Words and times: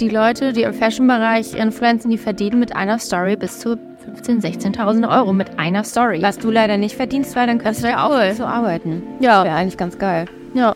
die 0.00 0.08
Leute, 0.10 0.52
die 0.52 0.62
im 0.62 0.74
Fashion-Bereich 0.74 1.54
influenzen, 1.54 2.10
die 2.10 2.18
verdienen 2.18 2.58
mit 2.60 2.76
einer 2.76 2.98
Story 2.98 3.36
bis 3.36 3.60
zu 3.60 3.78
15.000, 4.14 4.76
16.000 4.76 5.08
Euro 5.08 5.32
mit 5.32 5.58
einer 5.58 5.84
Story. 5.84 6.20
Was 6.20 6.38
du 6.38 6.50
leider 6.50 6.76
nicht 6.76 6.96
verdienst, 6.96 7.34
weil 7.34 7.46
dann 7.46 7.58
kannst 7.58 7.82
du 7.82 7.88
ja 7.88 8.06
auch 8.06 8.34
so 8.34 8.44
arbeiten. 8.44 9.02
Ja. 9.20 9.42
Wäre 9.44 9.54
eigentlich 9.54 9.78
ganz 9.78 9.98
geil. 9.98 10.26
Ja. 10.54 10.74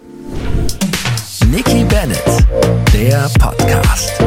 Nikki 1.51 1.85
Bennett, 1.85 2.25
der 2.95 3.29
Podcast. 3.39 4.23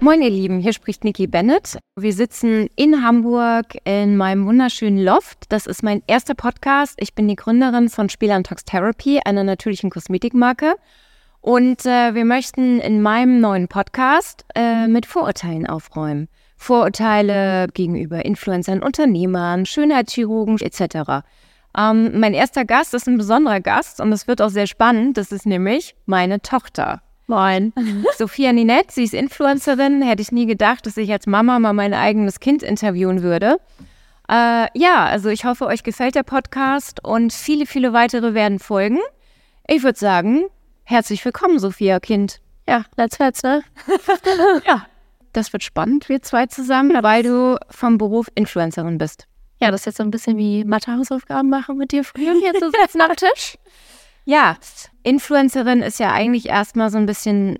Moin 0.00 0.20
ihr 0.20 0.30
Lieben, 0.30 0.58
hier 0.58 0.74
spricht 0.74 1.02
Nikki 1.02 1.26
Bennett. 1.26 1.78
Wir 1.96 2.12
sitzen 2.12 2.68
in 2.76 3.02
Hamburg 3.02 3.78
in 3.84 4.18
meinem 4.18 4.44
wunderschönen 4.44 5.02
Loft. 5.02 5.46
Das 5.48 5.66
ist 5.66 5.82
mein 5.82 6.02
erster 6.06 6.34
Podcast. 6.34 6.96
Ich 6.98 7.14
bin 7.14 7.26
die 7.26 7.36
Gründerin 7.36 7.88
von 7.88 8.10
Spielern 8.10 8.44
Tox 8.44 8.66
Therapy, 8.66 9.20
einer 9.24 9.44
natürlichen 9.44 9.88
Kosmetikmarke. 9.88 10.74
Und 11.44 11.84
äh, 11.84 12.14
wir 12.14 12.24
möchten 12.24 12.80
in 12.80 13.02
meinem 13.02 13.38
neuen 13.38 13.68
Podcast 13.68 14.46
äh, 14.54 14.86
mit 14.86 15.04
Vorurteilen 15.04 15.66
aufräumen. 15.66 16.26
Vorurteile 16.56 17.66
gegenüber 17.74 18.24
Influencern, 18.24 18.82
Unternehmern, 18.82 19.66
Schönheitschirurgen 19.66 20.58
etc. 20.58 21.22
Ähm, 21.76 22.18
mein 22.18 22.32
erster 22.32 22.64
Gast 22.64 22.94
ist 22.94 23.06
ein 23.06 23.18
besonderer 23.18 23.60
Gast 23.60 24.00
und 24.00 24.10
es 24.10 24.26
wird 24.26 24.40
auch 24.40 24.48
sehr 24.48 24.66
spannend. 24.66 25.18
Das 25.18 25.32
ist 25.32 25.44
nämlich 25.44 25.94
meine 26.06 26.40
Tochter. 26.40 27.02
Moin. 27.26 27.74
Sophia 28.16 28.50
Ninette, 28.54 28.94
sie 28.94 29.04
ist 29.04 29.12
Influencerin. 29.12 30.00
Hätte 30.00 30.22
ich 30.22 30.32
nie 30.32 30.46
gedacht, 30.46 30.86
dass 30.86 30.96
ich 30.96 31.12
als 31.12 31.26
Mama 31.26 31.58
mal 31.58 31.74
mein 31.74 31.92
eigenes 31.92 32.40
Kind 32.40 32.62
interviewen 32.62 33.22
würde. 33.22 33.58
Äh, 34.30 34.68
ja, 34.72 35.04
also 35.04 35.28
ich 35.28 35.44
hoffe, 35.44 35.66
euch 35.66 35.82
gefällt 35.82 36.14
der 36.14 36.22
Podcast 36.22 37.04
und 37.04 37.34
viele, 37.34 37.66
viele 37.66 37.92
weitere 37.92 38.32
werden 38.32 38.60
folgen. 38.60 39.00
Ich 39.68 39.82
würde 39.82 39.98
sagen, 39.98 40.44
herzlich 40.84 41.24
willkommen, 41.24 41.58
Sophia, 41.58 41.98
Kind. 42.00 42.40
Ja, 42.68 42.84
let's 42.96 43.18
let's, 43.18 43.42
ne? 43.42 43.62
ja, 44.66 44.86
das 45.32 45.52
wird 45.52 45.62
spannend, 45.62 46.08
wir 46.08 46.22
zwei 46.22 46.46
zusammen, 46.46 47.02
weil 47.02 47.22
du 47.22 47.58
vom 47.70 47.98
Beruf 47.98 48.28
Influencerin 48.34 48.98
bist. 48.98 49.26
Ja, 49.60 49.70
das 49.70 49.80
ist 49.80 49.86
jetzt 49.86 49.96
so 49.98 50.02
ein 50.02 50.10
bisschen 50.10 50.36
wie 50.36 50.64
Mathe-Hausaufgaben 50.64 51.48
machen 51.48 51.76
mit 51.78 51.92
dir 51.92 52.04
früher 52.04 52.34
hier 52.34 52.54
zu 52.54 52.70
sitzen 52.70 53.00
am 53.00 53.16
Tisch. 53.16 53.58
Ja, 54.26 54.56
Influencerin 55.02 55.82
ist 55.82 55.98
ja 55.98 56.10
eigentlich 56.10 56.48
erstmal 56.48 56.88
so 56.88 56.96
ein 56.96 57.04
bisschen, 57.04 57.58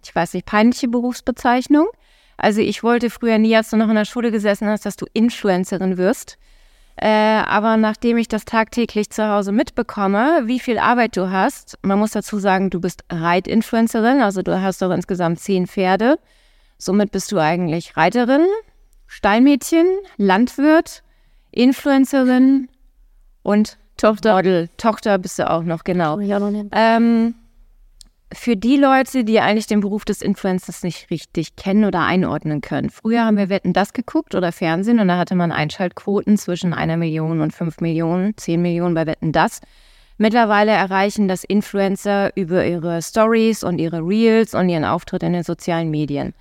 ich 0.00 0.14
weiß 0.14 0.34
nicht, 0.34 0.46
peinliche 0.46 0.86
Berufsbezeichnung. 0.86 1.88
Also 2.36 2.60
ich 2.60 2.84
wollte 2.84 3.10
früher 3.10 3.38
nie, 3.38 3.56
als 3.56 3.70
du 3.70 3.76
noch 3.76 3.88
in 3.88 3.96
der 3.96 4.04
Schule 4.04 4.30
gesessen 4.30 4.68
hast, 4.68 4.86
dass 4.86 4.94
du 4.94 5.06
Influencerin 5.12 5.98
wirst. 5.98 6.38
Äh, 6.96 7.08
aber 7.08 7.76
nachdem 7.76 8.16
ich 8.16 8.28
das 8.28 8.46
tagtäglich 8.46 9.10
zu 9.10 9.28
Hause 9.28 9.52
mitbekomme, 9.52 10.42
wie 10.44 10.58
viel 10.58 10.78
Arbeit 10.78 11.16
du 11.16 11.30
hast, 11.30 11.78
man 11.82 11.98
muss 11.98 12.12
dazu 12.12 12.38
sagen, 12.38 12.70
du 12.70 12.80
bist 12.80 13.04
Reitinfluencerin, 13.10 14.22
also 14.22 14.40
du 14.42 14.60
hast 14.60 14.80
doch 14.80 14.90
insgesamt 14.90 15.40
zehn 15.40 15.66
Pferde. 15.66 16.18
Somit 16.78 17.12
bist 17.12 17.32
du 17.32 17.38
eigentlich 17.38 17.96
Reiterin, 17.96 18.46
Steinmädchen, 19.06 19.86
Landwirt, 20.16 21.02
Influencerin 21.50 22.68
und 23.42 23.78
Tochter. 23.96 24.34
Model. 24.34 24.68
Tochter 24.76 25.18
bist 25.18 25.38
du 25.38 25.50
auch 25.50 25.62
noch, 25.62 25.84
genau. 25.84 26.18
Ähm, 26.20 27.34
für 28.32 28.56
die 28.56 28.76
Leute, 28.76 29.24
die 29.24 29.40
eigentlich 29.40 29.66
den 29.66 29.80
Beruf 29.80 30.04
des 30.04 30.20
Influencers 30.20 30.82
nicht 30.82 31.10
richtig 31.10 31.54
kennen 31.56 31.84
oder 31.84 32.00
einordnen 32.00 32.60
können. 32.60 32.90
Früher 32.90 33.24
haben 33.24 33.36
wir 33.36 33.48
Wetten 33.48 33.72
das 33.72 33.92
geguckt 33.92 34.34
oder 34.34 34.50
Fernsehen 34.50 34.98
und 34.98 35.08
da 35.08 35.16
hatte 35.16 35.36
man 35.36 35.52
Einschaltquoten 35.52 36.36
zwischen 36.36 36.74
einer 36.74 36.96
Million 36.96 37.40
und 37.40 37.52
fünf 37.52 37.80
Millionen, 37.80 38.36
zehn 38.36 38.60
Millionen 38.60 38.94
bei 38.94 39.06
Wetten 39.06 39.32
das. 39.32 39.60
Mittlerweile 40.18 40.72
erreichen 40.72 41.28
das 41.28 41.44
Influencer 41.44 42.32
über 42.36 42.66
ihre 42.66 43.02
Stories 43.02 43.62
und 43.62 43.78
ihre 43.78 44.00
Reels 44.00 44.54
und 44.54 44.68
ihren 44.68 44.84
Auftritt 44.84 45.22
in 45.22 45.34
den 45.34 45.42
sozialen 45.42 45.90
Medien. 45.90 46.34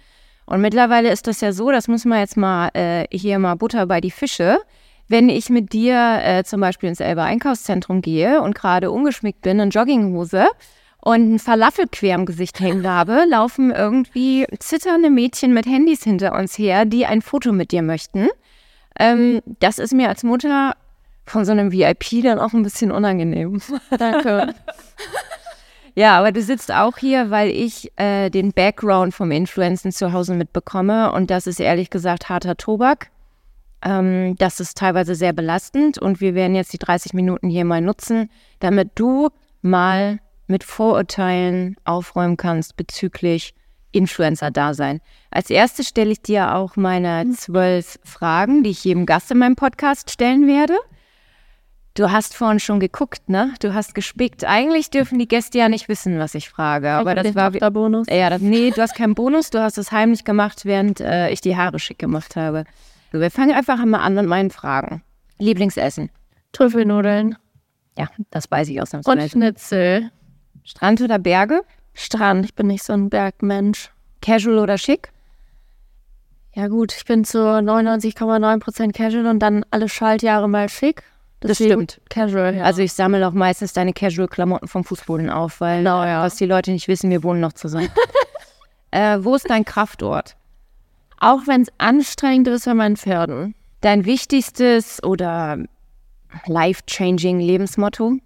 Und 0.46 0.62
mittlerweile 0.62 1.12
ist 1.12 1.28
das 1.28 1.42
ja 1.42 1.52
so, 1.52 1.72
das 1.72 1.88
müssen 1.88 2.10
wir 2.10 2.20
jetzt 2.20 2.38
mal 2.38 2.70
äh, 2.74 3.06
hier 3.12 3.38
mal 3.38 3.56
Butter 3.56 3.86
bei 3.86 4.00
die 4.00 4.12
Fische. 4.12 4.60
Wenn 5.08 5.30
ich 5.30 5.50
mit 5.50 5.74
dir 5.74 6.20
äh, 6.24 6.44
zum 6.44 6.62
Beispiel 6.62 6.90
ins 6.90 7.00
Elbe 7.00 7.22
Einkaufszentrum 7.22 8.02
gehe 8.02 8.42
und 8.42 8.56
gerade 8.56 8.90
ungeschminkt 8.92 9.42
bin, 9.42 9.60
in 9.60 9.70
Jogginghose 9.70 10.48
und 11.06 11.36
ein 11.36 11.40
Falafel 11.40 11.86
quer 11.90 12.16
im 12.16 12.26
Gesicht 12.26 12.60
hängen 12.60 12.90
habe, 12.90 13.26
laufen 13.30 13.70
irgendwie 13.70 14.48
zitternde 14.58 15.12
Mädchen 15.12 15.54
mit 15.54 15.68
Handys 15.68 16.04
hinter 16.04 16.34
uns 16.34 16.58
her, 16.58 16.86
die 16.86 17.06
ein 17.06 17.22
Foto 17.22 17.52
mit 17.52 17.72
dir 17.72 17.84
möchten. 17.84 18.28
Ähm, 19.00 19.42
das 19.60 19.78
ist 19.78 19.94
mir 19.94 20.10
als 20.10 20.24
Mutter 20.24 20.76
von 21.28 21.46
so 21.46 21.52
einem 21.52 21.72
VIP 21.72 22.24
dann 22.24 22.40
auch 22.40 22.54
ein 22.54 22.64
bisschen 22.64 22.92
unangenehm. 22.92 23.62
Danke. 23.98 24.54
Ja, 25.98 26.20
aber 26.20 26.34
du 26.34 26.42
sitzt 26.42 26.74
auch 26.74 26.98
hier, 26.98 27.32
weil 27.32 27.52
ich 27.52 27.90
äh, 27.98 28.30
den 28.30 28.52
Background 28.52 29.14
vom 29.14 29.32
Influencen 29.32 29.94
zu 29.94 30.12
Hause 30.12 30.34
mitbekomme 30.34 31.14
und 31.14 31.32
das 31.32 31.48
ist 31.48 31.62
ehrlich 31.62 31.90
gesagt 31.90 32.28
harter 32.28 32.58
Tobak. 32.58 33.12
Ähm, 33.82 34.36
das 34.38 34.60
ist 34.60 34.78
teilweise 34.78 35.16
sehr 35.16 35.32
belastend 35.32 35.98
und 35.98 36.20
wir 36.20 36.36
werden 36.36 36.54
jetzt 36.54 36.74
die 36.74 36.80
30 36.80 37.14
Minuten 37.14 37.48
hier 37.48 37.64
mal 37.64 37.80
nutzen, 37.80 38.30
damit 38.60 38.92
du 38.96 39.30
mal 39.62 40.20
mit 40.48 40.64
Vorurteilen 40.64 41.76
aufräumen 41.86 42.38
kannst 42.38 42.76
bezüglich 42.78 43.54
Influencer-Dasein. 43.92 45.02
Als 45.32 45.50
erstes 45.50 45.88
stelle 45.88 46.12
ich 46.12 46.22
dir 46.22 46.54
auch 46.54 46.76
meine 46.76 47.30
zwölf 47.32 48.00
Fragen, 48.04 48.64
die 48.64 48.72
ich 48.72 48.84
jedem 48.84 49.06
Gast 49.06 49.32
in 49.32 49.38
meinem 49.38 49.56
Podcast 49.56 50.12
stellen 50.12 50.48
werde. 50.48 50.76
Du 51.94 52.12
hast 52.12 52.36
vorhin 52.36 52.60
schon 52.60 52.82
geguckt, 52.82 53.30
ne? 53.30 53.54
Du 53.62 53.74
hast 53.74 53.96
gespickt. 53.96 54.44
Eigentlich 54.44 54.90
dürfen 54.90 55.18
die 55.18 55.30
Gäste 55.30 55.60
ja 55.60 55.70
nicht 55.70 55.88
wissen, 55.88 56.20
was 56.20 56.36
ich 56.36 56.50
frage. 56.50 56.92
Aber 56.92 57.16
das 57.16 57.36
war 57.36 57.52
der 57.52 57.72
Bonus. 57.72 58.08
ja, 58.10 58.30
das, 58.30 58.42
nee, 58.42 58.72
du 58.72 58.82
hast 58.82 58.96
keinen 58.96 59.16
Bonus. 59.16 59.50
Du 59.50 59.62
hast 59.62 59.78
es 59.78 59.94
heimlich 59.94 60.26
gemacht, 60.26 60.66
während 60.66 61.00
äh, 61.00 61.30
ich 61.30 61.40
die 61.40 61.56
Haare 61.56 61.80
schick 61.80 61.98
gemacht 61.98 62.36
habe. 62.36 62.66
So, 63.14 63.22
wir 63.22 63.32
fangen 63.32 63.56
einfach 63.56 63.84
mal 63.86 64.00
an 64.00 64.14
mit 64.16 64.26
meinen 64.26 64.52
Fragen. 64.52 65.04
Lieblingsessen? 65.38 66.10
Trüffelnudeln. 66.52 67.38
Ja, 67.98 68.10
das 68.30 68.52
weiß 68.52 68.68
ich 68.68 68.76
Und 68.76 68.82
ausnahmsweise. 68.84 69.30
Schnitzel. 69.30 70.12
Strand 70.66 71.02
oder 71.02 71.20
Berge? 71.20 71.62
Strand. 71.94 72.46
Ich 72.46 72.56
bin 72.56 72.68
nicht 72.68 72.84
so 72.84 72.92
ein 72.94 73.10
Bergmensch. 73.10 73.92
Casual 74.22 74.60
oder 74.60 74.78
schick? 74.78 75.12
Ja 76.54 76.68
gut, 76.68 76.94
ich 76.94 77.06
bin 77.06 77.24
zu 77.24 77.38
99,9% 77.38 78.92
casual 78.94 79.28
und 79.28 79.40
dann 79.40 79.66
alle 79.72 79.88
Schaltjahre 79.88 80.50
mal 80.50 80.68
schick. 80.70 81.04
Das 81.40 81.50
Deswegen 81.50 81.74
stimmt. 81.74 82.02
Casual, 82.10 82.56
ja. 82.56 82.64
Also 82.64 82.82
ich 82.82 82.94
sammle 82.94 83.26
auch 83.28 83.34
meistens 83.34 83.74
deine 83.74 83.94
Casual-Klamotten 83.94 84.68
vom 84.68 84.84
Fußboden 84.84 85.30
auf, 85.30 85.62
weil 85.62 85.80
Genau, 85.80 86.04
ja. 86.04 86.24
was 86.24 86.36
die 86.36 86.46
Leute 86.46 86.72
nicht 86.72 86.88
wissen, 86.88 87.10
wir 87.10 87.24
wohnen 87.24 87.42
noch 87.42 87.54
zusammen. 87.54 87.90
äh, 88.92 89.20
wo 89.22 89.36
ist 89.36 89.50
dein 89.50 89.64
Kraftort? 89.66 90.36
auch 91.18 91.48
wenn 91.48 91.62
es 91.62 91.70
anstrengend 91.78 92.48
ist 92.48 92.66
bei 92.66 92.74
meinen 92.74 92.98
Pferden. 92.98 93.56
Dein 93.82 94.06
wichtigstes 94.06 95.04
oder 95.04 95.58
life-changing 96.46 97.40
Lebensmotto? 97.40 98.18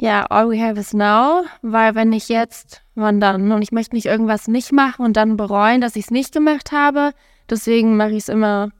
Ja, 0.00 0.24
all 0.26 0.50
we 0.50 0.60
have 0.60 0.78
is 0.78 0.92
now, 0.92 1.44
weil 1.62 1.94
wenn 1.94 2.12
ich 2.12 2.28
jetzt, 2.28 2.82
wann 2.94 3.20
dann? 3.20 3.52
Und 3.52 3.62
ich 3.62 3.72
möchte 3.72 3.94
nicht 3.94 4.06
irgendwas 4.06 4.48
nicht 4.48 4.72
machen 4.72 5.04
und 5.04 5.16
dann 5.16 5.36
bereuen, 5.36 5.80
dass 5.80 5.96
ich 5.96 6.06
es 6.06 6.10
nicht 6.10 6.32
gemacht 6.32 6.72
habe. 6.72 7.12
Deswegen 7.48 7.96
mache 7.96 8.10
ich 8.10 8.18
es 8.24 8.28
immer 8.28 8.70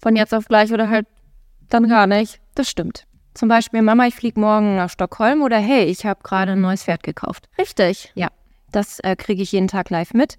von 0.00 0.16
jetzt 0.16 0.34
auf 0.34 0.46
gleich 0.46 0.72
oder 0.72 0.88
halt 0.88 1.06
dann 1.68 1.88
gar 1.88 2.06
nicht. 2.06 2.40
Das 2.54 2.68
stimmt. 2.68 3.04
Zum 3.34 3.48
Beispiel, 3.48 3.82
Mama, 3.82 4.06
ich 4.06 4.14
fliege 4.14 4.40
morgen 4.40 4.76
nach 4.76 4.90
Stockholm 4.90 5.42
oder 5.42 5.58
hey, 5.58 5.84
ich 5.84 6.06
habe 6.06 6.20
gerade 6.22 6.52
ein 6.52 6.60
neues 6.60 6.84
Pferd 6.84 7.02
gekauft. 7.02 7.48
Richtig. 7.58 8.10
Ja, 8.14 8.28
das 8.72 8.98
äh, 9.00 9.16
kriege 9.16 9.42
ich 9.42 9.52
jeden 9.52 9.68
Tag 9.68 9.90
live 9.90 10.14
mit. 10.14 10.38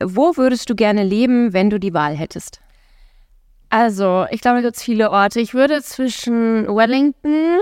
Wo 0.00 0.36
würdest 0.36 0.68
du 0.68 0.74
gerne 0.74 1.02
leben, 1.02 1.52
wenn 1.52 1.70
du 1.70 1.80
die 1.80 1.94
Wahl 1.94 2.14
hättest? 2.14 2.60
Also, 3.70 4.26
ich 4.30 4.42
glaube, 4.42 4.58
da 4.58 4.62
gibt 4.62 4.76
es 4.76 4.82
viele 4.82 5.10
Orte. 5.10 5.40
Ich 5.40 5.54
würde 5.54 5.82
zwischen 5.82 6.68
Wellington, 6.68 7.60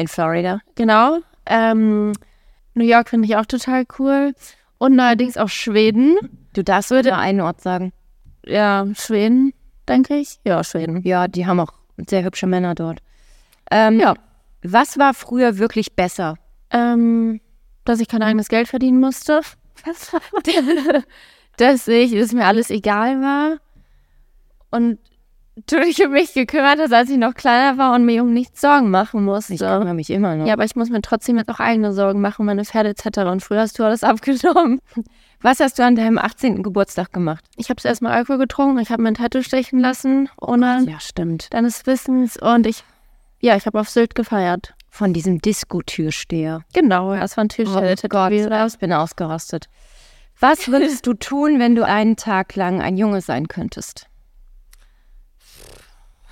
In 0.00 0.08
Florida. 0.08 0.60
genau, 0.76 1.18
ähm, 1.44 2.12
New 2.74 2.84
York 2.84 3.10
finde 3.10 3.26
ich 3.28 3.36
auch 3.36 3.44
total 3.44 3.84
cool 3.98 4.32
und 4.78 4.98
allerdings 4.98 5.36
auch 5.36 5.48
Schweden. 5.50 6.16
Du 6.54 6.64
darfst 6.64 6.90
nur 6.90 7.04
einen 7.16 7.42
Ort 7.42 7.60
sagen. 7.60 7.92
Ja, 8.46 8.86
Schweden, 8.96 9.52
denke 9.86 10.16
ich. 10.16 10.40
Ja, 10.44 10.64
Schweden. 10.64 11.02
Ja, 11.02 11.28
die 11.28 11.46
haben 11.46 11.60
auch 11.60 11.74
sehr 12.08 12.24
hübsche 12.24 12.46
Männer 12.46 12.74
dort. 12.74 13.00
Ähm, 13.70 14.00
Ja. 14.00 14.14
Was 14.62 14.98
war 14.98 15.12
früher 15.12 15.58
wirklich 15.58 15.94
besser? 15.96 16.36
Ähm, 16.70 17.40
dass 17.84 18.00
ich 18.00 18.08
kein 18.08 18.22
eigenes 18.22 18.48
Geld 18.48 18.68
verdienen 18.68 19.00
musste. 19.00 19.42
dass 21.58 21.88
ich, 21.88 22.12
dass 22.12 22.32
mir 22.32 22.46
alles 22.46 22.70
egal 22.70 23.20
war. 23.20 23.58
Und 24.70 24.98
dich 25.66 26.04
um 26.04 26.12
mich 26.12 26.34
gekümmert 26.34 26.78
hast, 26.78 26.92
als 26.92 27.10
ich 27.10 27.16
noch 27.18 27.34
kleiner 27.34 27.78
war 27.78 27.94
und 27.94 28.04
mir 28.04 28.22
um 28.22 28.32
nichts 28.32 28.60
Sorgen 28.60 28.90
machen 28.90 29.24
musste. 29.24 29.54
Ich 29.54 29.60
kümmere 29.60 29.94
mich 29.94 30.10
immer 30.10 30.36
noch. 30.36 30.46
ja, 30.46 30.52
aber 30.54 30.64
ich 30.64 30.76
muss 30.76 30.90
mir 30.90 31.02
trotzdem 31.02 31.36
jetzt 31.38 31.48
auch 31.48 31.60
eigene 31.60 31.92
Sorgen 31.92 32.20
machen, 32.20 32.46
meine 32.46 32.64
Pferde 32.64 32.90
etc. 32.90 33.18
Und 33.30 33.42
früher 33.42 33.60
hast 33.60 33.78
du 33.78 33.84
alles 33.84 34.02
abgenommen. 34.04 34.80
Was 35.42 35.60
hast 35.60 35.78
du 35.78 35.84
an 35.84 35.96
deinem 35.96 36.18
18. 36.18 36.62
Geburtstag 36.62 37.12
gemacht? 37.12 37.44
Ich 37.56 37.70
habe 37.70 37.80
erstmal 37.82 38.12
Alkohol 38.12 38.38
getrunken, 38.38 38.78
ich 38.78 38.90
habe 38.90 39.02
mir 39.02 39.08
ein 39.08 39.14
Tattoo 39.14 39.42
stechen 39.42 39.78
lassen, 39.80 40.28
ohne 40.40 40.84
Ja, 40.88 41.00
stimmt. 41.00 41.52
deines 41.54 41.86
Wissens. 41.86 42.36
Und 42.36 42.66
ich, 42.66 42.84
ja, 43.40 43.56
ich 43.56 43.66
habe 43.66 43.80
auf 43.80 43.88
Sylt 43.88 44.14
gefeiert. 44.14 44.74
Von 44.92 45.12
diesem 45.12 45.40
Disco-Türsteher. 45.40 46.62
Genau, 46.74 47.14
ja, 47.14 47.22
es 47.22 47.36
war 47.36 47.44
ein 47.44 47.48
Tisch. 47.48 47.68
Oh 47.70 47.80
Gott, 48.08 48.32
ich 48.32 48.78
bin 48.78 48.92
ausgerastet. 48.92 49.68
Was 50.40 50.68
würdest 50.68 51.06
du 51.06 51.14
tun, 51.14 51.58
wenn 51.58 51.74
du 51.74 51.86
einen 51.86 52.16
Tag 52.16 52.56
lang 52.56 52.82
ein 52.82 52.96
Junge 52.96 53.20
sein 53.20 53.46
könntest? 53.48 54.09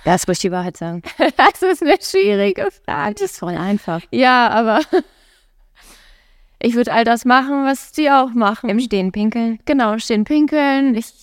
Das 0.05 0.27
muss 0.27 0.37
ich 0.37 0.41
die 0.41 0.51
Wahrheit 0.51 0.77
sagen. 0.77 1.01
Das 1.37 1.61
ist 1.61 1.81
eine 1.83 1.97
schwierige 2.01 2.69
Frage. 2.85 3.15
Das 3.15 3.31
ist 3.31 3.39
voll 3.39 3.55
einfach. 3.57 4.01
Ja, 4.11 4.49
aber 4.49 4.81
ich 6.59 6.75
würde 6.75 6.91
all 6.93 7.03
das 7.03 7.25
machen, 7.25 7.65
was 7.65 7.91
die 7.91 8.09
auch 8.09 8.31
machen. 8.31 8.69
Im 8.69 8.79
Stehen 8.79 9.11
pinkeln. 9.11 9.59
Genau, 9.65 9.97
stehen 9.97 10.23
pinkeln. 10.23 10.95
Ich 10.95 11.13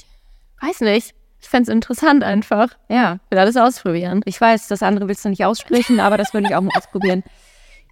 weiß 0.60 0.80
nicht. 0.82 1.14
Ich 1.40 1.48
fände 1.48 1.70
es 1.70 1.74
interessant 1.74 2.24
einfach. 2.24 2.68
Ja, 2.88 3.18
Ich 3.26 3.30
will 3.30 3.38
alles 3.38 3.56
ausprobieren. 3.56 4.22
ich 4.24 4.40
weiß, 4.40 4.68
das 4.68 4.82
andere 4.82 5.06
willst 5.08 5.24
du 5.24 5.28
nicht 5.28 5.44
aussprechen, 5.44 6.00
aber 6.00 6.16
das 6.16 6.32
würde 6.34 6.48
ich 6.48 6.54
auch 6.56 6.60
mal 6.62 6.72
ausprobieren. 6.76 7.22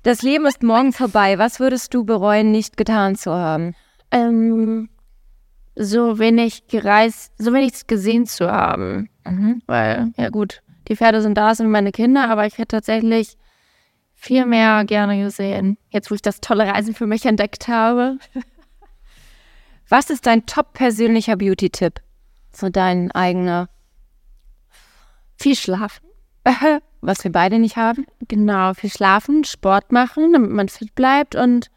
Das 0.02 0.22
Leben 0.22 0.44
ist 0.46 0.62
morgen 0.62 0.92
vorbei. 0.92 1.38
Was 1.38 1.60
würdest 1.60 1.94
du 1.94 2.04
bereuen, 2.04 2.50
nicht 2.50 2.76
getan 2.76 3.14
zu 3.16 3.32
haben? 3.32 3.74
Ähm, 4.10 4.88
so 5.76 6.18
wenig 6.18 6.66
gereist, 6.66 7.32
so 7.38 7.52
wenig 7.52 7.86
gesehen 7.86 8.26
zu 8.26 8.50
haben. 8.50 9.08
Weil, 9.66 10.12
ja 10.16 10.28
gut, 10.30 10.62
die 10.88 10.96
Pferde 10.96 11.22
sind 11.22 11.34
da, 11.36 11.54
sind 11.54 11.70
meine 11.70 11.92
Kinder, 11.92 12.28
aber 12.28 12.46
ich 12.46 12.58
hätte 12.58 12.76
tatsächlich 12.76 13.36
viel 14.14 14.46
mehr 14.46 14.84
gerne 14.84 15.22
gesehen. 15.22 15.78
Jetzt, 15.90 16.10
wo 16.10 16.14
ich 16.14 16.22
das 16.22 16.40
tolle 16.40 16.66
Reisen 16.66 16.94
für 16.94 17.06
mich 17.06 17.26
entdeckt 17.26 17.68
habe. 17.68 18.18
Was 19.88 20.10
ist 20.10 20.26
dein 20.26 20.46
top 20.46 20.72
persönlicher 20.72 21.36
Beauty-Tipp? 21.36 22.00
So 22.52 22.68
dein 22.68 23.10
eigener, 23.10 23.68
Viel 25.36 25.56
schlafen. 25.56 26.06
was 27.00 27.24
wir 27.24 27.32
beide 27.32 27.58
nicht 27.58 27.76
haben? 27.76 28.06
Genau, 28.28 28.74
viel 28.74 28.90
schlafen, 28.90 29.44
Sport 29.44 29.92
machen, 29.92 30.32
damit 30.32 30.50
man 30.50 30.68
fit 30.68 30.94
bleibt 30.94 31.34
und 31.34 31.70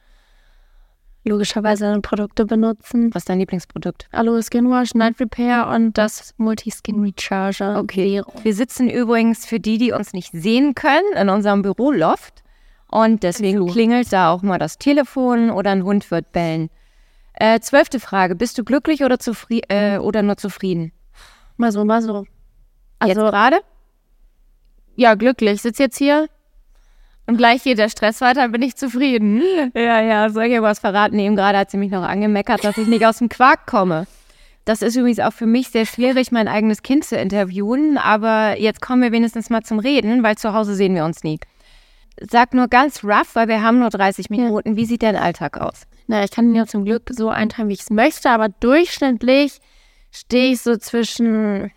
logischerweise 1.27 1.85
dann 1.85 2.01
Produkte 2.01 2.45
benutzen. 2.45 3.13
Was 3.13 3.21
ist 3.21 3.29
dein 3.29 3.39
Lieblingsprodukt? 3.39 4.07
Aloe 4.11 4.41
Skin 4.41 4.69
Wash, 4.69 4.93
Night 4.95 5.19
Repair 5.19 5.67
und 5.67 5.97
das 5.97 6.33
Multi-Skin 6.37 7.01
Recharger. 7.01 7.79
Okay. 7.79 8.21
Wir 8.43 8.53
sitzen 8.53 8.89
übrigens 8.89 9.45
für 9.45 9.59
die, 9.59 9.77
die 9.77 9.91
uns 9.91 10.13
nicht 10.13 10.31
sehen 10.31 10.75
können, 10.75 11.13
in 11.15 11.29
unserem 11.29 11.61
Büroloft. 11.61 12.43
Und 12.89 13.23
deswegen 13.23 13.67
klingelt 13.67 14.11
da 14.13 14.31
auch 14.31 14.41
mal 14.41 14.57
das 14.59 14.77
Telefon 14.77 15.51
oder 15.51 15.71
ein 15.71 15.83
Hund 15.83 16.09
wird 16.09 16.31
bellen. 16.31 16.69
Äh, 17.33 17.59
zwölfte 17.59 17.99
Frage. 17.99 18.35
Bist 18.35 18.57
du 18.57 18.63
glücklich 18.63 19.03
oder, 19.03 19.19
zufri 19.19 19.61
äh, 19.67 19.97
oder 19.97 20.23
nur 20.23 20.37
zufrieden? 20.37 20.91
Mal 21.57 21.71
so, 21.71 21.83
mal 21.85 22.01
so. 22.01 22.25
Jetzt 23.03 23.17
Also, 23.17 23.29
gerade? 23.29 23.57
ja, 24.95 25.13
glücklich. 25.15 25.53
Ich 25.55 25.61
sitze 25.61 25.83
jetzt 25.83 25.97
hier 25.97 26.27
und 27.27 27.37
gleich 27.37 27.63
geht 27.63 27.77
der 27.77 27.89
Stress 27.89 28.21
weiter, 28.21 28.47
bin 28.49 28.61
ich 28.61 28.75
zufrieden. 28.75 29.41
Ja, 29.75 30.01
ja, 30.01 30.29
soll 30.29 30.45
ich 30.45 30.51
dir 30.51 30.61
was 30.61 30.79
verraten? 30.79 31.19
Eben 31.19 31.35
gerade 31.35 31.57
hat 31.57 31.69
sie 31.69 31.77
mich 31.77 31.91
noch 31.91 32.03
angemeckert, 32.03 32.63
dass 32.63 32.77
ich 32.77 32.87
nicht 32.87 33.05
aus 33.05 33.17
dem 33.19 33.29
Quark 33.29 33.67
komme. 33.67 34.07
Das 34.63 34.81
ist 34.81 34.95
übrigens 34.95 35.19
auch 35.19 35.31
für 35.31 35.45
mich 35.45 35.69
sehr 35.69 35.85
schwierig, 35.85 36.31
mein 36.31 36.47
eigenes 36.47 36.81
Kind 36.81 37.05
zu 37.05 37.17
interviewen. 37.17 37.97
Aber 37.97 38.59
jetzt 38.59 38.81
kommen 38.81 39.01
wir 39.01 39.11
wenigstens 39.11 39.49
mal 39.49 39.61
zum 39.61 39.79
Reden, 39.79 40.23
weil 40.23 40.37
zu 40.37 40.53
Hause 40.53 40.75
sehen 40.75 40.95
wir 40.95 41.05
uns 41.05 41.23
nie. 41.23 41.39
Sag 42.19 42.53
nur 42.53 42.67
ganz 42.67 43.03
rough, 43.03 43.35
weil 43.35 43.47
wir 43.47 43.61
haben 43.61 43.79
nur 43.79 43.89
30 43.89 44.29
Minuten. 44.29 44.75
Wie 44.75 44.85
sieht 44.85 45.03
dein 45.03 45.15
Alltag 45.15 45.57
aus? 45.57 45.83
Na, 46.07 46.23
ich 46.23 46.31
kann 46.31 46.49
ihn 46.49 46.55
ja 46.55 46.65
zum 46.65 46.85
Glück 46.85 47.09
so 47.11 47.29
einteilen, 47.29 47.69
wie 47.69 47.73
ich 47.73 47.81
es 47.81 47.89
möchte, 47.89 48.29
aber 48.29 48.49
durchschnittlich 48.49 49.59
stehe 50.11 50.53
ich 50.53 50.61
so 50.61 50.77
zwischen 50.77 51.71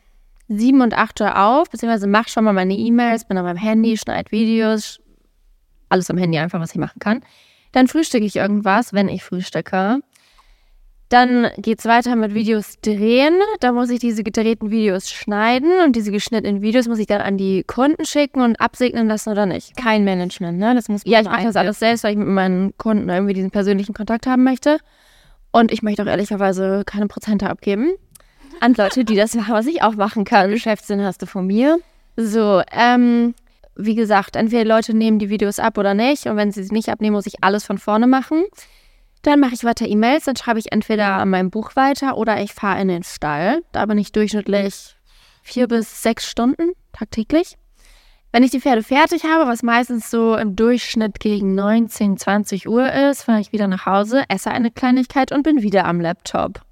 sieben 0.49 0.81
und 0.81 0.95
acht 0.95 1.21
Uhr 1.21 1.37
auf, 1.37 1.71
beziehungsweise 1.71 2.07
mache 2.07 2.29
schon 2.29 2.45
mal 2.45 2.53
meine 2.53 2.75
E-Mails, 2.75 3.25
bin 3.25 3.39
an 3.39 3.45
meinem 3.45 3.57
Handy, 3.57 3.97
schneide 3.97 4.31
Videos, 4.31 5.00
alles 5.91 6.11
am 6.11 6.17
Handy 6.17 6.39
einfach, 6.39 6.61
was 6.61 6.71
ich 6.71 6.79
machen 6.79 6.99
kann. 6.99 7.23
Dann 7.73 7.89
frühstücke 7.89 8.25
ich 8.25 8.37
irgendwas, 8.37 8.93
wenn 8.93 9.09
ich 9.09 9.23
frühstücke. 9.23 10.01
Dann 11.09 11.51
geht 11.57 11.81
es 11.81 11.87
weiter 11.87 12.15
mit 12.15 12.35
Videos 12.35 12.81
drehen. 12.81 13.35
Da 13.59 13.73
muss 13.73 13.91
ich 13.91 13.99
diese 13.99 14.23
gedrehten 14.23 14.71
Videos 14.71 15.11
schneiden 15.11 15.73
und 15.85 15.97
diese 15.97 16.13
geschnittenen 16.13 16.63
Videos 16.63 16.87
muss 16.87 17.01
ich 17.01 17.09
dann 17.09 17.21
an 17.21 17.37
die 17.37 17.65
Kunden 17.65 18.05
schicken 18.05 18.41
und 18.43 18.61
absegnen 18.61 19.09
lassen 19.09 19.31
oder 19.31 19.45
nicht. 19.45 19.77
Kein 19.77 20.05
Management, 20.05 20.59
ne? 20.59 20.73
Das 20.75 20.89
muss 20.89 21.03
Ja, 21.05 21.21
ich 21.21 21.29
mache 21.29 21.45
das 21.45 21.57
alles 21.57 21.81
selbst, 21.81 22.05
weil 22.05 22.13
ich 22.13 22.19
mit 22.19 22.29
meinen 22.29 22.77
Kunden 22.79 23.09
irgendwie 23.09 23.35
diesen 23.35 23.51
persönlichen 23.51 23.93
Kontakt 23.93 24.29
haben 24.29 24.45
möchte. 24.45 24.79
Und 25.51 25.73
ich 25.73 25.83
möchte 25.83 26.03
auch 26.05 26.07
ehrlicherweise 26.07 26.85
keine 26.87 27.09
Prozente 27.09 27.51
abgeben 27.51 27.95
an 28.61 28.75
Leute, 28.75 29.05
die 29.05 29.17
das 29.17 29.35
machen, 29.35 29.55
was 29.55 29.67
ich 29.67 29.83
auch 29.83 29.95
machen 29.95 30.25
kann. 30.25 30.51
Geschäftssinn 30.51 31.03
hast 31.03 31.23
du 31.23 31.27
von 31.27 31.47
mir. 31.47 31.79
So, 32.17 32.63
ähm, 32.71 33.35
wie 33.85 33.95
gesagt, 33.95 34.37
entweder 34.37 34.65
Leute 34.65 34.95
nehmen 34.95 35.19
die 35.19 35.31
Videos 35.31 35.59
ab 35.59 35.79
oder 35.79 35.95
nicht. 35.95 36.27
Und 36.27 36.37
wenn 36.37 36.53
sie 36.53 36.63
sie 36.63 36.73
nicht 36.73 36.89
abnehmen, 36.89 37.15
muss 37.15 37.27
ich 37.27 37.43
alles 37.43 37.65
von 37.65 37.79
vorne 37.79 38.07
machen. 38.07 38.45
Dann 39.23 39.41
mache 39.41 39.55
ich 39.55 39.65
weiter 39.65 39.87
E-Mails, 39.87 40.25
dann 40.25 40.37
schreibe 40.37 40.59
ich 40.59 40.73
entweder 40.73 41.07
an 41.15 41.29
meinem 41.31 41.51
Buch 41.51 41.77
weiter 41.77 42.17
oder 42.17 42.41
ich 42.41 42.55
fahre 42.55 42.81
in 42.81 42.89
den 42.89 43.03
Stall. 43.03 43.63
Da 43.73 43.85
bin 43.85 43.99
ich 43.99 44.13
durchschnittlich 44.13 44.97
vier 45.43 45.69
bis 45.69 46.03
sechs 46.03 46.29
Stunden 46.29 46.73
tagtäglich. 46.93 47.57
Wenn 48.33 48.45
ich 48.45 48.53
die 48.53 48.61
Pferde 48.61 48.83
fertig 48.83 49.25
habe, 49.25 49.51
was 49.51 49.63
meistens 49.63 50.11
so 50.11 50.37
im 50.37 50.55
Durchschnitt 50.55 51.19
gegen 51.19 51.55
19, 51.55 52.17
20 52.17 52.69
Uhr 52.69 52.91
ist, 52.93 53.25
fahre 53.25 53.41
ich 53.41 53.53
wieder 53.53 53.67
nach 53.67 53.87
Hause, 53.87 54.23
esse 54.29 54.51
eine 54.53 54.71
Kleinigkeit 54.71 55.33
und 55.33 55.43
bin 55.43 55.63
wieder 55.63 55.85
am 55.85 56.01
Laptop. 56.01 56.63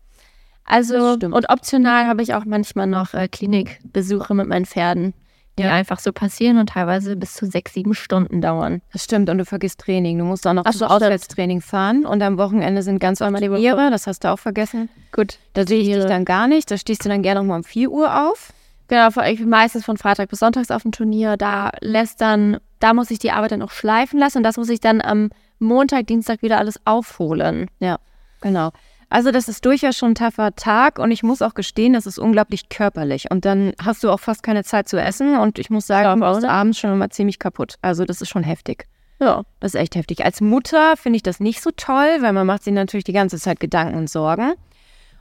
Also, 0.64 1.14
und 1.14 1.50
optional 1.50 2.06
habe 2.06 2.22
ich 2.22 2.34
auch 2.34 2.44
manchmal 2.44 2.86
noch 2.86 3.14
äh, 3.14 3.26
Klinikbesuche 3.26 4.34
mit 4.34 4.46
meinen 4.46 4.66
Pferden, 4.66 5.14
die 5.58 5.64
Ja. 5.64 5.72
einfach 5.74 5.98
so 5.98 6.12
passieren 6.12 6.58
und 6.58 6.70
teilweise 6.70 7.16
bis 7.16 7.34
zu 7.34 7.46
sechs, 7.46 7.74
sieben 7.74 7.94
Stunden 7.94 8.40
dauern. 8.40 8.80
Das 8.92 9.04
stimmt, 9.04 9.28
und 9.28 9.38
du 9.38 9.44
vergisst 9.44 9.80
Training. 9.80 10.18
Du 10.18 10.24
musst 10.24 10.46
auch 10.46 10.52
noch 10.54 10.64
Ach 10.64 10.70
zum 10.72 10.78
so, 10.78 10.84
stimmt. 10.86 11.02
Auswärtstraining 11.02 11.60
fahren 11.60 12.06
und 12.06 12.22
am 12.22 12.38
Wochenende 12.38 12.82
sind 12.82 12.98
ganz 12.98 13.20
oft 13.20 13.36
die. 13.40 13.46
Turniere, 13.46 13.90
das 13.90 14.06
hast 14.06 14.24
du 14.24 14.32
auch 14.32 14.38
vergessen. 14.38 14.88
Gut. 15.12 15.38
Da 15.54 15.66
sehe 15.66 15.80
ich 15.80 15.88
dich 15.88 16.04
dann 16.06 16.24
gar 16.24 16.48
nicht. 16.48 16.70
Da 16.70 16.78
stehst 16.78 17.04
du 17.04 17.08
dann 17.08 17.22
gerne 17.22 17.40
noch 17.40 17.46
mal 17.46 17.56
um 17.56 17.64
4 17.64 17.90
Uhr 17.90 18.28
auf. 18.30 18.52
Genau, 18.88 19.08
ich 19.26 19.38
bin 19.38 19.50
meistens 19.50 19.84
von 19.84 19.98
Freitag 19.98 20.30
bis 20.30 20.38
Sonntags 20.38 20.70
auf 20.70 20.82
dem 20.82 20.92
Turnier. 20.92 21.36
Da 21.36 21.72
lässt 21.80 22.22
dann, 22.22 22.56
da 22.78 22.94
muss 22.94 23.10
ich 23.10 23.18
die 23.18 23.32
Arbeit 23.32 23.52
dann 23.52 23.60
auch 23.62 23.70
schleifen 23.70 24.18
lassen 24.18 24.38
und 24.38 24.44
das 24.44 24.56
muss 24.56 24.70
ich 24.70 24.80
dann 24.80 25.02
am 25.02 25.28
Montag, 25.58 26.06
Dienstag 26.06 26.40
wieder 26.40 26.56
alles 26.58 26.80
aufholen. 26.86 27.68
Ja, 27.80 27.98
genau. 28.40 28.70
Also 29.10 29.30
das 29.30 29.48
ist 29.48 29.64
durchaus 29.64 29.96
schon 29.96 30.10
ein 30.12 30.14
taffer 30.14 30.54
Tag 30.54 30.98
und 30.98 31.10
ich 31.10 31.22
muss 31.22 31.40
auch 31.40 31.54
gestehen, 31.54 31.94
das 31.94 32.06
ist 32.06 32.18
unglaublich 32.18 32.68
körperlich. 32.68 33.30
Und 33.30 33.44
dann 33.44 33.72
hast 33.82 34.04
du 34.04 34.10
auch 34.10 34.20
fast 34.20 34.42
keine 34.42 34.64
Zeit 34.64 34.88
zu 34.88 35.00
essen 35.00 35.38
und 35.38 35.58
ich 35.58 35.70
muss 35.70 35.86
sagen, 35.86 36.20
du 36.20 36.26
bist 36.34 36.44
abends 36.44 36.78
schon 36.78 36.92
immer 36.92 37.08
ziemlich 37.08 37.38
kaputt. 37.38 37.76
Also 37.80 38.04
das 38.04 38.20
ist 38.20 38.28
schon 38.28 38.42
heftig. 38.42 38.86
Ja. 39.20 39.42
Das 39.60 39.74
ist 39.74 39.80
echt 39.80 39.96
heftig. 39.96 40.24
Als 40.24 40.40
Mutter 40.40 40.96
finde 40.96 41.16
ich 41.16 41.22
das 41.22 41.40
nicht 41.40 41.62
so 41.62 41.70
toll, 41.76 42.18
weil 42.20 42.32
man 42.32 42.46
macht 42.46 42.62
sich 42.64 42.72
natürlich 42.72 43.04
die 43.04 43.12
ganze 43.12 43.38
Zeit 43.38 43.60
Gedanken 43.60 43.96
und 43.96 44.10
Sorgen. 44.10 44.54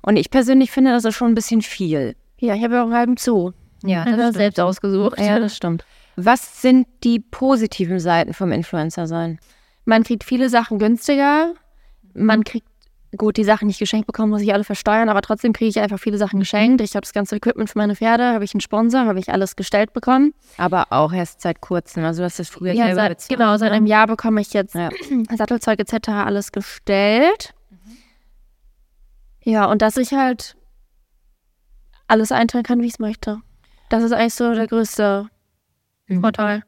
Und 0.02 0.18
ich 0.18 0.30
persönlich 0.30 0.72
finde, 0.72 0.92
das 0.92 1.06
ist 1.06 1.16
schon 1.16 1.32
ein 1.32 1.36
bisschen 1.36 1.62
viel. 1.62 2.16
Ja, 2.40 2.56
ich 2.56 2.64
habe 2.64 2.76
ja 2.76 2.82
auch 2.82 2.88
einen 2.88 2.96
halben 2.96 3.18
Zoo. 3.18 3.52
Ja, 3.84 4.04
Ich 4.04 4.12
habe 4.12 4.18
das 4.18 4.36
selbst 4.36 4.60
ausgesucht. 4.60 5.20
Ja, 5.20 5.40
das 5.40 5.56
stimmt. 5.56 5.86
Was 6.16 6.62
sind 6.62 6.88
die 7.04 7.20
positiven 7.20 8.00
Seiten 8.00 8.34
vom 8.34 8.52
Influencer 8.52 9.08
sein? 9.08 9.40
Man 9.86 10.04
kriegt 10.04 10.24
viele 10.24 10.50
Sachen 10.50 10.80
günstiger. 10.80 11.54
Man 12.14 12.44
kriegt, 12.44 12.68
gut, 13.16 13.38
die 13.38 13.44
Sachen, 13.44 13.68
die 13.68 13.72
ich 13.72 13.80
geschenkt 13.80 14.06
bekomme, 14.08 14.30
muss 14.30 14.42
ich 14.42 14.54
alle 14.54 14.64
versteuern, 14.64 15.08
aber 15.10 15.22
trotzdem 15.22 15.54
kriege 15.54 15.70
ich 15.70 15.80
einfach 15.80 16.00
viele 16.00 16.18
Sachen 16.18 16.40
geschenkt. 16.40 16.82
Ich 16.82 16.92
habe 16.96 17.02
das 17.02 17.14
ganze 17.14 17.36
Equipment 17.38 17.70
für 17.70 17.78
meine 17.78 17.96
Pferde, 17.96 18.34
habe 18.34 18.44
ich 18.44 18.54
einen 18.54 18.62
Sponsor, 18.62 19.06
habe 19.06 19.20
ich 19.20 19.32
alles 19.32 19.56
gestellt 19.56 19.94
bekommen. 19.94 20.34
Aber 20.58 20.88
auch 20.90 21.14
erst 21.14 21.42
seit 21.42 21.62
kurzem. 21.62 22.04
Also 22.04 22.22
du 22.22 22.26
hast 22.26 22.40
das 22.40 22.50
früher 22.50 22.74
Ja, 22.74 22.94
seit, 22.94 23.10
bezahlt, 23.18 23.30
genau, 23.30 23.58
seit 23.58 23.70
ne? 23.72 23.78
einem 23.78 23.86
Jahr 23.86 24.08
bekomme 24.08 24.42
ich 24.42 24.52
jetzt 24.54 24.76
Ja. 24.76 24.90
Sattelzeug 25.38 25.80
etc. 25.80 26.10
alles 26.10 26.52
gestellt. 26.52 27.54
Ja, 29.44 29.66
und 29.66 29.82
dass 29.82 29.96
ich 29.96 30.12
halt 30.14 30.58
alles 32.08 32.32
einteilen 32.32 32.64
kann, 32.66 32.82
wie 32.82 32.88
ich 32.88 32.94
es 32.94 33.00
möchte. 33.00 33.40
Das 33.90 34.04
ist 34.04 34.12
eigentlich 34.12 34.34
so 34.34 34.54
der 34.54 34.68
größte 34.68 35.30
Mhm. 36.10 36.22
Vorteil. 36.22 36.64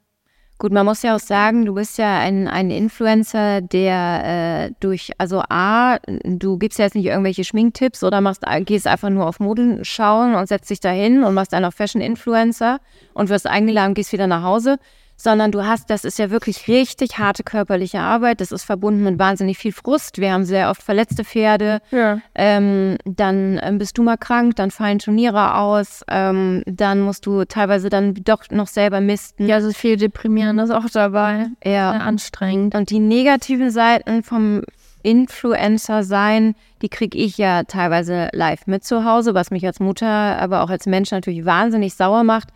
Gut, 0.62 0.74
man 0.74 0.86
muss 0.86 1.04
ja 1.04 1.16
auch 1.16 1.22
sagen, 1.22 1.64
du 1.64 1.74
bist 1.74 1.98
ja 1.98 2.20
ein, 2.20 2.50
ein 2.50 2.70
Influencer, 2.70 3.62
der 3.62 4.68
äh, 4.68 4.74
durch, 4.82 5.12
also 5.18 5.42
A, 5.48 6.00
du 6.26 6.58
gibst 6.58 6.80
ja 6.80 6.84
jetzt 6.84 6.96
nicht 6.96 7.06
irgendwelche 7.06 7.46
Schminktipps 7.46 8.04
oder 8.04 8.20
machst, 8.20 8.44
gehst 8.66 8.86
einfach 8.86 9.10
nur 9.10 9.26
auf 9.26 9.40
Moden 9.40 9.86
schauen 9.86 10.36
und 10.36 10.50
setzt 10.50 10.70
dich 10.70 10.82
dahin 10.82 11.24
und 11.24 11.34
machst 11.34 11.54
dann 11.54 11.64
auch 11.64 11.72
Fashion-Influencer 11.72 12.82
und 13.14 13.30
wirst 13.30 13.48
eingeladen 13.48 13.94
gehst 13.94 14.12
wieder 14.12 14.28
nach 14.28 14.44
Hause, 14.44 14.80
sondern 15.22 15.52
du 15.52 15.66
hast, 15.66 15.90
das 15.90 16.06
ist 16.06 16.18
ja 16.18 16.30
wirklich 16.32 16.70
richtig 16.70 17.18
harte 17.20 17.44
körperliche 17.44 18.00
Arbeit, 18.00 18.40
das 18.40 18.54
ist 18.54 18.64
verbunden 18.64 19.04
mit 19.04 19.20
wahnsinnig 19.20 19.58
viel 19.58 19.74
Frust. 19.74 20.18
Wir 20.18 20.32
haben 20.32 20.46
sehr 20.46 20.70
oft 20.70 20.82
verletzte 20.82 21.26
Pferde, 21.26 21.82
Ja. 21.92 22.22
ähm, 22.36 22.98
dann 23.04 23.60
ähm, 23.62 23.78
bist 23.80 23.98
du 23.98 24.04
mal 24.04 24.16
krank, 24.16 24.56
dann 24.56 24.72
fallen 24.72 25.00
Turniere 25.00 25.56
aus, 25.56 26.04
ähm, 26.08 26.64
dann 26.66 27.02
musst 27.02 27.26
du 27.26 27.44
teilweise 27.44 27.90
dann 27.90 28.14
doch 28.14 28.44
noch 28.50 28.68
selber 28.68 29.02
misten. 29.02 29.46
Ja, 29.46 29.58
ist 29.58 29.76
viel 29.76 29.98
Deprimierendes 29.98 30.70
auch 30.72 30.86
dabei. 30.92 31.48
Ja. 31.66 31.92
Sehr 31.92 32.02
anstrengend. 32.02 32.74
Und 32.76 32.90
die 32.90 33.00
negativen 33.00 33.72
Seiten 33.72 34.24
vom 34.24 34.64
Influencer 35.04 36.04
sein, 36.04 36.56
die 36.82 36.90
kriege 36.90 37.18
ich 37.18 37.38
ja 37.38 37.64
teilweise 37.64 38.30
live 38.32 38.68
mit 38.68 38.84
zu 38.86 39.04
Hause, 39.04 39.34
was 39.34 39.52
mich 39.52 39.66
als 39.66 39.80
Mutter, 39.82 40.08
aber 40.08 40.64
auch 40.64 40.70
als 40.70 40.86
Mensch 40.86 41.12
natürlich 41.12 41.46
wahnsinnig 41.46 41.94
sauer 41.96 42.24
macht. 42.24 42.50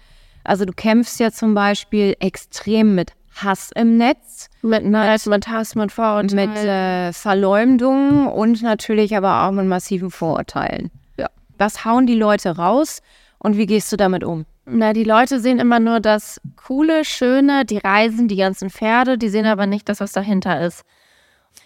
Also 0.44 0.66
du 0.66 0.74
kämpfst 0.74 1.20
ja 1.20 1.32
zum 1.32 1.54
Beispiel 1.54 2.16
extrem 2.20 2.96
mit 2.96 3.14
Hass 3.36 3.72
im 3.76 3.98
Netz, 3.98 4.50
Mit 4.62 4.86
Neid, 4.86 5.26
mit 5.26 5.48
Hass, 5.48 5.76
mit 5.76 5.92
Vorurteilen. 5.92 6.50
mit 6.52 6.58
äh, 6.58 7.14
Verleumdungen 7.14 8.28
und 8.28 8.62
natürlich 8.62 9.16
aber 9.18 9.44
auch 9.48 9.52
mit 9.52 9.66
massiven 9.66 10.12
Vorurteilen. 10.12 10.92
Ja. 11.18 11.28
Was 11.58 11.84
hauen 11.86 12.06
die 12.06 12.16
Leute 12.16 12.56
raus 12.58 13.02
und 13.40 13.58
wie 13.58 13.66
gehst 13.66 13.92
du 13.92 13.98
damit 13.98 14.24
um? 14.24 14.46
Na, 14.66 14.94
die 14.94 15.04
Leute 15.04 15.40
sehen 15.40 15.60
immer 15.60 15.80
nur 15.80 16.00
das 16.00 16.40
Coole, 16.56 17.04
Schöne, 17.04 17.66
die 17.66 17.80
Reisen, 17.80 18.28
die 18.28 18.38
ganzen 18.38 18.70
Pferde, 18.70 19.18
die 19.18 19.30
sehen 19.30 19.46
aber 19.46 19.66
nicht 19.66 19.90
das, 19.90 20.00
was 20.00 20.12
dahinter 20.14 20.62
ist. 20.66 20.84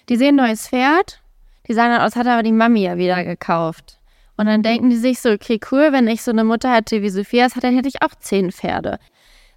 Die 0.10 0.16
sehen 0.16 0.40
ein 0.40 0.48
neues 0.48 0.70
Pferd, 0.70 1.22
die 1.68 1.74
sagen 1.74 1.92
dann, 1.92 2.02
oh, 2.02 2.06
das 2.06 2.16
hat 2.16 2.28
aber 2.28 2.44
die 2.44 2.52
Mami 2.54 2.82
ja 2.84 2.98
wieder 2.98 3.24
gekauft. 3.24 3.97
Und 4.38 4.46
dann 4.46 4.62
denken 4.62 4.90
die 4.90 4.98
sich 4.98 5.20
so, 5.20 5.32
okay, 5.32 5.60
cool, 5.72 5.92
wenn 5.92 6.08
ich 6.08 6.22
so 6.22 6.32
eine 6.32 6.44
Mutter 6.44 6.74
hätte 6.74 7.02
wie 7.02 7.10
Sophias, 7.10 7.54
dann 7.54 7.76
hätte 7.76 7.88
ich 7.90 8.04
auch 8.04 8.14
zehn 8.20 8.52
Pferde. 8.52 9.00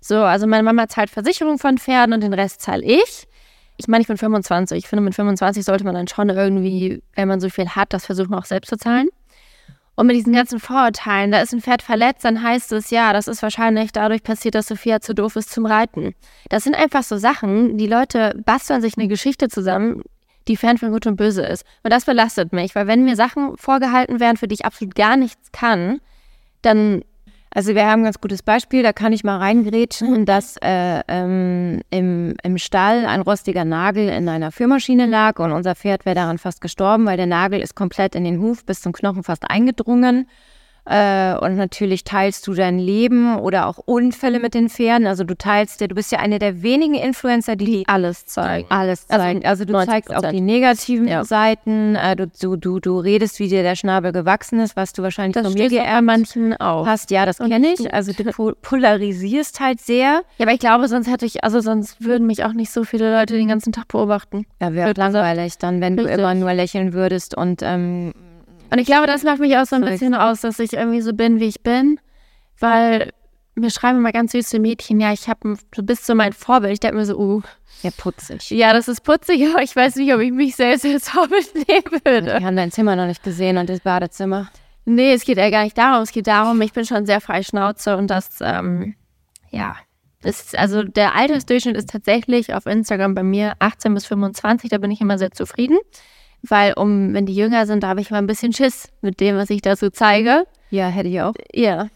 So, 0.00 0.16
also 0.22 0.46
meine 0.46 0.62
Mama 0.62 0.88
zahlt 0.88 1.10
Versicherung 1.10 1.58
von 1.58 1.76
Pferden 1.76 2.14
und 2.14 2.22
den 2.22 2.32
Rest 2.32 2.62
zahle 2.62 2.84
ich. 2.84 3.28
Ich 3.76 3.88
meine, 3.88 4.00
ich 4.00 4.08
bin 4.08 4.16
25. 4.16 4.78
Ich 4.78 4.88
finde, 4.88 5.02
mit 5.02 5.14
25 5.14 5.64
sollte 5.64 5.84
man 5.84 5.94
dann 5.94 6.08
schon 6.08 6.30
irgendwie, 6.30 7.02
wenn 7.14 7.28
man 7.28 7.40
so 7.40 7.50
viel 7.50 7.68
hat, 7.68 7.92
das 7.92 8.06
versuchen 8.06 8.34
auch 8.34 8.46
selbst 8.46 8.70
zu 8.70 8.78
zahlen. 8.78 9.08
Und 9.96 10.06
mit 10.06 10.16
diesen 10.16 10.32
ganzen 10.32 10.60
Vorurteilen, 10.60 11.30
da 11.30 11.42
ist 11.42 11.52
ein 11.52 11.60
Pferd 11.60 11.82
verletzt, 11.82 12.24
dann 12.24 12.42
heißt 12.42 12.72
es, 12.72 12.88
ja, 12.88 13.12
das 13.12 13.28
ist 13.28 13.42
wahrscheinlich 13.42 13.92
dadurch 13.92 14.22
passiert, 14.22 14.54
dass 14.54 14.68
Sophia 14.68 15.00
zu 15.00 15.14
doof 15.14 15.36
ist 15.36 15.50
zum 15.50 15.66
Reiten. 15.66 16.14
Das 16.48 16.64
sind 16.64 16.74
einfach 16.74 17.02
so 17.02 17.18
Sachen, 17.18 17.76
die 17.76 17.86
Leute 17.86 18.40
basteln 18.46 18.80
sich 18.80 18.96
eine 18.96 19.08
Geschichte 19.08 19.48
zusammen, 19.48 20.02
die 20.50 20.56
fern 20.56 20.76
von 20.76 20.90
Gut 20.92 21.06
und 21.06 21.16
Böse 21.16 21.42
ist. 21.46 21.64
Und 21.82 21.90
das 21.92 22.04
belastet 22.04 22.52
mich, 22.52 22.74
weil 22.74 22.86
wenn 22.86 23.04
mir 23.04 23.16
Sachen 23.16 23.56
vorgehalten 23.56 24.20
werden, 24.20 24.36
für 24.36 24.48
die 24.48 24.56
ich 24.56 24.66
absolut 24.66 24.94
gar 24.94 25.16
nichts 25.16 25.50
kann, 25.52 26.00
dann 26.60 27.02
Also 27.52 27.74
wir 27.74 27.84
haben 27.86 28.02
ein 28.02 28.04
ganz 28.04 28.20
gutes 28.20 28.42
Beispiel, 28.44 28.84
da 28.84 28.92
kann 28.92 29.12
ich 29.12 29.24
mal 29.24 29.38
reingrätschen, 29.38 30.24
dass 30.24 30.56
äh, 30.62 31.00
ähm, 31.08 31.80
im, 31.90 32.36
im 32.44 32.58
Stall 32.58 33.06
ein 33.06 33.22
rostiger 33.22 33.64
Nagel 33.64 34.08
in 34.08 34.28
einer 34.28 34.52
Führmaschine 34.52 35.06
lag 35.06 35.40
und 35.40 35.50
unser 35.50 35.74
Pferd 35.74 36.04
wäre 36.06 36.14
daran 36.14 36.38
fast 36.38 36.60
gestorben, 36.60 37.06
weil 37.06 37.16
der 37.16 37.26
Nagel 37.26 37.60
ist 37.60 37.74
komplett 37.74 38.14
in 38.14 38.22
den 38.22 38.40
Huf 38.40 38.64
bis 38.64 38.82
zum 38.82 38.92
Knochen 38.92 39.24
fast 39.24 39.50
eingedrungen. 39.50 40.28
Äh, 40.86 41.36
und 41.38 41.56
natürlich 41.56 42.04
teilst 42.04 42.46
du 42.46 42.54
dein 42.54 42.78
Leben 42.78 43.38
oder 43.38 43.66
auch 43.66 43.78
Unfälle 43.78 44.40
mit 44.40 44.54
den 44.54 44.68
Pferden. 44.68 45.06
Also 45.06 45.24
du 45.24 45.36
teilst 45.36 45.80
dir, 45.80 45.88
du 45.88 45.94
bist 45.94 46.10
ja 46.10 46.18
eine 46.18 46.38
der 46.38 46.62
wenigen 46.62 46.94
Influencer, 46.94 47.54
die 47.56 47.84
alles 47.86 48.26
zeigen. 48.26 48.66
alles 48.70 49.06
zeigen. 49.06 49.44
Also, 49.44 49.64
du 49.64 49.74
90%. 49.74 49.86
zeigst 49.86 50.14
auch 50.14 50.30
die 50.30 50.40
negativen 50.40 51.06
Ja. 51.06 51.24
Seiten, 51.24 51.96
äh, 51.96 52.16
du, 52.16 52.26
du, 52.28 52.56
du, 52.56 52.80
du 52.80 52.98
redest, 52.98 53.38
wie 53.38 53.48
dir 53.48 53.62
der 53.62 53.76
Schnabel 53.76 54.12
gewachsen 54.12 54.58
ist, 54.60 54.74
was 54.76 54.92
du 54.92 55.02
wahrscheinlich 55.02 55.34
Das 55.34 55.44
von 55.46 55.54
mir 55.54 55.66
auch 55.66 55.70
geerbt 55.70 56.02
manchen 56.04 56.56
auf. 56.58 56.86
hast. 56.86 57.10
Ja, 57.10 57.26
das 57.26 57.38
kenne 57.38 57.74
du- 57.76 57.84
ich. 57.84 57.92
Also 57.94 58.12
du 58.12 58.24
po- 58.32 58.54
polarisierst 58.62 59.60
halt 59.60 59.80
sehr. 59.80 60.22
Ja, 60.38 60.46
aber 60.46 60.52
ich 60.52 60.60
glaube, 60.60 60.88
sonst 60.88 61.08
hätte 61.10 61.26
ich, 61.26 61.44
also 61.44 61.60
sonst 61.60 62.02
würden 62.04 62.26
mich 62.26 62.44
auch 62.44 62.52
nicht 62.52 62.70
so 62.72 62.84
viele 62.84 63.14
Leute 63.16 63.34
den 63.34 63.48
ganzen 63.48 63.72
Tag 63.72 63.88
beobachten. 63.88 64.46
Ja, 64.60 64.72
wäre 64.74 64.92
langweilig 64.96 65.58
dann, 65.58 65.80
wenn 65.80 65.96
du 65.96 66.02
Richtig. 66.04 66.18
immer 66.18 66.34
nur 66.34 66.52
lächeln 66.54 66.92
würdest 66.92 67.36
und 67.36 67.60
ähm, 67.62 68.12
Und 68.70 68.78
ich 68.78 68.86
glaube, 68.86 69.06
das 69.06 69.22
macht 69.22 69.40
mich 69.40 69.56
auch 69.56 69.66
so 69.66 69.76
ein 69.76 69.84
bisschen 69.84 70.14
aus, 70.14 70.40
dass 70.40 70.58
ich 70.58 70.74
irgendwie 70.74 71.00
so 71.00 71.12
bin, 71.12 71.40
wie 71.40 71.48
ich 71.48 71.62
bin. 71.62 71.98
Weil 72.58 73.12
mir 73.54 73.70
schreiben 73.70 73.98
immer 73.98 74.12
ganz 74.12 74.32
süße 74.32 74.58
Mädchen, 74.58 75.00
ja, 75.00 75.12
ich 75.12 75.28
habe, 75.28 75.56
du 75.72 75.82
bist 75.82 76.06
so 76.06 76.14
mein 76.14 76.32
Vorbild. 76.32 76.72
Ich 76.72 76.80
denke 76.80 76.96
mir 76.96 77.04
so, 77.04 77.18
uh, 77.18 77.42
ja, 77.82 77.90
putzig. 77.96 78.50
ja, 78.50 78.72
das 78.72 78.88
ist 78.88 79.02
putzig, 79.02 79.46
aber 79.52 79.62
ich 79.62 79.74
weiß 79.74 79.96
nicht, 79.96 80.12
ob 80.12 80.20
ich 80.20 80.32
mich 80.32 80.56
selbst 80.56 80.84
als 80.84 81.08
Vorbild 81.08 81.54
nehmen 81.68 82.00
würde. 82.04 82.38
Wir 82.38 82.46
haben 82.46 82.56
dein 82.56 82.70
Zimmer 82.70 82.96
noch 82.96 83.06
nicht 83.06 83.22
gesehen 83.22 83.58
und 83.58 83.68
das 83.68 83.80
Badezimmer. 83.80 84.50
Nee, 84.84 85.12
es 85.12 85.24
geht 85.24 85.38
ja 85.38 85.50
gar 85.50 85.64
nicht 85.64 85.76
darum. 85.76 86.02
Es 86.02 86.12
geht 86.12 86.26
darum, 86.26 86.60
ich 86.62 86.72
bin 86.72 86.84
schon 86.84 87.06
sehr 87.06 87.20
frei 87.20 87.42
Schnauze 87.42 87.96
und 87.96 88.08
das, 88.08 88.38
ähm, 88.40 88.94
ja. 89.50 89.76
Ist, 90.22 90.58
also 90.58 90.82
der 90.82 91.14
Altersdurchschnitt 91.14 91.76
ist 91.76 91.88
tatsächlich 91.88 92.52
auf 92.52 92.66
Instagram 92.66 93.14
bei 93.14 93.22
mir 93.22 93.54
18 93.58 93.94
bis 93.94 94.04
25, 94.04 94.68
da 94.68 94.76
bin 94.76 94.90
ich 94.90 95.00
immer 95.00 95.16
sehr 95.16 95.30
zufrieden. 95.30 95.78
Weil 96.42 96.72
um, 96.74 97.12
wenn 97.14 97.26
die 97.26 97.34
jünger 97.34 97.66
sind, 97.66 97.82
da 97.82 97.88
habe 97.88 98.00
ich 98.00 98.10
mal 98.10 98.18
ein 98.18 98.26
bisschen 98.26 98.52
Schiss 98.52 98.88
mit 99.02 99.20
dem, 99.20 99.36
was 99.36 99.50
ich 99.50 99.62
da 99.62 99.76
so 99.76 99.90
zeige. 99.90 100.46
Ja, 100.70 100.88
hätte 100.88 101.08
ich 101.08 101.20
auch. 101.20 101.34
Ja. 101.52 101.88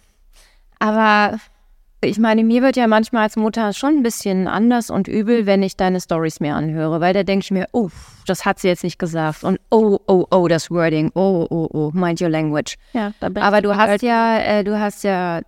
Aber 0.79 1.39
Ich 2.07 2.19
meine, 2.19 2.45
mir 2.45 2.63
wird 2.63 2.77
ja 2.77 2.87
manchmal 2.87 3.25
als 3.25 3.37
Mutter 3.37 3.73
schon 3.73 3.99
ein 3.99 4.03
bisschen 4.03 4.47
anders 4.47 4.91
und 4.91 5.09
übel, 5.09 5.47
wenn 5.47 5.63
ich 5.63 5.77
deine 5.77 6.01
Stories 6.01 6.41
mir 6.41 6.55
anhöre, 6.55 7.01
weil 7.01 7.15
da 7.15 7.23
denke 7.23 7.45
ich 7.45 7.51
mir, 7.51 7.67
oh, 7.73 7.89
das 8.27 8.45
hat 8.45 8.59
sie 8.59 8.69
jetzt 8.69 8.85
nicht 8.85 8.99
gesagt 8.99 9.45
und 9.45 9.59
oh, 9.71 9.99
oh, 10.07 10.27
oh, 10.31 10.49
das 10.49 10.71
Wording, 10.71 11.11
oh, 11.15 11.47
oh, 11.49 11.69
oh, 11.73 11.91
mind 11.95 12.21
your 12.21 12.29
language. 12.29 12.77
ja, 12.93 13.13
da 13.21 13.29
bin 13.29 13.43
Aber 13.43 13.63
du 13.63 13.77
hast 13.77 14.03
ja, 14.03 14.39
äh, 14.39 14.65
du 14.65 14.79
hast 14.79 15.05
ja 15.05 15.41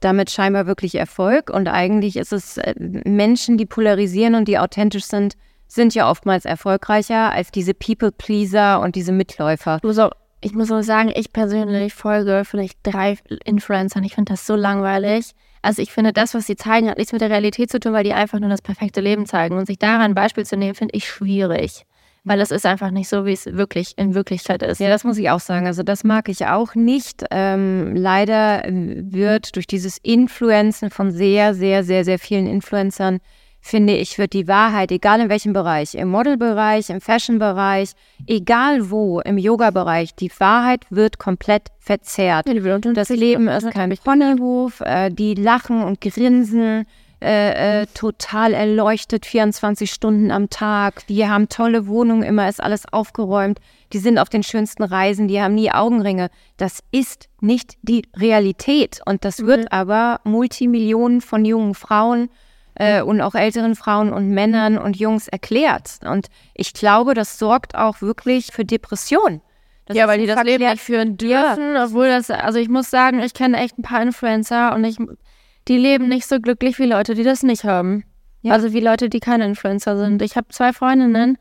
damit 0.00 0.30
scheinbar 0.30 0.66
wirklich 0.66 0.96
Erfolg 0.96 1.50
und 1.50 1.68
eigentlich 1.68 2.16
ist 2.16 2.32
es 2.32 2.58
äh, 2.58 2.74
Menschen, 2.78 3.56
die 3.56 3.66
polarisieren 3.66 4.34
und 4.34 4.48
die 4.48 4.58
authentisch 4.58 5.04
sind, 5.04 5.34
sind 5.74 5.94
ja 5.94 6.10
oftmals 6.10 6.44
erfolgreicher 6.44 7.32
als 7.32 7.50
diese 7.50 7.74
People-Pleaser 7.74 8.80
und 8.80 8.94
diese 8.94 9.12
Mitläufer. 9.12 9.78
Du 9.82 9.92
so, 9.92 10.10
ich 10.40 10.52
muss 10.52 10.70
auch 10.70 10.82
sagen, 10.82 11.10
ich 11.14 11.32
persönlich 11.32 11.94
folge 11.94 12.42
vielleicht 12.44 12.78
drei 12.82 13.16
Influencern. 13.44 14.04
Ich 14.04 14.14
finde 14.14 14.32
das 14.32 14.46
so 14.46 14.56
langweilig. 14.56 15.32
Also 15.62 15.80
ich 15.80 15.90
finde, 15.90 16.12
das, 16.12 16.34
was 16.34 16.46
sie 16.46 16.56
zeigen, 16.56 16.90
hat 16.90 16.98
nichts 16.98 17.12
mit 17.12 17.22
der 17.22 17.30
Realität 17.30 17.70
zu 17.70 17.80
tun, 17.80 17.94
weil 17.94 18.04
die 18.04 18.12
einfach 18.12 18.38
nur 18.38 18.50
das 18.50 18.60
perfekte 18.60 19.00
Leben 19.00 19.24
zeigen. 19.24 19.56
Und 19.56 19.66
sich 19.66 19.78
daran 19.78 20.02
ein 20.02 20.14
Beispiel 20.14 20.44
zu 20.44 20.58
nehmen, 20.58 20.74
finde 20.74 20.94
ich 20.94 21.08
schwierig. 21.08 21.86
Weil 22.24 22.40
es 22.40 22.50
ist 22.50 22.66
einfach 22.66 22.90
nicht 22.90 23.08
so, 23.08 23.24
wie 23.24 23.32
es 23.32 23.46
wirklich 23.46 23.96
in 23.96 24.14
Wirklichkeit 24.14 24.62
ist. 24.62 24.80
Ja, 24.80 24.88
das 24.88 25.04
muss 25.04 25.16
ich 25.16 25.30
auch 25.30 25.40
sagen. 25.40 25.66
Also 25.66 25.82
das 25.82 26.04
mag 26.04 26.28
ich 26.28 26.46
auch 26.46 26.74
nicht. 26.74 27.24
Ähm, 27.30 27.96
leider 27.96 28.62
wird 28.66 29.56
durch 29.56 29.66
dieses 29.66 29.96
Influenzen 30.02 30.90
von 30.90 31.10
sehr, 31.10 31.54
sehr, 31.54 31.84
sehr, 31.84 32.04
sehr 32.04 32.18
vielen 32.18 32.46
Influencern, 32.46 33.20
finde 33.64 33.96
ich, 33.96 34.18
wird 34.18 34.34
die 34.34 34.46
Wahrheit, 34.46 34.92
egal 34.92 35.20
in 35.20 35.30
welchem 35.30 35.54
Bereich, 35.54 35.94
im 35.94 36.08
Modelbereich, 36.08 36.90
im 36.90 37.00
Fashionbereich, 37.00 37.92
egal 38.26 38.90
wo, 38.90 39.20
im 39.20 39.38
Yoga-Bereich, 39.38 40.14
die 40.14 40.30
Wahrheit 40.38 40.84
wird 40.90 41.18
komplett 41.18 41.68
verzerrt. 41.78 42.46
Das 42.94 43.08
Leben 43.08 43.48
ist 43.48 43.70
kein 43.70 43.96
Ponyhof, 43.96 44.82
äh, 44.82 45.08
die 45.08 45.34
lachen 45.34 45.82
und 45.82 46.02
grinsen, 46.02 46.84
äh, 47.22 47.80
äh, 47.82 47.86
total 47.94 48.52
erleuchtet 48.52 49.24
24 49.24 49.90
Stunden 49.90 50.30
am 50.30 50.50
Tag. 50.50 51.06
Die 51.06 51.26
haben 51.26 51.48
tolle 51.48 51.86
Wohnungen, 51.86 52.22
immer 52.22 52.46
ist 52.50 52.62
alles 52.62 52.84
aufgeräumt. 52.92 53.60
Die 53.94 53.98
sind 53.98 54.18
auf 54.18 54.28
den 54.28 54.42
schönsten 54.42 54.82
Reisen, 54.82 55.26
die 55.26 55.40
haben 55.40 55.54
nie 55.54 55.70
Augenringe. 55.70 56.28
Das 56.58 56.80
ist 56.90 57.30
nicht 57.40 57.78
die 57.80 58.02
Realität. 58.14 59.00
Und 59.06 59.24
das 59.24 59.46
wird 59.46 59.72
aber 59.72 60.20
Multimillionen 60.24 61.22
von 61.22 61.46
jungen 61.46 61.74
Frauen 61.74 62.24
äh, 62.24 62.28
und 63.04 63.20
auch 63.20 63.34
älteren 63.34 63.74
Frauen 63.76 64.12
und 64.12 64.30
Männern 64.30 64.78
und 64.78 64.96
Jungs 64.96 65.28
erklärt. 65.28 65.98
Und 66.04 66.26
ich 66.54 66.72
glaube, 66.72 67.14
das 67.14 67.38
sorgt 67.38 67.74
auch 67.76 68.00
wirklich 68.00 68.46
für 68.52 68.64
Depression. 68.64 69.40
Das 69.86 69.96
ja, 69.96 70.08
weil 70.08 70.18
die 70.18 70.26
das 70.26 70.42
Leben 70.42 70.64
nicht 70.68 70.80
führen 70.80 71.16
dürfen, 71.16 71.76
obwohl 71.76 72.08
das, 72.08 72.30
also 72.30 72.58
ich 72.58 72.68
muss 72.68 72.90
sagen, 72.90 73.20
ich 73.20 73.34
kenne 73.34 73.58
echt 73.58 73.78
ein 73.78 73.82
paar 73.82 74.02
Influencer 74.02 74.74
und 74.74 74.82
ich, 74.84 74.96
die 75.68 75.76
leben 75.76 76.08
nicht 76.08 76.26
so 76.26 76.40
glücklich 76.40 76.78
wie 76.78 76.86
Leute, 76.86 77.14
die 77.14 77.22
das 77.22 77.42
nicht 77.42 77.64
haben. 77.64 78.04
Ja. 78.40 78.52
Also 78.52 78.72
wie 78.72 78.80
Leute, 78.80 79.08
die 79.08 79.20
keine 79.20 79.44
Influencer 79.44 79.96
sind. 79.98 80.22
Ich 80.22 80.36
habe 80.36 80.48
zwei 80.48 80.72
Freundinnen, 80.72 81.38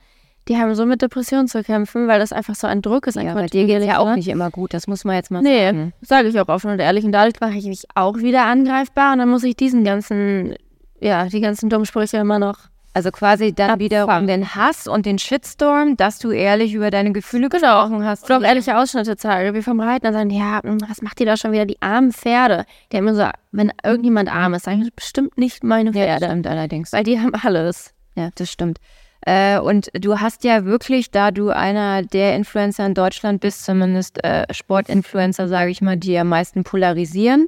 die 0.50 0.58
haben 0.58 0.76
so 0.76 0.86
mit 0.86 1.02
Depressionen 1.02 1.48
zu 1.48 1.64
kämpfen, 1.64 2.08
weil 2.08 2.20
das 2.20 2.34
einfach 2.34 2.56
so 2.56 2.68
ein 2.68 2.82
Druck 2.82 3.08
ist. 3.08 3.16
Ja, 3.16 3.34
bei 3.34 3.46
dir 3.46 3.66
geht 3.66 3.80
es 3.80 3.88
ja 3.88 4.00
auch 4.00 4.14
nicht 4.14 4.28
immer 4.28 4.52
gut, 4.52 4.74
das 4.74 4.88
muss 4.88 5.06
man 5.06 5.16
jetzt 5.16 5.32
mal 5.32 5.42
Nee, 5.42 5.68
sagen. 5.68 5.94
sage 6.02 6.28
ich 6.28 6.40
auch 6.40 6.50
offen 6.50 6.72
und 6.72 6.80
ehrlich. 6.80 7.06
Und 7.06 7.14
dadurch 7.14 7.40
mache 7.40 7.58
ich 7.58 7.66
mich 7.66 7.86
auch 7.96 8.18
wieder 8.18 8.46
angreifbar 8.46 9.14
und 9.14 9.20
dann 9.20 9.30
muss 9.30 9.44
ich 9.44 9.56
diesen 9.56 9.86
ganzen, 9.86 10.56
ja, 11.04 11.26
die 11.26 11.42
ganzen 11.42 11.70
dummen 11.70 11.86
Sprüche 11.86 12.18
immer 12.18 12.40
noch. 12.40 12.58
Also 12.96 13.10
quasi 13.10 13.54
dann 13.54 13.80
wiederum 13.80 14.08
Abfangen. 14.10 14.28
den 14.28 14.54
Hass 14.56 14.88
und 14.88 15.08
den 15.08 15.18
Shitstorm, 15.18 15.98
dass 15.98 16.20
du 16.20 16.30
ehrlich 16.30 16.76
über 16.76 16.92
deine 16.92 17.12
Gefühle 17.12 17.50
gesprochen 17.50 18.06
hast. 18.06 18.24
Oder 18.26 18.38
auch 18.38 18.44
ehrliche 18.44 18.78
Ausschnitte 18.78 19.18
zeige, 19.18 19.56
wie 19.56 19.64
vom 19.64 19.80
Reiten. 19.80 20.04
Dann 20.04 20.14
sagen, 20.14 20.30
ja, 20.30 20.62
hm, 20.64 20.78
was 20.88 21.02
macht 21.02 21.20
ihr 21.20 21.26
da 21.26 21.36
schon 21.36 21.52
wieder, 21.54 21.66
die 21.66 21.82
armen 21.82 22.12
Pferde? 22.12 22.66
Die 22.92 22.98
haben 22.98 23.16
so, 23.16 23.28
wenn 23.52 23.72
irgendjemand 23.84 24.32
arm 24.32 24.54
ist, 24.54 24.66
sagen 24.66 24.84
die, 24.84 24.92
bestimmt 24.96 25.38
nicht 25.40 25.64
meine 25.64 25.90
Ja, 25.90 26.06
das 26.06 26.06
Pferde. 26.06 26.26
stimmt 26.28 26.48
allerdings. 26.48 26.94
weil 26.94 27.04
die 27.04 27.20
haben 27.20 27.34
alles. 27.44 27.94
Ja, 28.16 28.30
das 28.36 28.52
stimmt. 28.52 28.78
Äh, 29.26 29.58
und 29.58 29.90
du 29.94 30.20
hast 30.20 30.44
ja 30.44 30.66
wirklich, 30.66 31.10
da 31.10 31.32
du 31.32 31.50
einer 31.50 32.04
der 32.04 32.36
Influencer 32.36 32.86
in 32.86 32.94
Deutschland 32.94 33.42
bist, 33.42 33.66
zumindest 33.66 34.24
äh, 34.24 34.46
Sportinfluencer, 34.54 35.48
sage 35.48 35.72
ich 35.72 35.82
mal, 35.82 35.98
die 35.98 36.16
am 36.20 36.30
meisten 36.30 36.64
polarisieren, 36.64 37.48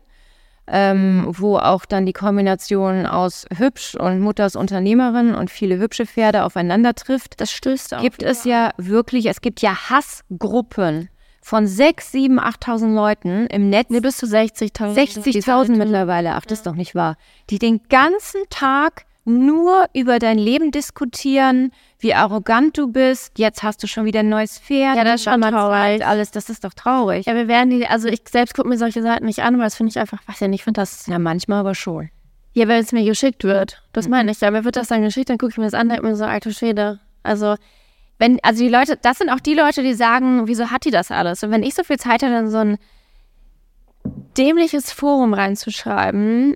ähm, 0.67 1.25
wo 1.27 1.57
auch 1.57 1.85
dann 1.85 2.05
die 2.05 2.13
Kombination 2.13 3.05
aus 3.05 3.45
hübsch 3.55 3.95
und 3.95 4.19
Mutters 4.19 4.55
Unternehmerin 4.55 5.35
und 5.35 5.51
viele 5.51 5.77
hübsche 5.77 6.05
Pferde 6.05 6.43
aufeinander 6.43 6.95
trifft. 6.95 7.39
Das 7.39 7.51
stößt 7.51 7.95
auch. 7.95 8.01
gibt 8.01 8.23
es 8.23 8.45
ja 8.45 8.71
wirklich, 8.77 9.27
es 9.27 9.41
gibt 9.41 9.61
ja 9.61 9.89
Hassgruppen 9.89 11.09
von 11.41 11.67
6, 11.67 12.11
7, 12.11 12.39
8.000 12.39 12.95
Leuten 12.95 13.45
im 13.47 13.69
Netz. 13.69 13.89
Nee, 13.89 13.99
bis 13.99 14.17
zu 14.17 14.25
60.000. 14.25 14.95
60.000 14.95 15.75
mittlerweile, 15.75 16.33
ach, 16.33 16.45
das 16.45 16.59
ist 16.59 16.67
doch 16.67 16.73
nicht 16.73 16.95
wahr. 16.95 17.17
Die 17.51 17.59
den 17.59 17.81
ganzen 17.87 18.41
Tag 18.49 19.05
nur 19.25 19.85
über 19.93 20.19
dein 20.19 20.37
Leben 20.37 20.71
diskutieren, 20.71 21.71
wie 21.99 22.13
arrogant 22.13 22.77
du 22.77 22.87
bist. 22.87 23.37
Jetzt 23.39 23.63
hast 23.63 23.81
du 23.81 23.87
schon 23.87 24.05
wieder 24.05 24.19
ein 24.21 24.29
neues 24.29 24.59
Pferd. 24.59 24.95
Ja, 24.95 25.03
das 25.03 25.15
ist 25.15 25.23
schon 25.23 25.41
traurig. 25.41 26.05
Alles, 26.05 26.31
das 26.31 26.49
ist 26.49 26.63
doch 26.63 26.73
traurig. 26.73 27.25
Ja, 27.25 27.33
wir 27.35 27.47
werden 27.47 27.71
die, 27.71 27.87
also 27.87 28.07
ich 28.07 28.21
selbst 28.29 28.53
gucke 28.55 28.69
mir 28.69 28.77
solche 28.77 29.01
Seiten 29.01 29.25
nicht 29.25 29.39
an, 29.41 29.57
weil 29.57 29.65
das 29.65 29.75
finde 29.75 29.89
ich 29.89 29.99
einfach, 29.99 30.19
weiß 30.27 30.39
ja 30.39 30.47
nicht, 30.47 30.59
ich 30.61 30.63
finde 30.63 30.81
das, 30.81 31.05
Na, 31.07 31.17
manchmal 31.19 31.59
aber 31.59 31.73
schon. 31.75 32.09
Ja, 32.53 32.67
wenn 32.67 32.79
es 32.81 32.91
mir 32.91 33.03
geschickt 33.03 33.43
wird. 33.43 33.81
Das 33.93 34.05
Mhm. 34.05 34.11
meine 34.11 34.31
ich 34.31 34.39
ja. 34.41 34.51
Mir 34.51 34.63
wird 34.63 34.75
das 34.75 34.87
dann 34.87 35.01
geschickt, 35.01 35.29
dann 35.29 35.37
gucke 35.39 35.51
ich 35.51 35.57
mir 35.57 35.65
das 35.65 35.73
an, 35.73 35.89
denke 35.89 36.05
mir 36.05 36.15
so, 36.15 36.23
alte 36.25 36.53
Schwede. 36.53 36.99
Also, 37.23 37.55
wenn, 38.19 38.39
also 38.43 38.63
die 38.63 38.69
Leute, 38.69 38.97
das 39.01 39.17
sind 39.17 39.29
auch 39.29 39.39
die 39.41 39.55
Leute, 39.55 39.81
die 39.81 39.93
sagen, 39.95 40.47
wieso 40.47 40.69
hat 40.71 40.85
die 40.85 40.91
das 40.91 41.09
alles? 41.11 41.43
Und 41.43 41.51
wenn 41.51 41.63
ich 41.63 41.73
so 41.73 41.83
viel 41.83 41.97
Zeit 41.97 42.21
hätte, 42.21 42.31
dann 42.31 42.49
so 42.49 42.59
ein 42.59 42.77
dämliches 44.37 44.91
Forum 44.91 45.33
reinzuschreiben, 45.33 46.55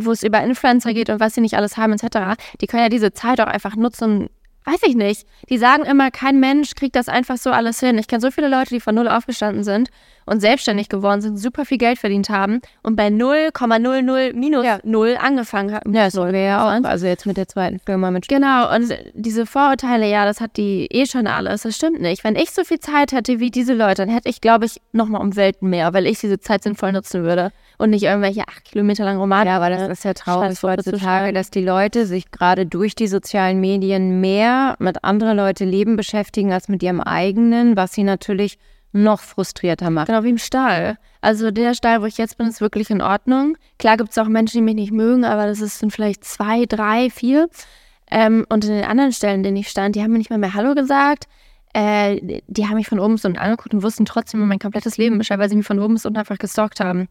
wo 0.00 0.12
es 0.12 0.22
über 0.22 0.42
Influencer 0.42 0.94
geht 0.94 1.10
und 1.10 1.20
was 1.20 1.34
sie 1.34 1.40
nicht 1.40 1.54
alles 1.54 1.76
haben, 1.76 1.92
etc., 1.92 2.40
die 2.60 2.66
können 2.66 2.82
ja 2.82 2.88
diese 2.88 3.12
Zeit 3.12 3.40
auch 3.40 3.46
einfach 3.46 3.76
nutzen. 3.76 4.28
Weiß 4.64 4.80
ich 4.86 4.94
nicht. 4.94 5.26
Die 5.50 5.58
sagen 5.58 5.84
immer, 5.84 6.10
kein 6.10 6.40
Mensch 6.40 6.74
kriegt 6.74 6.96
das 6.96 7.08
einfach 7.08 7.36
so 7.36 7.50
alles 7.50 7.80
hin. 7.80 7.98
Ich 7.98 8.08
kenne 8.08 8.22
so 8.22 8.30
viele 8.30 8.48
Leute, 8.48 8.70
die 8.70 8.80
von 8.80 8.94
null 8.94 9.08
aufgestanden 9.08 9.62
sind 9.62 9.90
und 10.26 10.40
selbstständig 10.40 10.88
geworden 10.88 11.20
sind, 11.20 11.36
super 11.38 11.64
viel 11.64 11.78
Geld 11.78 11.98
verdient 11.98 12.28
haben 12.30 12.60
und 12.82 12.96
bei 12.96 13.08
0,00 13.08 14.32
minus 14.34 14.64
Ja. 14.64 14.78
0 14.84 15.16
angefangen 15.20 15.74
haben. 15.74 15.92
Ja, 15.94 16.10
so 16.10 16.24
wäre 16.24 16.46
ja 16.46 16.64
auch. 16.64 16.84
Also 16.84 17.06
jetzt 17.06 17.26
mit 17.26 17.36
der 17.36 17.48
zweiten 17.48 17.78
Firma 17.78 18.10
mit 18.10 18.28
Genau, 18.28 18.74
und 18.74 18.92
diese 19.14 19.46
Vorurteile, 19.46 20.08
ja, 20.08 20.24
das 20.24 20.40
hat 20.40 20.56
die 20.56 20.86
eh 20.90 21.06
schon 21.06 21.26
alles. 21.26 21.62
Das 21.62 21.76
stimmt 21.76 22.00
nicht. 22.00 22.24
Wenn 22.24 22.36
ich 22.36 22.50
so 22.50 22.64
viel 22.64 22.80
Zeit 22.80 23.12
hätte 23.12 23.40
wie 23.40 23.50
diese 23.50 23.74
Leute, 23.74 24.06
dann 24.06 24.08
hätte 24.08 24.28
ich, 24.28 24.40
glaube 24.40 24.64
ich, 24.66 24.80
nochmal 24.92 25.20
um 25.20 25.36
Welten 25.36 25.70
mehr, 25.70 25.92
weil 25.92 26.06
ich 26.06 26.20
diese 26.20 26.40
Zeit 26.40 26.62
sinnvoll 26.62 26.92
nutzen 26.92 27.22
würde 27.22 27.50
und 27.78 27.90
nicht 27.90 28.04
irgendwelche 28.04 28.42
acht 28.48 28.64
Kilometer 28.64 29.04
lang 29.04 29.18
Romane. 29.18 29.50
Ja, 29.50 29.56
aber 29.56 29.70
das 29.70 29.88
ist 29.88 30.04
ja 30.04 30.14
traurig 30.14 30.62
heutzutage, 30.62 31.32
dass 31.32 31.50
die 31.50 31.64
Leute 31.64 32.06
sich 32.06 32.30
gerade 32.30 32.66
durch 32.66 32.94
die 32.94 33.08
sozialen 33.08 33.60
Medien 33.60 34.20
mehr 34.20 34.76
mit 34.78 35.04
anderen 35.04 35.36
Leute 35.36 35.64
Leben 35.64 35.96
beschäftigen 35.96 36.52
als 36.52 36.68
mit 36.68 36.82
ihrem 36.82 37.00
eigenen, 37.00 37.76
was 37.76 37.92
sie 37.92 38.04
natürlich 38.04 38.58
noch 38.94 39.20
frustrierter 39.20 39.90
macht. 39.90 40.06
Genau 40.06 40.22
wie 40.22 40.30
im 40.30 40.38
Stall. 40.38 40.98
Also 41.20 41.50
der 41.50 41.74
Stall, 41.74 42.00
wo 42.00 42.06
ich 42.06 42.16
jetzt 42.16 42.38
bin, 42.38 42.46
ist 42.46 42.60
wirklich 42.60 42.90
in 42.90 43.02
Ordnung. 43.02 43.56
Klar 43.78 43.96
gibt 43.96 44.10
es 44.10 44.18
auch 44.18 44.28
Menschen, 44.28 44.58
die 44.58 44.62
mich 44.62 44.76
nicht 44.76 44.92
mögen, 44.92 45.24
aber 45.24 45.46
das 45.46 45.58
sind 45.58 45.92
vielleicht 45.92 46.24
zwei, 46.24 46.64
drei, 46.66 47.10
vier. 47.10 47.48
Ähm, 48.10 48.46
und 48.48 48.64
in 48.64 48.70
den 48.70 48.84
anderen 48.84 49.12
Stellen, 49.12 49.36
in 49.36 49.42
denen 49.42 49.56
ich 49.56 49.68
stand, 49.68 49.96
die 49.96 50.02
haben 50.02 50.12
mir 50.12 50.18
nicht 50.18 50.30
mal 50.30 50.38
mehr 50.38 50.54
Hallo 50.54 50.74
gesagt. 50.74 51.24
Äh, 51.72 52.40
die 52.46 52.66
haben 52.66 52.76
mich 52.76 52.86
von 52.86 53.00
oben 53.00 53.14
bis 53.14 53.24
unten 53.24 53.38
angeguckt 53.38 53.74
und 53.74 53.82
wussten 53.82 54.04
trotzdem 54.04 54.46
mein 54.46 54.60
komplettes 54.60 54.96
Leben 54.96 55.18
Bescheid, 55.18 55.40
weil 55.40 55.48
sie 55.48 55.56
mich 55.56 55.66
von 55.66 55.80
oben 55.80 55.94
bis 55.94 56.06
unten 56.06 56.18
einfach 56.18 56.38
gestalkt 56.38 56.78
haben. 56.78 57.08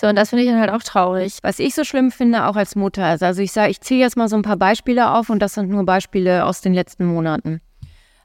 So, 0.00 0.06
und 0.06 0.16
das 0.16 0.30
finde 0.30 0.44
ich 0.44 0.50
dann 0.50 0.58
halt 0.60 0.70
auch 0.70 0.82
traurig. 0.82 1.38
Was 1.42 1.58
ich 1.58 1.74
so 1.74 1.84
schlimm 1.84 2.10
finde, 2.10 2.46
auch 2.46 2.56
als 2.56 2.74
Mutter, 2.74 3.12
ist, 3.12 3.22
also 3.22 3.42
ich 3.42 3.52
sage, 3.52 3.70
ich 3.70 3.82
zähle 3.82 4.00
jetzt 4.00 4.16
mal 4.16 4.28
so 4.28 4.36
ein 4.36 4.42
paar 4.42 4.56
Beispiele 4.56 5.10
auf 5.10 5.28
und 5.28 5.40
das 5.40 5.54
sind 5.54 5.68
nur 5.68 5.84
Beispiele 5.84 6.46
aus 6.46 6.62
den 6.62 6.72
letzten 6.72 7.04
Monaten. 7.04 7.60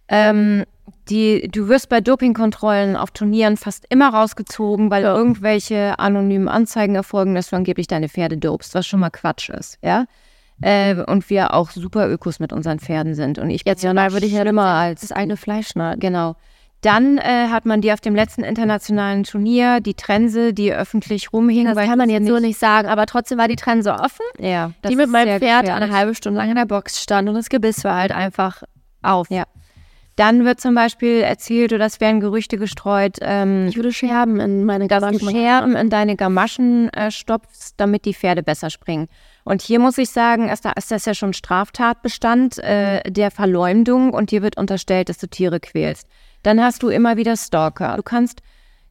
Ähm, 0.07 0.63
die, 1.09 1.47
du 1.51 1.67
wirst 1.67 1.89
bei 1.89 2.01
Dopingkontrollen 2.01 2.95
auf 2.95 3.11
Turnieren 3.11 3.57
fast 3.57 3.85
immer 3.89 4.09
rausgezogen, 4.09 4.89
weil 4.91 5.03
irgendwelche 5.03 5.99
anonymen 5.99 6.47
Anzeigen 6.47 6.95
erfolgen, 6.95 7.35
dass 7.35 7.49
du 7.49 7.55
angeblich 7.55 7.87
deine 7.87 8.09
Pferde 8.09 8.37
dopst, 8.37 8.73
was 8.75 8.85
schon 8.85 8.99
mal 8.99 9.09
Quatsch 9.09 9.49
ist, 9.49 9.77
ja. 9.81 10.05
Äh, 10.61 10.95
und 11.03 11.29
wir 11.29 11.53
auch 11.53 11.69
super 11.69 12.09
Ökos 12.09 12.39
mit 12.39 12.51
unseren 12.51 12.79
Pferden 12.79 13.13
sind. 13.13 13.37
Und 13.37 13.51
ich 13.51 13.61
Jetzt 13.63 13.83
ja, 13.83 13.93
würde 13.93 14.25
ich 14.25 14.33
ja 14.33 14.41
schlimmer 14.41 14.65
als 14.65 15.01
das 15.01 15.11
eine 15.11 15.37
Fleischschneid. 15.37 15.99
Genau. 15.99 16.35
Dann 16.81 17.17
äh, 17.17 17.47
hat 17.49 17.65
man 17.65 17.81
die 17.81 17.91
auf 17.91 18.01
dem 18.01 18.15
letzten 18.15 18.43
internationalen 18.43 19.23
Turnier, 19.23 19.81
die 19.81 19.95
Trense, 19.95 20.53
die 20.53 20.73
öffentlich 20.73 21.33
rumhingen. 21.33 21.67
Das 21.67 21.75
weil 21.75 21.87
kann 21.87 21.97
man 21.97 22.09
jetzt 22.09 22.27
so 22.27 22.39
nicht 22.39 22.59
sagen, 22.59 22.87
aber 22.87 23.07
trotzdem 23.07 23.37
war 23.37 23.47
die 23.47 23.55
Trense 23.55 23.93
offen. 23.93 24.25
Ja, 24.39 24.71
die 24.87 24.95
mit 24.95 25.09
meinem 25.09 25.39
Pferd 25.39 25.63
gefährlich. 25.63 25.71
eine 25.71 25.91
halbe 25.91 26.13
Stunde 26.13 26.39
lang 26.39 26.49
in 26.49 26.55
der 26.55 26.65
Box 26.65 27.01
stand 27.01 27.29
und 27.29 27.35
das 27.35 27.49
Gebiss 27.49 27.83
war 27.83 27.95
halt 27.95 28.11
einfach 28.11 28.63
auf. 29.01 29.29
Ja. 29.29 29.45
Dann 30.17 30.45
wird 30.45 30.59
zum 30.59 30.73
Beispiel 30.73 31.21
erzählt, 31.21 31.73
oder 31.73 31.85
es 31.85 31.99
werden 31.99 32.19
Gerüchte 32.19 32.57
gestreut, 32.57 33.17
ähm, 33.21 33.67
Ich 33.67 33.75
würde 33.75 33.93
Scherben 33.93 34.39
in 34.39 34.65
meine 34.65 34.87
dass 34.87 35.01
Gamaschen 35.01 35.19
du 35.19 35.31
Scherben 35.31 35.75
in 35.75 35.89
deine 35.91 36.15
Gamaschen 36.15 36.89
äh, 36.89 37.11
stopfst, 37.11 37.75
damit 37.77 38.05
die 38.05 38.15
Pferde 38.15 38.41
besser 38.41 38.71
springen. 38.71 39.09
Und 39.43 39.61
hier 39.61 39.77
muss 39.79 39.99
ich 39.99 40.09
sagen, 40.09 40.49
ist, 40.49 40.65
da, 40.65 40.71
ist 40.71 40.89
das 40.89 41.05
ja 41.05 41.13
schon 41.13 41.33
Straftatbestand 41.33 42.57
äh, 42.57 43.03
der 43.09 43.29
Verleumdung 43.29 44.11
und 44.11 44.31
dir 44.31 44.41
wird 44.41 44.57
unterstellt, 44.57 45.09
dass 45.09 45.19
du 45.19 45.27
Tiere 45.27 45.59
quälst. 45.59 46.07
Dann 46.41 46.63
hast 46.63 46.81
du 46.81 46.89
immer 46.89 47.15
wieder 47.15 47.37
Stalker. 47.37 47.95
Du 47.95 48.03
kannst 48.03 48.41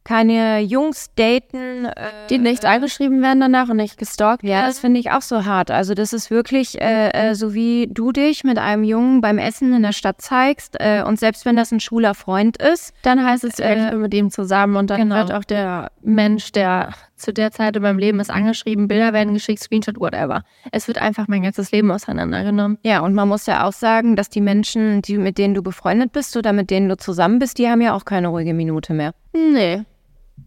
keine 0.06 0.60
Jungs 0.60 1.10
daten, 1.16 1.86
äh, 1.86 2.10
die 2.30 2.38
nicht 2.38 2.64
eingeschrieben 2.64 3.22
werden 3.22 3.40
danach 3.40 3.68
und 3.68 3.78
nicht 3.78 3.98
gestalkt 3.98 4.44
Ja, 4.44 4.64
das 4.64 4.78
finde 4.78 5.00
ich 5.00 5.10
auch 5.10 5.20
so 5.20 5.44
hart. 5.44 5.72
Also 5.72 5.94
das 5.94 6.12
ist 6.12 6.30
wirklich 6.30 6.80
äh, 6.80 7.10
äh, 7.10 7.34
so 7.34 7.54
wie 7.54 7.88
du 7.90 8.12
dich 8.12 8.44
mit 8.44 8.56
einem 8.58 8.84
Jungen 8.84 9.20
beim 9.20 9.38
Essen 9.38 9.72
in 9.74 9.82
der 9.82 9.92
Stadt 9.92 10.22
zeigst 10.22 10.76
äh, 10.78 11.02
und 11.02 11.18
selbst 11.18 11.44
wenn 11.44 11.56
das 11.56 11.72
ein 11.72 11.80
schwuler 11.80 12.14
Freund 12.14 12.56
ist, 12.56 12.94
Dann 13.02 13.24
heißt 13.24 13.42
es, 13.42 13.58
Äh, 13.58 13.84
ich 13.84 13.90
bin 13.90 14.00
mit 14.00 14.14
ihm 14.14 14.30
zusammen 14.30 14.76
und 14.76 14.90
dann 14.90 15.00
genau. 15.00 15.16
wird 15.16 15.32
auch 15.32 15.44
der 15.44 15.90
Mensch, 16.02 16.52
der 16.52 16.90
zu 17.16 17.32
der 17.32 17.50
Zeit 17.50 17.74
in 17.74 17.82
meinem 17.82 17.98
Leben 17.98 18.20
ist, 18.20 18.30
angeschrieben, 18.30 18.86
Bilder 18.88 19.12
werden 19.12 19.34
geschickt, 19.34 19.60
Screenshot, 19.60 19.98
whatever. 19.98 20.44
Es 20.70 20.86
wird 20.86 20.98
einfach 20.98 21.26
mein 21.26 21.42
ganzes 21.42 21.72
Leben 21.72 21.90
auseinandergenommen. 21.90 22.78
ja, 22.82 23.00
und 23.00 23.14
man 23.14 23.26
muss 23.26 23.46
ja 23.46 23.66
auch 23.66 23.72
sagen, 23.72 24.14
dass 24.14 24.28
die 24.28 24.40
Menschen, 24.40 25.02
die 25.02 25.18
mit 25.18 25.38
denen 25.38 25.54
du 25.54 25.62
befreundet 25.62 26.12
bist 26.12 26.36
oder 26.36 26.52
mit 26.52 26.70
denen 26.70 26.88
du 26.88 26.96
zusammen 26.96 27.38
bist, 27.40 27.58
die 27.58 27.68
haben 27.68 27.80
ja 27.80 27.94
auch 27.94 28.04
keine 28.04 28.28
ruhige 28.28 28.54
Minute 28.54 28.92
mehr. 28.92 29.14
Nee. 29.32 29.82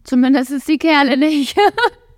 Zumindest 0.04 0.50
ist 0.50 0.68
die 0.68 0.78
Kerle 0.78 1.16
nicht. 1.16 1.56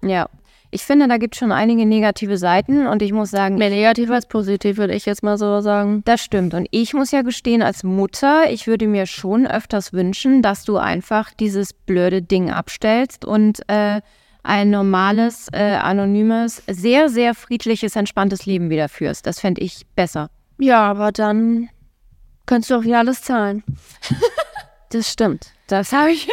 Ja. 0.05 0.29
Ich 0.73 0.83
finde, 0.83 1.07
da 1.07 1.17
gibt 1.19 1.35
es 1.35 1.39
schon 1.39 1.53
einige 1.53 1.87
negative 1.87 2.39
Seiten 2.39 2.89
und 2.89 3.03
ich 3.03 3.13
muss 3.13 3.31
sagen, 3.31 3.57
Mehr 3.57 3.71
negativ 3.71 4.11
als 4.11 4.27
positiv, 4.27 4.79
würde 4.79 4.95
ich 4.95 5.07
jetzt 5.07 5.23
mal 5.23 5.39
so 5.39 5.61
sagen. 5.61 6.03
Das 6.07 6.23
stimmt. 6.23 6.55
Und 6.55 6.67
ich 6.73 6.93
muss 6.93 7.13
ja 7.13 7.23
gestehen, 7.23 7.63
als 7.63 7.85
Mutter, 7.85 8.51
ich 8.51 8.67
würde 8.67 8.89
mir 8.89 9.07
schon 9.07 9.47
öfters 9.47 9.93
wünschen, 9.93 10.43
dass 10.43 10.65
du 10.65 10.79
einfach 10.79 11.31
dieses 11.35 11.73
blöde 11.73 12.21
Ding 12.21 12.51
abstellst 12.51 13.25
und 13.25 13.61
äh, 13.69 14.01
ein 14.43 14.71
normales, 14.71 15.49
äh, 15.53 15.75
anonymes, 15.75 16.63
sehr, 16.67 17.09
sehr 17.09 17.35
friedliches, 17.35 17.95
entspanntes 17.95 18.47
Leben 18.47 18.71
wieder 18.71 18.89
führst. 18.89 19.27
Das 19.27 19.41
fände 19.41 19.61
ich 19.61 19.87
besser. 19.95 20.31
Ja, 20.59 20.81
aber 20.91 21.13
dann 21.13 21.69
kannst 22.47 22.71
du 22.71 22.77
auch 22.77 22.83
wieder 22.83 22.99
alles 22.99 23.23
zahlen. 23.23 23.63
Das 24.93 25.11
stimmt. 25.11 25.53
Das 25.69 25.91
habe 25.93 26.11
ich. 26.11 26.29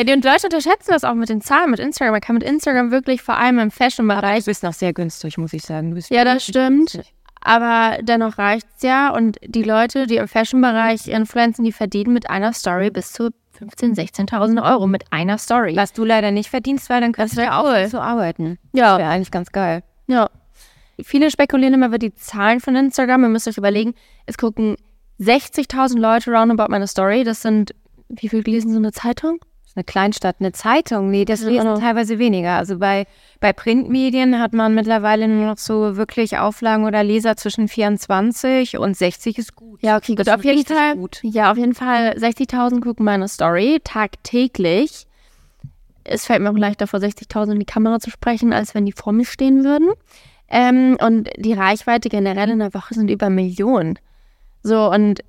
Ja, 0.00 0.04
die 0.04 0.14
und 0.14 0.24
Leute 0.24 0.46
unterschätzen 0.46 0.92
das 0.92 1.04
auch 1.04 1.12
mit 1.12 1.28
den 1.28 1.42
Zahlen, 1.42 1.70
mit 1.70 1.78
Instagram. 1.78 2.12
Man 2.12 2.22
kann 2.22 2.36
mit 2.36 2.42
Instagram 2.42 2.90
wirklich 2.90 3.20
vor 3.20 3.36
allem 3.36 3.58
im 3.58 3.70
Fashion-Bereich 3.70 4.44
Du 4.44 4.50
bist 4.50 4.62
noch 4.62 4.72
sehr 4.72 4.94
günstig, 4.94 5.36
muss 5.36 5.52
ich 5.52 5.62
sagen. 5.62 5.94
Ja, 6.08 6.24
das 6.24 6.42
stimmt. 6.42 6.92
günstig. 6.92 7.12
Aber 7.42 7.98
dennoch 8.00 8.38
reicht's 8.38 8.82
ja. 8.82 9.10
Und 9.10 9.36
die 9.44 9.62
Leute, 9.62 10.06
die 10.06 10.16
im 10.16 10.26
Fashion-Bereich 10.26 11.08
influenzen, 11.08 11.66
die 11.66 11.72
verdienen 11.72 12.14
mit 12.14 12.30
einer 12.30 12.54
Story 12.54 12.88
bis 12.88 13.12
zu 13.12 13.28
15.000, 13.58 14.30
16.000 14.30 14.72
Euro 14.72 14.86
mit 14.86 15.04
einer 15.12 15.36
Story. 15.36 15.76
Was 15.76 15.92
du 15.92 16.06
leider 16.06 16.30
nicht 16.30 16.48
verdienst, 16.48 16.88
weil 16.88 17.02
dann 17.02 17.12
kannst 17.12 17.36
Das 17.36 17.44
du 17.44 17.50
ja 17.50 17.60
auch 17.60 17.90
zu 17.90 18.00
arbeiten. 18.00 18.58
Ja. 18.72 18.96
Wäre 18.96 19.10
eigentlich 19.10 19.30
ganz 19.30 19.52
geil. 19.52 19.82
Ja. 20.06 20.30
Viele 21.02 21.30
spekulieren 21.30 21.74
immer 21.74 21.88
über 21.88 21.98
die 21.98 22.14
Zahlen 22.14 22.60
von 22.60 22.74
Instagram. 22.74 23.24
Ihr 23.24 23.28
müsst 23.28 23.48
euch 23.48 23.58
überlegen, 23.58 23.92
es 24.24 24.38
gucken 24.38 24.76
60.000 25.20 25.98
Leute 25.98 26.30
roundabout 26.30 26.70
meine 26.70 26.86
Story. 26.86 27.22
Das 27.22 27.42
sind, 27.42 27.74
wie 28.08 28.30
viel 28.30 28.40
lesen 28.40 28.72
so 28.72 28.78
eine 28.78 28.92
Zeitung? 28.92 29.40
Eine 29.76 29.84
Kleinstadt, 29.84 30.36
eine 30.40 30.50
Zeitung, 30.50 31.10
nee, 31.10 31.24
das 31.24 31.42
lesen 31.42 31.68
genau. 31.68 31.78
teilweise 31.78 32.18
weniger. 32.18 32.56
Also 32.56 32.78
bei, 32.78 33.06
bei 33.38 33.52
Printmedien 33.52 34.40
hat 34.40 34.52
man 34.52 34.74
mittlerweile 34.74 35.28
nur 35.28 35.46
noch 35.46 35.58
so 35.58 35.96
wirklich 35.96 36.38
Auflagen 36.38 36.84
oder 36.84 37.04
Leser 37.04 37.36
zwischen 37.36 37.68
24 37.68 38.78
und 38.78 38.96
60 38.96 39.38
ist 39.38 39.54
gut. 39.54 39.80
Ja, 39.82 39.96
okay, 39.96 40.16
gut. 40.16 40.28
Auf 40.28 40.44
jeden 40.44 40.64
Fall. 40.64 40.96
gut. 40.96 41.20
Ja, 41.22 41.52
auf 41.52 41.56
jeden 41.56 41.74
Fall 41.74 42.16
60.000 42.16 42.80
gucken 42.80 43.04
meine 43.04 43.28
Story 43.28 43.80
tagtäglich. 43.84 45.06
Es 46.02 46.26
fällt 46.26 46.42
mir 46.42 46.50
auch 46.50 46.56
leichter 46.56 46.88
vor 46.88 46.98
60.000 46.98 47.52
in 47.52 47.60
die 47.60 47.66
Kamera 47.66 48.00
zu 48.00 48.10
sprechen, 48.10 48.52
als 48.52 48.74
wenn 48.74 48.86
die 48.86 48.92
vor 48.92 49.12
mir 49.12 49.24
stehen 49.24 49.62
würden. 49.62 49.90
Ähm, 50.48 50.96
und 51.00 51.30
die 51.36 51.52
Reichweite 51.52 52.08
generell 52.08 52.50
in 52.50 52.58
der 52.58 52.74
Woche 52.74 52.94
sind 52.94 53.08
über 53.08 53.30
Millionen. 53.30 54.00
So, 54.64 54.90
und 54.90 55.22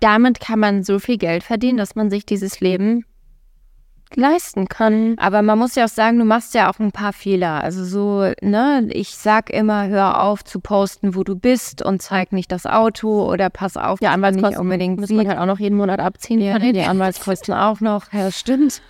damit 0.00 0.38
kann 0.38 0.58
man 0.58 0.84
so 0.84 0.98
viel 0.98 1.16
Geld 1.16 1.42
verdienen, 1.42 1.78
dass 1.78 1.94
man 1.94 2.10
sich 2.10 2.26
dieses 2.26 2.60
Leben 2.60 3.06
leisten 4.16 4.68
kann. 4.68 5.14
Aber 5.18 5.42
man 5.42 5.58
muss 5.58 5.74
ja 5.74 5.84
auch 5.84 5.88
sagen, 5.88 6.18
du 6.18 6.24
machst 6.24 6.54
ja 6.54 6.70
auch 6.70 6.78
ein 6.78 6.92
paar 6.92 7.12
Fehler. 7.12 7.62
Also 7.62 7.84
so, 7.84 8.32
ne, 8.40 8.88
ich 8.90 9.14
sag 9.16 9.50
immer, 9.50 9.88
hör 9.88 10.22
auf 10.22 10.44
zu 10.44 10.60
posten, 10.60 11.14
wo 11.14 11.24
du 11.24 11.36
bist 11.36 11.82
und 11.82 12.02
zeig 12.02 12.32
nicht 12.32 12.50
das 12.52 12.66
Auto 12.66 13.30
oder 13.30 13.50
pass 13.50 13.76
auf, 13.76 14.00
Ja, 14.00 14.16
man 14.16 14.34
nicht 14.34 14.44
Anwaltskosten 14.44 14.60
unbedingt 14.60 15.00
muss 15.00 15.10
man 15.10 15.28
halt 15.28 15.38
auch 15.38 15.46
noch 15.46 15.58
jeden 15.58 15.76
Monat 15.76 16.00
abziehen. 16.00 16.40
Ja, 16.40 16.58
die 16.58 16.82
Anwaltskosten 16.82 17.54
auch 17.54 17.80
noch. 17.80 18.12
Ja, 18.12 18.30
stimmt. 18.30 18.80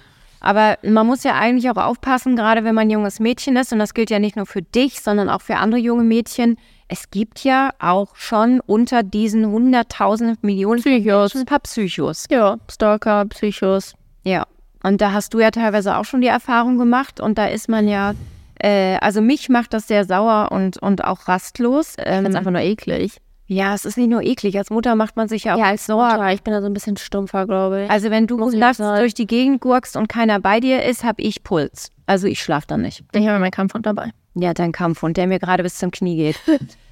Aber 0.40 0.76
man 0.82 1.06
muss 1.06 1.24
ja 1.24 1.32
eigentlich 1.34 1.70
auch 1.70 1.76
aufpassen, 1.76 2.36
gerade 2.36 2.64
wenn 2.64 2.74
man 2.74 2.88
ein 2.88 2.90
junges 2.90 3.18
Mädchen 3.18 3.56
ist, 3.56 3.72
und 3.72 3.78
das 3.78 3.94
gilt 3.94 4.10
ja 4.10 4.18
nicht 4.18 4.36
nur 4.36 4.44
für 4.44 4.60
dich, 4.60 5.00
sondern 5.00 5.30
auch 5.30 5.40
für 5.40 5.56
andere 5.56 5.80
junge 5.80 6.04
Mädchen. 6.04 6.58
Es 6.86 7.10
gibt 7.10 7.44
ja 7.44 7.70
auch 7.78 8.14
schon 8.14 8.60
unter 8.60 9.02
diesen 9.02 9.46
hunderttausend 9.46 10.44
Millionen 10.44 10.82
Psychos. 10.82 11.34
ein 11.34 11.46
paar 11.46 11.60
Psychos. 11.60 12.26
Ja, 12.30 12.58
Stalker, 12.70 13.24
Psychos. 13.24 13.94
Ja. 14.22 14.44
Und 14.84 15.00
da 15.00 15.12
hast 15.12 15.32
du 15.34 15.40
ja 15.40 15.50
teilweise 15.50 15.96
auch 15.96 16.04
schon 16.04 16.20
die 16.20 16.28
Erfahrung 16.28 16.78
gemacht. 16.78 17.18
Und 17.18 17.38
da 17.38 17.46
ist 17.46 17.68
man 17.68 17.88
ja, 17.88 18.12
äh, 18.60 18.96
also 19.00 19.20
mich 19.20 19.48
macht 19.48 19.72
das 19.72 19.88
sehr 19.88 20.04
sauer 20.04 20.52
und, 20.52 20.76
und 20.76 21.02
auch 21.04 21.26
rastlos. 21.26 21.94
Das 21.96 22.06
ist 22.06 22.26
Ähm, 22.26 22.36
einfach 22.36 22.50
nur 22.50 22.60
eklig. 22.60 23.16
Ja, 23.46 23.74
es 23.74 23.84
ist 23.84 23.96
nicht 23.98 24.08
nur 24.10 24.22
eklig. 24.22 24.56
Als 24.58 24.70
Mutter 24.70 24.94
macht 24.94 25.16
man 25.16 25.26
sich 25.28 25.44
ja 25.44 25.54
auch 25.54 25.58
Ja, 25.58 25.64
als 25.66 25.86
Sorgen. 25.86 26.16
Mutter. 26.16 26.32
Ich 26.32 26.42
bin 26.42 26.52
da 26.52 26.60
so 26.60 26.66
ein 26.66 26.72
bisschen 26.74 26.96
stumpfer, 26.96 27.46
glaube 27.46 27.84
ich. 27.84 27.90
Also 27.90 28.10
wenn 28.10 28.26
du 28.26 28.38
nachts 28.50 28.78
durch 28.78 29.14
die 29.14 29.26
Gegend 29.26 29.60
gurkst 29.60 29.96
und 29.96 30.08
keiner 30.08 30.38
bei 30.38 30.60
dir 30.60 30.82
ist, 30.82 31.02
habe 31.02 31.20
ich 31.22 31.42
Puls. 31.42 31.90
Also 32.06 32.26
ich 32.26 32.42
schlafe 32.42 32.66
dann 32.66 32.82
nicht. 32.82 33.04
Ich 33.14 33.26
habe 33.26 33.38
meinen 33.38 33.50
Kampfhund 33.50 33.86
dabei. 33.86 34.10
Ja, 34.34 34.52
dein 34.52 34.72
Kampfhund, 34.72 35.16
der 35.16 35.26
mir 35.26 35.38
gerade 35.38 35.62
bis 35.62 35.76
zum 35.78 35.90
Knie 35.90 36.16
geht. 36.16 36.36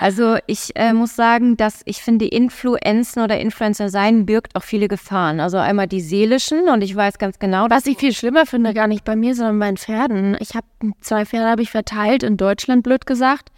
Also 0.00 0.36
ich 0.46 0.76
äh, 0.76 0.92
muss 0.92 1.16
sagen, 1.16 1.56
dass 1.56 1.82
ich 1.84 2.02
finde, 2.02 2.26
Influenzen 2.26 3.20
oder 3.20 3.40
Influencer 3.40 3.88
sein 3.88 4.26
birgt 4.26 4.54
auch 4.54 4.62
viele 4.62 4.86
Gefahren. 4.86 5.40
Also 5.40 5.56
einmal 5.56 5.88
die 5.88 6.00
seelischen 6.00 6.68
und 6.68 6.82
ich 6.82 6.94
weiß 6.94 7.18
ganz 7.18 7.40
genau, 7.40 7.66
Was 7.68 7.86
ich 7.86 7.98
viel 7.98 8.12
schlimmer 8.12 8.46
finde, 8.46 8.74
gar 8.74 8.86
nicht 8.86 9.04
bei 9.04 9.16
mir, 9.16 9.34
sondern 9.34 9.58
bei 9.58 9.66
den 9.66 9.76
Pferden. 9.76 10.36
Ich 10.38 10.54
habe 10.54 10.66
zwei 11.00 11.26
Pferde 11.26 11.50
habe 11.50 11.62
ich 11.62 11.72
verteilt 11.72 12.22
in 12.22 12.36
Deutschland, 12.36 12.84
blöd 12.84 13.06
gesagt. 13.06 13.50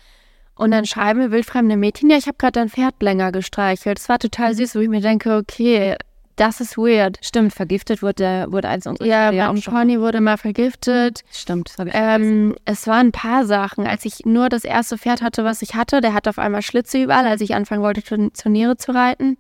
Und 0.55 0.70
dann 0.70 0.87
schreiben 0.87 1.20
mir 1.20 1.31
wildfremde 1.31 1.76
Mädchen, 1.76 2.09
ja, 2.09 2.16
ich 2.16 2.26
habe 2.26 2.38
gerade 2.38 2.53
dein 2.53 2.70
Pferd 2.70 3.03
länger 3.03 3.33
gestreichelt. 3.33 3.98
Es 3.98 4.09
war 4.09 4.18
total 4.18 4.55
süß, 4.55 4.74
wo 4.76 4.81
ich 4.81 4.88
mir 4.88 5.00
denke, 5.03 5.37
okay, 5.37 5.96
das 6.40 6.61
ist 6.61 6.79
weird. 6.79 7.18
stimmt, 7.22 7.53
vergiftet 7.53 8.03
wurde, 8.03 8.46
wurde 8.50 8.68
eins 8.68 8.87
unserer 8.87 9.07
Ja, 9.07 9.50
auch 9.50 9.57
schon. 9.57 9.74
Pony 9.74 10.00
wurde 10.00 10.20
mal 10.20 10.37
vergiftet. 10.38 11.22
Stimmt, 11.31 11.74
habe 11.79 11.90
ich 11.90 11.94
Ähm, 11.94 12.57
es 12.64 12.87
waren 12.87 13.09
ein 13.09 13.12
paar 13.12 13.44
Sachen. 13.44 13.87
Als 13.87 14.05
ich 14.05 14.24
nur 14.24 14.48
das 14.48 14.64
erste 14.64 14.96
Pferd 14.98 15.20
hatte, 15.22 15.44
was 15.44 15.61
ich 15.62 15.74
hatte, 15.74 16.00
der 16.00 16.14
hatte 16.14 16.31
auf 16.31 16.38
einmal 16.38 16.62
Schlitze 16.62 16.98
überall, 17.03 17.26
als 17.26 17.40
ich 17.42 17.55
anfangen 17.55 17.83
wollte, 17.83 18.03
Turn- 18.03 18.33
Turniere 18.33 18.76
zu 18.76 18.92
reiten. 18.92 19.37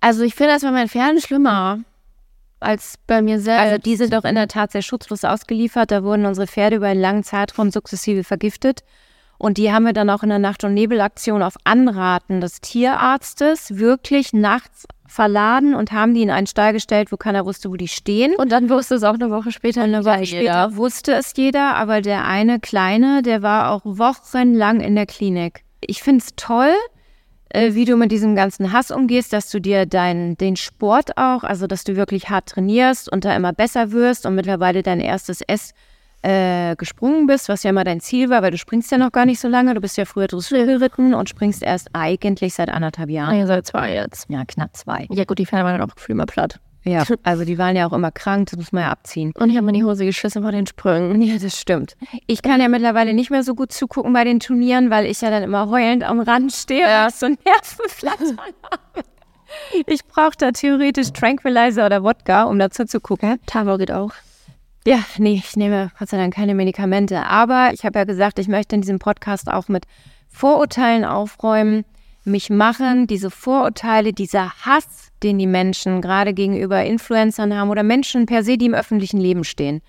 Also 0.00 0.22
ich 0.22 0.34
finde 0.34 0.52
das 0.54 0.62
bei 0.62 0.70
meinen 0.70 0.88
Pferden 0.88 1.20
schlimmer 1.20 1.80
als 2.60 2.94
bei 3.06 3.22
mir 3.22 3.40
selbst. 3.40 3.60
Also 3.60 3.78
die 3.78 3.96
sind 3.96 4.12
doch 4.12 4.24
in 4.24 4.34
der 4.34 4.48
Tat 4.48 4.72
sehr 4.72 4.82
schutzlos 4.82 5.24
ausgeliefert. 5.24 5.90
Da 5.90 6.02
wurden 6.04 6.26
unsere 6.26 6.46
Pferde 6.46 6.76
über 6.76 6.88
einen 6.88 7.00
langen 7.00 7.24
Zeitraum 7.24 7.70
sukzessive 7.70 8.22
vergiftet. 8.22 8.82
Und 9.40 9.56
die 9.56 9.72
haben 9.72 9.86
wir 9.86 9.94
dann 9.94 10.10
auch 10.10 10.22
in 10.22 10.28
der 10.28 10.38
Nacht- 10.38 10.64
und 10.64 10.74
Nebelaktion 10.74 11.42
auf 11.42 11.54
Anraten 11.64 12.42
des 12.42 12.60
Tierarztes 12.60 13.78
wirklich 13.78 14.34
nachts 14.34 14.86
verladen 15.06 15.74
und 15.74 15.92
haben 15.92 16.12
die 16.12 16.20
in 16.20 16.30
einen 16.30 16.46
Stall 16.46 16.74
gestellt, 16.74 17.10
wo 17.10 17.16
keiner 17.16 17.46
wusste, 17.46 17.70
wo 17.70 17.76
die 17.76 17.88
stehen. 17.88 18.34
Und 18.36 18.52
dann 18.52 18.68
wusste 18.68 18.96
es 18.96 19.02
auch 19.02 19.14
eine 19.14 19.30
Woche 19.30 19.50
später. 19.50 19.82
Eine 19.82 20.04
Woche 20.04 20.26
später 20.26 20.76
wusste 20.76 21.14
es 21.14 21.32
jeder, 21.34 21.74
aber 21.76 22.02
der 22.02 22.26
eine 22.26 22.60
Kleine, 22.60 23.22
der 23.22 23.40
war 23.40 23.70
auch 23.70 23.80
wochenlang 23.86 24.80
in 24.80 24.94
der 24.94 25.06
Klinik. 25.06 25.64
Ich 25.80 26.02
finde 26.02 26.22
es 26.22 26.36
toll, 26.36 26.74
äh, 27.48 27.72
wie 27.72 27.86
du 27.86 27.96
mit 27.96 28.12
diesem 28.12 28.36
ganzen 28.36 28.74
Hass 28.74 28.90
umgehst, 28.90 29.32
dass 29.32 29.48
du 29.48 29.58
dir 29.58 29.86
dein, 29.86 30.36
den 30.36 30.56
Sport 30.56 31.16
auch, 31.16 31.44
also 31.44 31.66
dass 31.66 31.84
du 31.84 31.96
wirklich 31.96 32.28
hart 32.28 32.50
trainierst 32.50 33.10
und 33.10 33.24
da 33.24 33.34
immer 33.34 33.54
besser 33.54 33.90
wirst 33.90 34.26
und 34.26 34.34
mittlerweile 34.34 34.82
dein 34.82 35.00
erstes 35.00 35.40
S 35.40 35.72
äh, 36.22 36.76
gesprungen 36.76 37.26
bist, 37.26 37.48
was 37.48 37.62
ja 37.62 37.70
immer 37.70 37.84
dein 37.84 38.00
Ziel 38.00 38.28
war, 38.30 38.42
weil 38.42 38.50
du 38.50 38.58
springst 38.58 38.90
ja 38.90 38.98
noch 38.98 39.12
gar 39.12 39.26
nicht 39.26 39.40
so 39.40 39.48
lange. 39.48 39.74
Du 39.74 39.80
bist 39.80 39.96
ja 39.96 40.04
früher 40.04 40.26
Dressur 40.26 40.64
geritten 40.66 41.14
und 41.14 41.28
springst 41.28 41.62
erst 41.62 41.88
eigentlich 41.94 42.54
seit 42.54 42.68
anderthalb 42.70 43.10
Jahren. 43.10 43.38
Ja, 43.38 43.46
seit 43.46 43.66
zwei 43.66 43.94
jetzt. 43.94 44.28
Ja, 44.28 44.44
knapp 44.44 44.76
zwei. 44.76 45.06
Ja 45.10 45.24
gut, 45.24 45.38
die 45.38 45.46
Pferde 45.46 45.64
waren 45.64 45.78
dann 45.78 45.88
auch 45.90 45.94
gefühlt 45.94 46.16
mal 46.18 46.26
platt. 46.26 46.60
Ja, 46.82 47.04
also 47.24 47.44
die 47.44 47.58
waren 47.58 47.76
ja 47.76 47.86
auch 47.86 47.92
immer 47.92 48.10
krank, 48.10 48.48
das 48.50 48.58
muss 48.58 48.72
man 48.72 48.84
ja 48.84 48.90
abziehen. 48.90 49.32
Und 49.38 49.50
ich 49.50 49.56
habe 49.56 49.66
mir 49.66 49.72
die 49.72 49.84
Hose 49.84 50.04
geschissen 50.04 50.42
vor 50.42 50.52
den 50.52 50.66
Sprüngen. 50.66 51.20
Ja, 51.22 51.36
das 51.38 51.58
stimmt. 51.58 51.96
Ich 52.26 52.40
kann 52.42 52.60
ja 52.60 52.68
mittlerweile 52.68 53.12
nicht 53.14 53.30
mehr 53.30 53.42
so 53.42 53.54
gut 53.54 53.72
zugucken 53.72 54.12
bei 54.12 54.24
den 54.24 54.40
Turnieren, 54.40 54.90
weil 54.90 55.06
ich 55.06 55.20
ja 55.20 55.30
dann 55.30 55.42
immer 55.42 55.68
heulend 55.68 56.04
am 56.04 56.20
Rand 56.20 56.52
stehe 56.52 56.80
Ja. 56.88 57.04
und 57.06 57.14
so 57.14 57.26
Nervenflattern 57.28 58.38
habe. 58.70 59.06
Ich 59.86 60.04
brauche 60.06 60.36
da 60.38 60.52
theoretisch 60.52 61.12
Tranquilizer 61.12 61.84
oder 61.86 62.02
Wodka, 62.02 62.44
um 62.44 62.58
dazu 62.58 62.84
zu 62.84 63.00
gucken. 63.00 63.38
Tavo 63.46 63.76
geht 63.78 63.90
auch. 63.90 64.12
Ja, 64.86 65.04
nee, 65.18 65.34
ich 65.34 65.56
nehme 65.56 65.90
Gott 65.98 66.08
sei 66.08 66.16
Dank 66.16 66.34
keine 66.34 66.54
Medikamente. 66.54 67.24
Aber 67.26 67.70
ich 67.74 67.84
habe 67.84 67.98
ja 67.98 68.04
gesagt, 68.04 68.38
ich 68.38 68.48
möchte 68.48 68.74
in 68.74 68.80
diesem 68.80 68.98
Podcast 68.98 69.48
auch 69.48 69.68
mit 69.68 69.84
Vorurteilen 70.28 71.04
aufräumen, 71.04 71.84
mich 72.24 72.50
machen, 72.50 73.06
diese 73.06 73.30
Vorurteile, 73.30 74.12
dieser 74.12 74.52
Hass, 74.64 75.10
den 75.22 75.38
die 75.38 75.46
Menschen 75.46 76.00
gerade 76.00 76.32
gegenüber 76.32 76.82
Influencern 76.84 77.54
haben 77.54 77.70
oder 77.70 77.82
Menschen 77.82 78.26
per 78.26 78.42
se, 78.42 78.56
die 78.56 78.66
im 78.66 78.74
öffentlichen 78.74 79.20
Leben 79.20 79.44
stehen. 79.44 79.82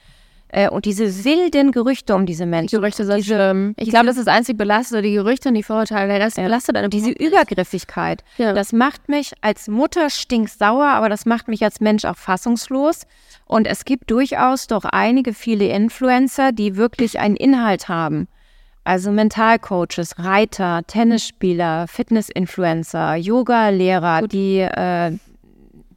Äh, 0.53 0.69
und 0.69 0.83
diese 0.85 1.23
wilden 1.23 1.71
Gerüchte 1.71 2.13
um 2.13 2.25
diese 2.25 2.43
Die 2.43 2.49
Menschen. 2.49 2.79
Gerüchte 2.79 3.05
sind 3.05 3.23
schlimm. 3.23 3.73
Ich 3.77 3.89
glaube, 3.89 4.07
das 4.07 4.17
ist 4.17 4.27
das 4.27 4.35
einzig 4.35 4.57
belastet, 4.57 5.05
die 5.05 5.13
Gerüchte 5.13 5.49
und 5.49 5.55
die 5.55 5.63
Vorurteile. 5.63 6.19
Das 6.19 6.35
belastet 6.35 6.75
eine 6.75 6.89
Diese 6.89 7.11
Übergriffigkeit, 7.11 8.23
Ja. 8.37 8.51
das 8.53 8.73
macht 8.73 9.07
mich 9.07 9.31
als 9.41 9.67
Mutter 9.69 10.09
stinksauer, 10.09 10.87
aber 10.87 11.07
das 11.07 11.25
macht 11.25 11.47
mich 11.47 11.63
als 11.63 11.79
Mensch 11.79 12.03
auch 12.05 12.17
fassungslos. 12.17 13.03
Und 13.45 13.65
es 13.65 13.85
gibt 13.85 14.11
durchaus 14.11 14.67
doch 14.67 14.83
einige, 14.83 15.33
viele 15.33 15.67
Influencer, 15.67 16.51
die 16.51 16.75
wirklich 16.75 17.19
einen 17.19 17.35
Inhalt 17.37 17.87
haben. 17.87 18.27
Also 18.83 19.11
Mentalcoaches, 19.11 20.17
Reiter, 20.17 20.81
Tennisspieler, 20.87 21.87
Fitnessinfluencer, 21.87 23.15
Yoga-Lehrer, 23.15 24.27
die, 24.27 24.59
äh, 24.59 25.11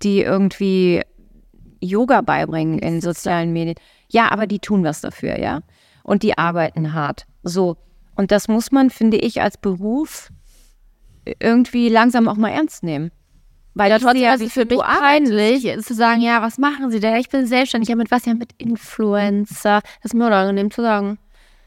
die 0.02 0.20
irgendwie 0.20 1.02
Yoga 1.80 2.20
beibringen 2.20 2.78
in 2.78 3.00
sozialen 3.00 3.52
Medien. 3.52 3.76
Ja, 4.14 4.30
aber 4.30 4.46
die 4.46 4.60
tun 4.60 4.84
was 4.84 5.00
dafür, 5.00 5.40
ja. 5.40 5.62
Und 6.04 6.22
die 6.22 6.38
arbeiten 6.38 6.94
hart. 6.94 7.26
So. 7.42 7.76
Und 8.14 8.30
das 8.30 8.46
muss 8.46 8.70
man, 8.70 8.90
finde 8.90 9.16
ich, 9.16 9.42
als 9.42 9.58
Beruf 9.58 10.28
irgendwie 11.40 11.88
langsam 11.88 12.28
auch 12.28 12.36
mal 12.36 12.50
ernst 12.50 12.84
nehmen. 12.84 13.10
Weil 13.74 13.90
Ja, 13.90 13.98
trotzdem 13.98 14.22
ja, 14.22 14.34
ist 14.34 14.40
wie 14.40 14.44
es 14.44 14.52
für 14.52 14.66
mich 14.66 14.78
peinlich, 14.78 15.84
zu 15.84 15.94
sagen, 15.94 16.20
ja, 16.20 16.40
was 16.42 16.58
machen 16.58 16.92
Sie 16.92 17.00
denn? 17.00 17.16
Ich 17.16 17.28
bin 17.28 17.44
selbstständig. 17.48 17.88
Ja, 17.88 17.96
mit 17.96 18.12
was? 18.12 18.24
Ja, 18.24 18.34
mit 18.34 18.52
Influencer. 18.58 19.80
Das 19.82 20.12
ist 20.12 20.14
mir 20.14 20.26
unangenehm 20.28 20.70
zu 20.70 20.80
sagen. 20.80 21.18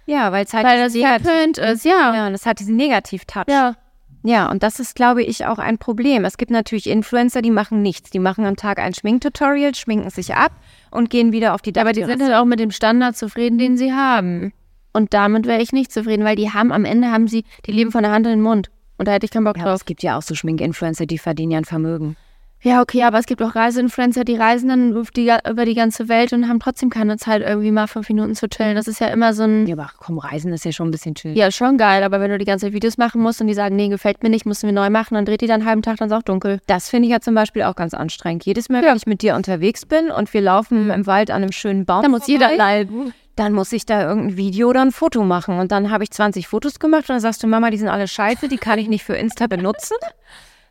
Ja, 0.06 0.32
weil 0.32 0.46
es 0.46 0.54
halt 0.54 0.66
Weil 0.66 0.80
das 0.80 0.94
tönt 0.94 1.58
ist, 1.58 1.84
ja. 1.84 2.16
ja, 2.16 2.28
und 2.28 2.34
es 2.34 2.46
hat 2.46 2.62
diesen 2.62 2.78
Negativ-Touch. 2.78 3.50
Ja. 3.50 3.76
Ja, 4.24 4.50
und 4.50 4.64
das 4.64 4.80
ist, 4.80 4.96
glaube 4.96 5.22
ich, 5.22 5.46
auch 5.46 5.60
ein 5.60 5.78
Problem. 5.78 6.24
Es 6.24 6.38
gibt 6.38 6.52
natürlich 6.52 6.88
Influencer, 6.88 7.42
die 7.42 7.52
machen 7.52 7.82
nichts. 7.82 8.10
Die 8.10 8.20
machen 8.20 8.46
am 8.46 8.56
Tag 8.56 8.80
ein 8.80 8.94
Schminktutorial, 8.94 9.76
schminken 9.76 10.10
sich 10.10 10.34
ab 10.34 10.54
und 10.92 11.10
gehen 11.10 11.32
wieder 11.32 11.54
auf 11.54 11.62
die 11.62 11.76
Aber 11.76 11.92
die 11.92 12.02
sind 12.02 12.10
Dachterrasse. 12.10 12.34
halt 12.34 12.42
auch 12.42 12.46
mit 12.46 12.60
dem 12.60 12.72
Standard 12.72 13.16
zufrieden, 13.16 13.58
den 13.58 13.78
sie 13.78 13.94
haben. 13.94 14.54
Und 14.94 15.14
damit 15.14 15.46
wäre 15.46 15.62
ich 15.62 15.74
nicht 15.74 15.92
zufrieden, 15.92 16.26
weil 16.26 16.36
die 16.36 16.52
haben 16.52 16.72
am 16.72 16.86
Ende 16.86 17.12
haben 17.12 17.28
sie, 17.28 17.44
die 17.66 17.72
leben 17.72 17.92
von 17.92 18.04
der 18.04 18.12
Hand 18.12 18.26
in 18.26 18.34
den 18.34 18.42
Mund. 18.42 18.70
Und 18.98 19.08
da 19.08 19.12
hätte 19.12 19.26
ich 19.26 19.32
keinen 19.32 19.44
Bock 19.44 19.58
ja, 19.58 19.64
drauf. 19.64 19.76
es 19.76 19.86
gibt 19.86 20.02
ja 20.02 20.18
auch 20.18 20.24
so 20.24 20.34
Schminkinfluencer, 20.34 21.06
die 21.06 21.18
verdienen 21.20 21.52
ja 21.52 21.58
ein 21.60 21.66
Vermögen. 21.66 22.16
Ja, 22.64 22.82
okay, 22.82 23.04
aber 23.04 23.20
es 23.20 23.28
gibt 23.28 23.42
auch 23.44 23.54
Reiseinfluencer, 23.54 24.24
die 24.24 24.36
reisen 24.36 24.70
dann 24.70 25.06
die, 25.16 25.32
über 25.48 25.64
die 25.66 25.76
ganze 25.76 26.10
Welt 26.10 26.34
und 26.34 26.50
haben 26.50 26.60
trotzdem 26.60 26.90
keine 26.90 27.18
Zeit, 27.18 27.44
irgendwie 27.44 27.70
mal 27.72 27.86
fünf 27.88 28.10
Minuten 28.10 28.34
zu 28.34 28.50
chillen. 28.50 28.76
Das 28.76 28.88
ist 28.88 29.00
ja 29.00 29.08
immer 29.08 29.34
so 29.34 29.44
ein. 29.44 29.68
Ja, 29.68 29.76
aber 29.76 29.92
komm, 30.00 30.18
Reisen 30.18 30.52
ist 30.52 30.66
ja 30.66 30.72
schon 30.72 30.88
ein 30.88 30.92
bisschen 30.92 31.14
chill. 31.14 31.38
Ja, 31.38 31.52
schon 31.52 31.78
geil, 31.78 32.02
aber 32.04 32.20
wenn 32.20 32.32
du 32.32 32.38
die 32.40 32.46
ganze 32.46 32.66
Zeit 32.66 32.74
Videos 32.74 32.98
machen 32.98 33.22
musst 33.22 33.42
und 33.42 33.48
die 33.48 33.54
sagen, 33.54 33.76
nee, 33.76 33.90
gefällt 33.90 34.24
mir 34.24 34.30
nicht, 34.30 34.48
müssen 34.48 34.66
wir 34.68 34.74
neu 34.74 34.90
machen, 34.90 35.14
dann 35.14 35.26
dreht 35.26 35.42
die 35.42 35.48
dann 35.48 35.62
einen 35.62 35.70
halben 35.70 35.82
Tag, 35.84 35.98
dann 35.98 36.10
ist 36.10 36.14
auch 36.16 36.24
dunkel. 36.24 36.60
Das 36.66 36.90
finde 36.90 37.06
ich 37.08 37.12
ja 37.12 37.20
zum 37.22 37.36
Beispiel 37.36 37.62
auch 37.62 37.76
ganz 37.76 37.94
anstrengend. 37.94 38.44
Jedes 38.46 38.70
Mal, 38.70 38.82
Ja. 38.84 38.90
wenn 38.90 38.98
ich 38.98 39.06
mit 39.06 39.22
dir 39.22 39.36
unterwegs 39.36 39.86
bin 39.86 40.10
und 40.10 40.34
wir 40.34 40.42
laufen 40.42 40.90
im 40.90 41.06
Wald 41.06 41.30
an 41.30 41.44
einem 41.44 41.52
schönen 41.52 41.86
Baum 41.86 42.02
Da 42.02 42.10
muss 42.10 42.26
vorbei, 42.26 42.34
jeder 42.34 42.58
leiden. 42.58 43.14
dann 43.36 43.54
muss 43.54 43.72
ich 43.72 43.86
da 43.86 44.02
irgendein 44.10 44.36
Video 44.36 44.70
oder 44.70 44.82
ein 44.82 44.92
Foto 44.92 45.24
machen. 45.24 45.60
Und 45.60 45.72
dann 45.72 45.92
habe 45.92 46.04
ich 46.04 46.10
20 46.10 46.48
Fotos 46.48 46.80
gemacht 46.80 47.04
und 47.04 47.10
dann 47.10 47.20
sagst 47.20 47.44
du, 47.44 47.48
Mama, 47.48 47.70
die 47.70 47.78
sind 47.78 47.88
alle 47.90 48.08
scheiße, 48.08 48.48
die 48.48 48.58
kann 48.58 48.80
ich 48.80 48.88
nicht 48.90 49.04
für 49.04 49.16
Insta 49.16 49.46
benutzen. 49.46 49.96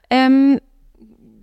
Ähm, 0.09 0.61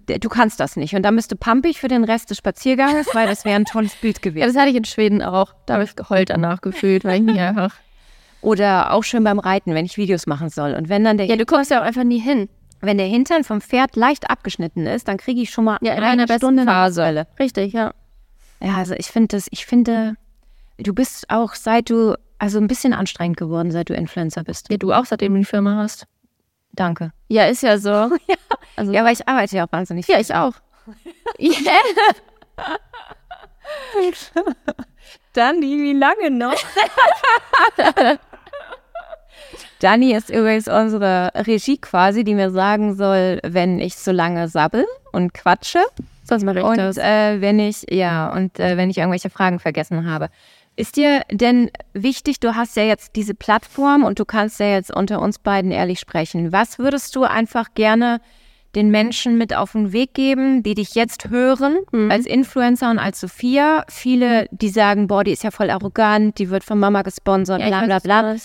du 0.08 0.30
kannst 0.30 0.60
das 0.60 0.76
nicht. 0.76 0.96
Und 0.96 1.04
dann 1.04 1.16
bist 1.16 1.32
du 1.32 1.36
pampig 1.36 1.80
für 1.80 1.88
den 1.88 2.04
Rest 2.04 2.30
des 2.30 2.38
Spazierganges, 2.38 3.08
weil 3.14 3.28
das 3.28 3.46
wäre 3.46 3.56
ein 3.56 3.66
tolles 3.66 3.96
Bild 3.96 4.18
Ja, 4.24 4.32
gewesen. 4.32 4.48
das 4.48 4.56
hatte 4.58 4.70
ich 4.70 4.76
in 4.76 4.86
Schweden 4.86 5.22
auch. 5.22 5.54
Da 5.66 5.76
habe 5.76 5.84
ich 5.84 5.96
geheult 5.96 6.30
danach 6.30 6.62
gefühlt, 6.62 7.04
weil 7.06 7.18
ich 7.18 7.22
mich 7.24 7.40
einfach. 7.40 7.76
Oder 8.42 8.92
auch 8.92 9.04
schön 9.04 9.24
beim 9.24 9.40
Reiten, 9.40 9.74
wenn 9.74 9.86
ich 9.86 9.98
Videos 9.98 10.28
machen 10.28 10.50
soll. 10.50 10.74
Und 10.74 10.90
wenn 10.90 11.04
dann 11.04 11.18
der, 11.18 11.28
Ja, 11.28 11.36
du 11.38 11.46
kommst 11.46 11.72
ja 11.72 11.80
auch 11.80 11.86
einfach 11.86 12.04
nie 12.04 12.20
hin. 12.20 12.50
wenn 12.82 12.98
der 12.98 13.08
Hintern 13.08 13.46
vom 13.46 13.62
Pferd 13.62 13.96
leicht 13.96 14.30
abgeschnitten 14.30 14.86
ist, 14.86 15.08
dann 15.08 15.16
kriege 15.18 15.40
ich 15.42 15.50
schon 15.50 15.64
mal 15.64 15.78
Ja, 15.82 15.94
in 15.94 16.04
eine 16.04 16.28
Stunde. 16.28 16.66
Phase. 16.66 17.26
Richtig, 17.40 17.72
ja. 17.72 17.94
Ja, 18.62 18.76
also 18.76 18.94
ich 18.96 19.08
finde 19.08 19.38
das, 19.38 19.48
ich 19.52 19.66
finde, 19.66 20.16
du 20.78 20.94
bist 20.94 21.30
auch 21.30 21.54
seit 21.56 21.90
du, 21.90 22.16
also 22.40 22.58
ein 22.60 22.68
bisschen 22.68 22.94
anstrengend 22.94 23.38
geworden, 23.38 23.72
seit 23.72 23.90
du 23.90 23.94
Influencer 23.94 24.44
bist. 24.44 24.70
Ja, 24.70 24.76
du 24.78 24.92
auch, 24.92 25.06
seitdem 25.06 25.34
du 25.34 25.40
die 25.40 25.46
Firma 25.46 25.78
hast. 25.78 26.06
Danke. 26.74 27.12
Ja, 27.28 27.46
ist 27.46 27.64
ja 27.64 27.78
so. 27.78 27.90
ja. 28.28 28.36
Also, 28.76 28.92
Ja, 28.92 29.02
aber 29.02 29.12
ich 29.12 29.28
arbeite 29.28 29.56
ja 29.56 29.66
auch 29.66 29.72
wahnsinnig 29.72 30.08
ja, 30.08 30.20
ich 30.20 30.34
auch. 30.34 30.54
Ja. 31.40 31.72
Dani, 35.34 35.62
wie 35.62 35.94
lange 35.94 36.30
noch? 36.30 36.54
Dani 39.80 40.14
ist 40.14 40.30
übrigens 40.30 40.68
unsere 40.68 41.32
Regie 41.36 41.78
quasi, 41.78 42.24
die 42.24 42.36
mir 42.36 42.52
sagen 42.52 42.96
soll, 42.96 43.40
wenn 43.44 43.80
ich 43.80 43.96
so 43.96 44.12
lange 44.12 44.48
sabbel 44.48 44.86
und 45.12 45.34
quatsche 45.34 45.80
Sonst 46.24 46.44
mache 46.44 46.60
ich 46.60 46.66
und 46.66 46.78
das. 46.78 46.98
äh, 46.98 47.42
wenn 47.42 47.60
ich 47.60 47.86
ja 47.90 48.32
und 48.32 48.60
äh, 48.60 48.78
wenn 48.78 48.90
ich 48.90 48.98
irgendwelche 48.98 49.30
Fragen 49.30 49.60
vergessen 49.60 50.10
habe. 50.10 50.30
Ist 50.76 50.96
dir 50.96 51.22
denn 51.32 51.70
wichtig, 51.94 52.40
du 52.40 52.56
hast 52.56 52.76
ja 52.76 52.84
jetzt 52.84 53.16
diese 53.16 53.36
Plattform 53.36 54.04
und 54.04 54.20
du 54.20 54.26
kannst 54.26 54.60
ja 54.60 54.68
jetzt 54.68 54.92
unter 54.92 55.22
uns 55.22 55.38
beiden 55.38 55.72
ehrlich 55.72 56.00
sprechen. 56.00 56.52
Was 56.52 56.80
würdest 56.80 57.16
du 57.16 57.24
einfach 57.24 57.76
gerne 57.76 58.20
den 58.74 58.90
Menschen 58.90 59.38
mit 59.38 59.56
auf 59.56 59.74
den 59.74 59.94
Weg 59.94 60.16
geben, 60.16 60.64
die 60.64 60.74
dich 60.74 60.96
jetzt 60.96 61.30
hören, 61.30 61.78
Mhm. 61.92 62.10
als 62.10 62.26
Influencer 62.26 62.90
und 62.90 62.98
als 62.98 63.20
Sophia? 63.20 63.84
Viele, 63.88 64.48
die 64.50 64.70
sagen, 64.70 65.06
boah, 65.08 65.24
die 65.24 65.32
ist 65.32 65.44
ja 65.44 65.52
voll 65.52 65.70
arrogant, 65.70 66.40
die 66.40 66.50
wird 66.50 66.64
von 66.64 66.80
Mama 66.80 67.04
gesponsert, 67.04 67.62
Ja, 67.62 67.68
bla 67.68 68.00
bla 68.00 68.00
bla. 68.00 68.36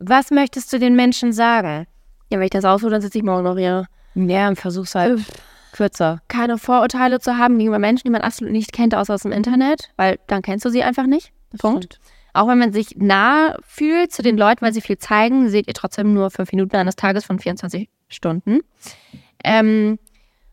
Was 0.00 0.32
möchtest 0.32 0.72
du 0.72 0.80
den 0.80 0.96
Menschen 0.96 1.32
sagen? 1.32 1.86
Ja, 2.30 2.38
wenn 2.38 2.44
ich 2.46 2.50
das 2.50 2.64
ausruhe, 2.64 2.90
dann 2.90 3.00
sitze 3.00 3.18
ich 3.18 3.24
morgen 3.24 3.44
noch 3.44 3.56
hier. 3.56 3.86
Ja, 4.16 4.48
und 4.48 4.56
versuch's 4.58 4.96
halt 4.96 5.20
kürzer. 5.72 6.20
Keine 6.26 6.58
Vorurteile 6.58 7.20
zu 7.20 7.38
haben 7.38 7.58
gegenüber 7.58 7.78
Menschen, 7.78 8.04
die 8.06 8.10
man 8.10 8.22
absolut 8.22 8.52
nicht 8.52 8.72
kennt, 8.72 8.92
außer 8.94 9.14
aus 9.14 9.22
dem 9.22 9.30
Internet, 9.32 9.90
weil 9.96 10.18
dann 10.26 10.42
kennst 10.42 10.64
du 10.64 10.70
sie 10.70 10.82
einfach 10.82 11.06
nicht. 11.06 11.30
Punkt. 11.58 12.00
Auch 12.32 12.48
wenn 12.48 12.58
man 12.58 12.72
sich 12.72 12.96
nah 12.96 13.56
fühlt 13.64 14.12
zu 14.12 14.22
den 14.22 14.36
Leuten, 14.36 14.62
weil 14.62 14.72
sie 14.72 14.80
viel 14.80 14.98
zeigen, 14.98 15.48
seht 15.48 15.68
ihr 15.68 15.74
trotzdem 15.74 16.12
nur 16.14 16.30
fünf 16.30 16.50
Minuten 16.52 16.74
eines 16.76 16.96
Tages 16.96 17.24
von 17.24 17.38
24 17.38 17.88
Stunden. 18.08 18.60
Ähm, 19.44 19.98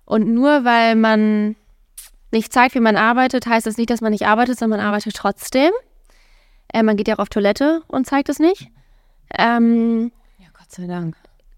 und 0.05 0.27
nur 0.27 0.63
weil 0.63 0.95
man 0.95 1.55
nicht 2.31 2.53
zeigt, 2.53 2.75
wie 2.75 2.79
man 2.79 2.97
arbeitet, 2.97 3.45
heißt 3.47 3.65
das 3.65 3.77
nicht, 3.77 3.89
dass 3.89 4.01
man 4.01 4.11
nicht 4.11 4.27
arbeitet, 4.27 4.59
sondern 4.59 4.79
man 4.79 4.87
arbeitet 4.87 5.15
trotzdem. 5.15 5.71
Äh, 6.73 6.83
man 6.83 6.97
geht 6.97 7.07
ja 7.07 7.15
auch 7.15 7.19
auf 7.19 7.29
Toilette 7.29 7.81
und 7.87 8.05
zeigt 8.05 8.29
es 8.29 8.39
nicht. 8.39 8.67
Ähm, 9.37 10.11
Ja, 10.37 10.47
Gott 10.57 10.71
sei 10.71 10.85
Dank. 10.87 11.15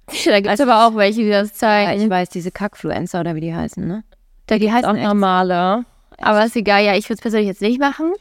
da 0.26 0.40
gibt 0.40 0.54
es 0.54 0.62
aber 0.62 0.86
auch 0.88 0.96
welche, 0.96 1.22
die 1.22 1.30
das 1.30 1.50
Ja, 1.50 1.56
zeigen. 1.56 2.02
ich 2.02 2.10
weiß, 2.10 2.30
diese 2.30 2.52
Kackfluencer 2.52 3.20
oder 3.20 3.36
wie 3.36 3.42
die 3.42 3.54
heißen, 3.54 3.86
ne? 3.86 4.04
Da 4.48 4.58
gibt 4.58 4.74
es 4.74 4.84
auch 4.84 4.94
echt. 4.96 5.04
normale. 5.04 5.86
Aber 6.18 6.46
ist 6.46 6.56
egal, 6.56 6.84
ja, 6.84 6.96
ich 6.96 7.06
würde 7.06 7.16
es 7.16 7.22
persönlich 7.22 7.48
jetzt 7.48 7.62
nicht 7.62 7.80
machen. 7.80 8.14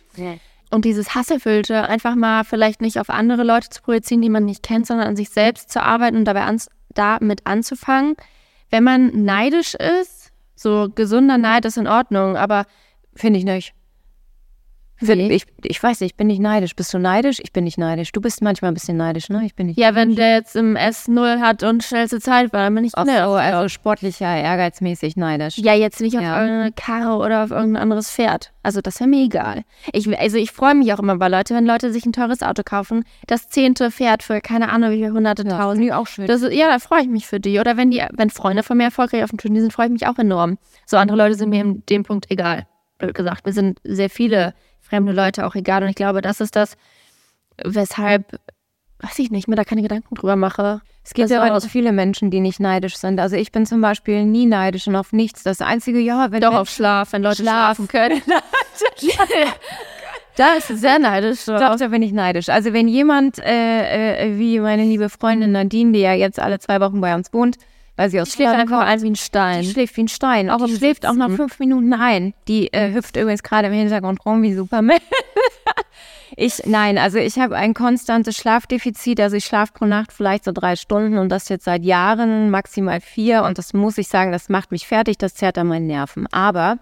Und 0.73 0.85
dieses 0.85 1.15
Hasserfüllte 1.15 1.89
einfach 1.89 2.15
mal 2.15 2.45
vielleicht 2.45 2.81
nicht 2.81 2.99
auf 2.99 3.11
andere 3.11 3.45
Leute 3.45 3.69
zu 3.69 3.83
projizieren, 3.83 4.23
die 4.23 4.31
man 4.31 4.45
nicht 4.45 4.63
kennt, 4.63 4.87
sondern 4.87 5.07
an 5.07 5.17
sich 5.17 5.29
selbst 5.29 5.71
zu 5.71 5.83
arbeiten 5.83 6.17
und 6.17 6.25
dabei 6.25 6.45
ans 6.45 6.69
damit 6.95 7.47
anzufangen. 7.47 8.17
Wenn 8.71 8.85
man 8.85 9.25
neidisch 9.25 9.75
ist, 9.75 10.31
so 10.55 10.89
gesunder 10.95 11.39
Neid 11.39 11.65
ist 11.67 11.77
in 11.77 11.87
Ordnung, 11.87 12.37
aber 12.37 12.65
Finde 13.15 13.39
ich 13.39 13.45
nicht. 13.45 13.75
Ich, 15.03 15.45
ich 15.65 15.83
weiß 15.83 16.01
nicht, 16.01 16.13
ich 16.13 16.17
bin 16.17 16.29
nicht 16.29 16.41
neidisch. 16.41 16.77
Bist 16.77 16.95
du 16.95 16.99
neidisch? 16.99 17.41
Ich 17.43 17.53
bin 17.53 17.65
nicht 17.65 17.77
neidisch. 17.79 18.13
Du 18.13 18.21
bist 18.21 18.41
manchmal 18.43 18.71
ein 18.71 18.75
bisschen 18.75 18.97
neidisch, 18.97 19.29
ne? 19.29 19.43
Ich 19.45 19.55
bin 19.55 19.67
nicht. 19.67 19.79
ja, 19.79 19.95
wenn 19.95 20.15
der 20.15 20.35
jetzt 20.35 20.55
im 20.57 20.77
S0 20.77 21.41
hat 21.41 21.63
und 21.63 21.83
schnellste 21.83 22.21
Zeit 22.21 22.53
war, 22.53 22.61
dann 22.65 22.75
bin 22.75 22.85
ich 22.85 22.97
Auch 22.97 23.05
ne, 23.05 23.25
so, 23.25 23.33
also 23.33 23.69
sportlicher, 23.69 24.27
ehrgeizmäßig 24.37 25.17
neidisch. 25.17 25.59
Ja, 25.59 25.75
jetzt 25.75 26.01
nicht 26.01 26.17
auf 26.17 26.23
Ja. 26.23 26.41
irgendeine 26.41 26.73
Karre 26.73 27.17
oder 27.17 27.45
auf 27.45 27.51
irgendein 27.51 27.83
anderes 27.83 28.11
Pferd. 28.11 28.53
Also 28.63 28.81
das 28.81 29.01
wäre 29.01 29.09
mir 29.11 29.25
egal. 29.25 29.65
Ich, 29.93 30.07
also 30.19 30.37
ich 30.37 30.53
freue 30.53 30.75
mich 30.77 30.93
auch 30.93 31.01
immer 31.01 31.17
bei 31.17 31.29
Leuten, 31.29 31.57
wenn 31.57 31.67
Leute 31.67 31.93
sich 31.93 32.07
ein 32.07 32.13
teures 32.13 32.43
Auto 32.43 32.63
kaufen, 32.65 33.05
das 33.27 33.49
zehnte 33.49 33.91
Pferd 33.91 34.23
für 34.23 34.41
keine 34.41 34.71
Ahnung 34.71 34.91
wie 34.93 34.99
viele 34.99 35.13
hunderte 35.13 35.45
tausend. 35.45 35.79
Finde 35.79 35.87
ich 35.89 35.93
auch 35.95 36.07
schön. 36.07 36.27
Das 36.27 36.43
ja, 36.43 36.69
da 36.69 36.79
freue 36.79 37.03
ich 37.03 37.09
mich 37.09 37.27
für 37.27 37.41
die. 37.41 37.59
Oder 37.59 37.77
wenn 37.77 37.91
die, 37.91 38.05
wenn 38.13 38.31
Freunde 38.31 38.63
von 38.63 38.77
mir 38.77 38.85
erfolgreich 38.85 39.25
auf 39.25 39.31
dem 39.31 39.39
Turnier 39.39 39.63
sind, 39.63 39.73
freue 39.73 39.87
ich 39.87 39.93
mich 39.93 40.07
auch 40.07 40.19
enorm. 40.19 40.59
So 40.87 40.97
andere 40.97 41.19
Leute 41.19 41.35
sind 41.35 41.51
mir 41.51 41.61
in 41.63 41.83
dem 41.91 42.05
Punkt 42.05 42.31
egal. 42.31 42.67
Blöd 42.99 43.15
gesagt. 43.15 43.45
Mir 43.47 43.53
sind 43.53 43.81
sehr 43.83 44.11
viele 44.11 44.55
fremde 44.93 45.13
Leute 45.13 45.47
auch 45.47 45.55
egal. 45.55 45.83
Und 45.83 45.89
ich 45.89 45.95
glaube, 45.95 46.21
das 46.21 46.41
ist 46.41 46.55
das, 46.55 46.77
weshalb, 47.65 48.39
weiß 49.01 49.19
ich 49.21 49.31
nicht, 49.31 49.49
mir 49.49 49.57
da 49.57 49.65
keine 49.65 49.81
Gedanken 49.81 50.15
drüber 50.15 50.37
mache. 50.37 50.83
Es 51.03 51.15
gibt 51.15 51.31
ja 51.31 51.43
auch. 51.43 51.57
auch 51.57 51.69
viele 51.69 51.93
Menschen, 51.93 52.31
die 52.31 52.41
nicht 52.41 52.61
neidisch 52.61 52.97
sind. 52.97 53.19
Also 53.19 53.37
ich 53.37 53.51
bin 53.51 53.65
zum 53.65 53.81
Beispiel 53.81 54.25
nie 54.25 54.47
neidisch 54.47 54.87
und 54.87 54.95
auf 54.95 55.13
nichts. 55.13 55.43
Das 55.43 55.63
einzige, 55.63 55.99
ja, 55.99 56.31
wenn 56.31 56.43
Doch 56.43 56.55
auf 56.55 56.69
Schlaf, 56.69 57.13
wenn 57.13 57.23
Leute 57.23 57.43
Schlaf. 57.43 57.77
schlafen 57.77 57.89
können. 57.89 58.23
da 60.37 60.55
ist 60.55 60.71
es 60.71 60.83
sehr 60.83 60.99
neidisch. 60.99 61.41
So. 61.41 61.59
Doch, 61.59 61.77
da 61.77 61.89
bin 61.89 62.03
ich 62.03 62.13
neidisch. 62.13 62.51
Also 62.51 62.75
wenn 62.75 62.87
jemand, 62.87 63.39
äh, 63.39 64.27
äh, 64.27 64.39
wie 64.39 64.61
meine 64.61 64.85
liebe 64.85 65.09
Freundin 65.09 65.53
Nadine, 65.53 65.93
die 65.93 66.01
ja 66.01 66.13
jetzt 66.13 66.39
alle 66.39 66.61
zwei 66.61 66.81
Wochen 66.81 67.01
bei 67.01 67.15
uns 67.15 67.33
wohnt, 67.33 67.57
weil 68.03 68.11
sie 68.11 68.21
aus 68.21 68.33
schläft 68.33 68.51
Schweden 68.51 68.61
einfach 68.63 68.81
ein 68.81 69.01
wie 69.01 69.11
ein 69.11 69.17
Stein. 69.17 69.63
die 69.63 69.71
schläft 69.71 69.97
wie 69.97 70.03
ein 70.03 70.09
Stein. 70.09 70.51
Auch 70.51 70.67
die 70.67 70.75
schläft 70.75 71.07
auch 71.07 71.15
nach 71.15 71.31
fünf 71.31 71.61
Minuten 71.61 71.93
ein. 71.93 72.35
Die 72.49 72.73
äh, 72.73 72.93
hüpft 72.93 73.17
übrigens 73.17 73.45
gerade 73.45 73.69
im 73.69 73.75
Hintergrund 73.75 74.27
rum 74.27 74.43
wie 74.43 74.55
Superman. 74.55 74.99
ich, 76.37 76.67
nein, 76.67 76.99
also 76.99 77.19
ich 77.19 77.39
habe 77.39 77.55
ein 77.55 77.75
konstantes 77.75 78.37
Schlafdefizit. 78.37 79.21
Also 79.21 79.37
ich 79.37 79.45
schlafe 79.45 79.73
pro 79.73 79.85
Nacht 79.85 80.13
vielleicht 80.13 80.43
so 80.43 80.51
drei 80.51 80.75
Stunden 80.75 81.17
und 81.17 81.29
das 81.29 81.49
jetzt 81.49 81.65
seit 81.65 81.85
Jahren, 81.85 82.51
maximal 82.51 83.01
vier. 83.01 83.45
Und 83.45 83.57
das 83.57 83.73
muss 83.73 83.99
ich 83.99 84.09
sagen, 84.09 84.33
das 84.33 84.49
macht 84.49 84.73
mich 84.73 84.89
fertig, 84.89 85.17
das 85.19 85.37
zerrt 85.37 85.57
an 85.57 85.69
meinen 85.69 85.87
Nerven. 85.87 86.27
Aber 86.33 86.79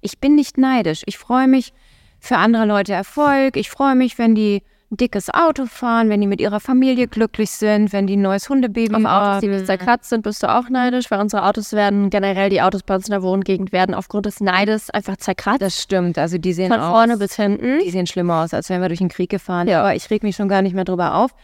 ich 0.00 0.20
bin 0.20 0.34
nicht 0.36 0.56
neidisch. 0.56 1.02
Ich 1.04 1.18
freue 1.18 1.48
mich 1.48 1.74
für 2.18 2.38
andere 2.38 2.64
Leute 2.64 2.94
Erfolg. 2.94 3.58
Ich 3.58 3.68
freue 3.68 3.94
mich, 3.94 4.16
wenn 4.16 4.34
die 4.34 4.62
dickes 4.96 5.32
Auto 5.32 5.66
fahren, 5.66 6.08
wenn 6.08 6.20
die 6.20 6.26
mit 6.26 6.40
ihrer 6.40 6.60
Familie 6.60 7.08
glücklich 7.08 7.50
sind, 7.50 7.92
wenn 7.92 8.06
die 8.06 8.16
ein 8.16 8.22
neues 8.22 8.48
Hundebaby 8.48 8.94
Auf 8.94 9.04
Autos, 9.04 9.40
die 9.40 9.50
haben. 9.50 9.64
zerkratzt 9.64 10.10
sind, 10.10 10.22
bist 10.22 10.42
du 10.42 10.54
auch 10.54 10.68
neidisch, 10.68 11.10
weil 11.10 11.20
unsere 11.20 11.44
Autos 11.46 11.72
werden, 11.72 12.10
generell 12.10 12.50
die 12.50 12.62
Autos 12.62 12.82
bei 12.82 12.94
uns 12.94 13.06
in 13.08 13.12
der 13.12 13.22
Wohngegend 13.22 13.72
werden 13.72 13.94
aufgrund 13.94 14.26
des 14.26 14.40
Neides 14.40 14.90
einfach 14.90 15.16
zerkratzt. 15.16 15.62
Das 15.62 15.80
stimmt. 15.80 16.18
Also 16.18 16.38
die 16.38 16.52
sehen 16.52 16.70
Von 16.70 16.80
aus, 16.80 16.92
vorne 16.92 17.16
bis 17.16 17.36
hinten. 17.36 17.78
Die 17.80 17.90
sehen 17.90 18.06
schlimmer 18.06 18.42
aus, 18.42 18.54
als 18.54 18.68
wären 18.68 18.82
wir 18.82 18.88
durch 18.88 19.00
den 19.00 19.08
Krieg 19.08 19.30
gefahren. 19.30 19.68
Aber 19.70 19.94
ich 19.94 20.10
reg 20.10 20.22
mich 20.22 20.36
schon 20.36 20.48
gar 20.48 20.62
nicht 20.62 20.74
mehr 20.74 20.84
drüber 20.84 21.14
auf. 21.14 21.34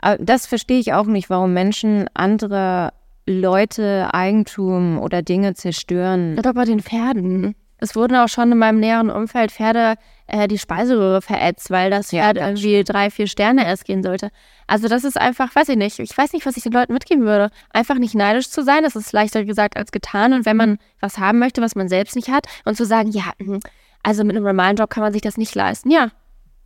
Aber 0.00 0.18
das 0.18 0.46
verstehe 0.46 0.78
ich 0.78 0.92
auch 0.92 1.06
nicht, 1.06 1.30
warum 1.30 1.52
Menschen 1.52 2.06
andere 2.14 2.92
Leute 3.26 4.08
Eigentum 4.12 4.98
oder 4.98 5.22
Dinge 5.22 5.54
zerstören. 5.54 6.38
Oder 6.38 6.54
bei 6.54 6.64
den 6.64 6.80
Pferden. 6.80 7.54
Es 7.78 7.94
wurden 7.94 8.16
auch 8.16 8.28
schon 8.28 8.52
in 8.52 8.58
meinem 8.58 8.80
näheren 8.80 9.10
Umfeld 9.10 9.52
Pferde 9.52 9.96
äh, 10.26 10.48
die 10.48 10.58
Speiseröhre 10.58 11.22
verätzt, 11.22 11.70
weil 11.70 11.90
das 11.90 12.10
Ja, 12.10 12.22
Pferd 12.22 12.36
ganz 12.36 12.60
irgendwie 12.60 12.84
drei, 12.84 13.10
vier 13.10 13.26
Sterne 13.26 13.66
erst 13.66 13.84
gehen 13.84 14.02
sollte. 14.02 14.30
Also 14.66 14.88
das 14.88 15.04
ist 15.04 15.18
einfach, 15.18 15.54
weiß 15.54 15.68
ich 15.68 15.76
nicht, 15.76 15.98
ich 15.98 16.16
weiß 16.16 16.32
nicht, 16.32 16.46
was 16.46 16.56
ich 16.56 16.62
den 16.62 16.72
Leuten 16.72 16.92
mitgeben 16.92 17.24
würde. 17.24 17.50
Einfach 17.70 17.96
nicht 17.98 18.14
neidisch 18.14 18.50
zu 18.50 18.62
sein, 18.64 18.82
das 18.82 18.96
ist 18.96 19.12
leichter 19.12 19.44
gesagt 19.44 19.76
als 19.76 19.92
getan. 19.92 20.32
Und 20.32 20.46
wenn 20.46 20.56
man 20.56 20.78
was 21.00 21.18
haben 21.18 21.38
möchte, 21.38 21.60
was 21.62 21.74
man 21.76 21.88
selbst 21.88 22.16
nicht 22.16 22.28
hat, 22.30 22.46
und 22.64 22.76
zu 22.76 22.84
sagen, 22.84 23.10
ja, 23.10 23.24
mhm, 23.38 23.60
also 24.02 24.24
mit 24.24 24.36
einem 24.36 24.44
normalen 24.44 24.76
Job 24.76 24.90
kann 24.90 25.02
man 25.02 25.12
sich 25.12 25.22
das 25.22 25.36
nicht 25.36 25.54
leisten. 25.54 25.90
Ja, 25.90 26.08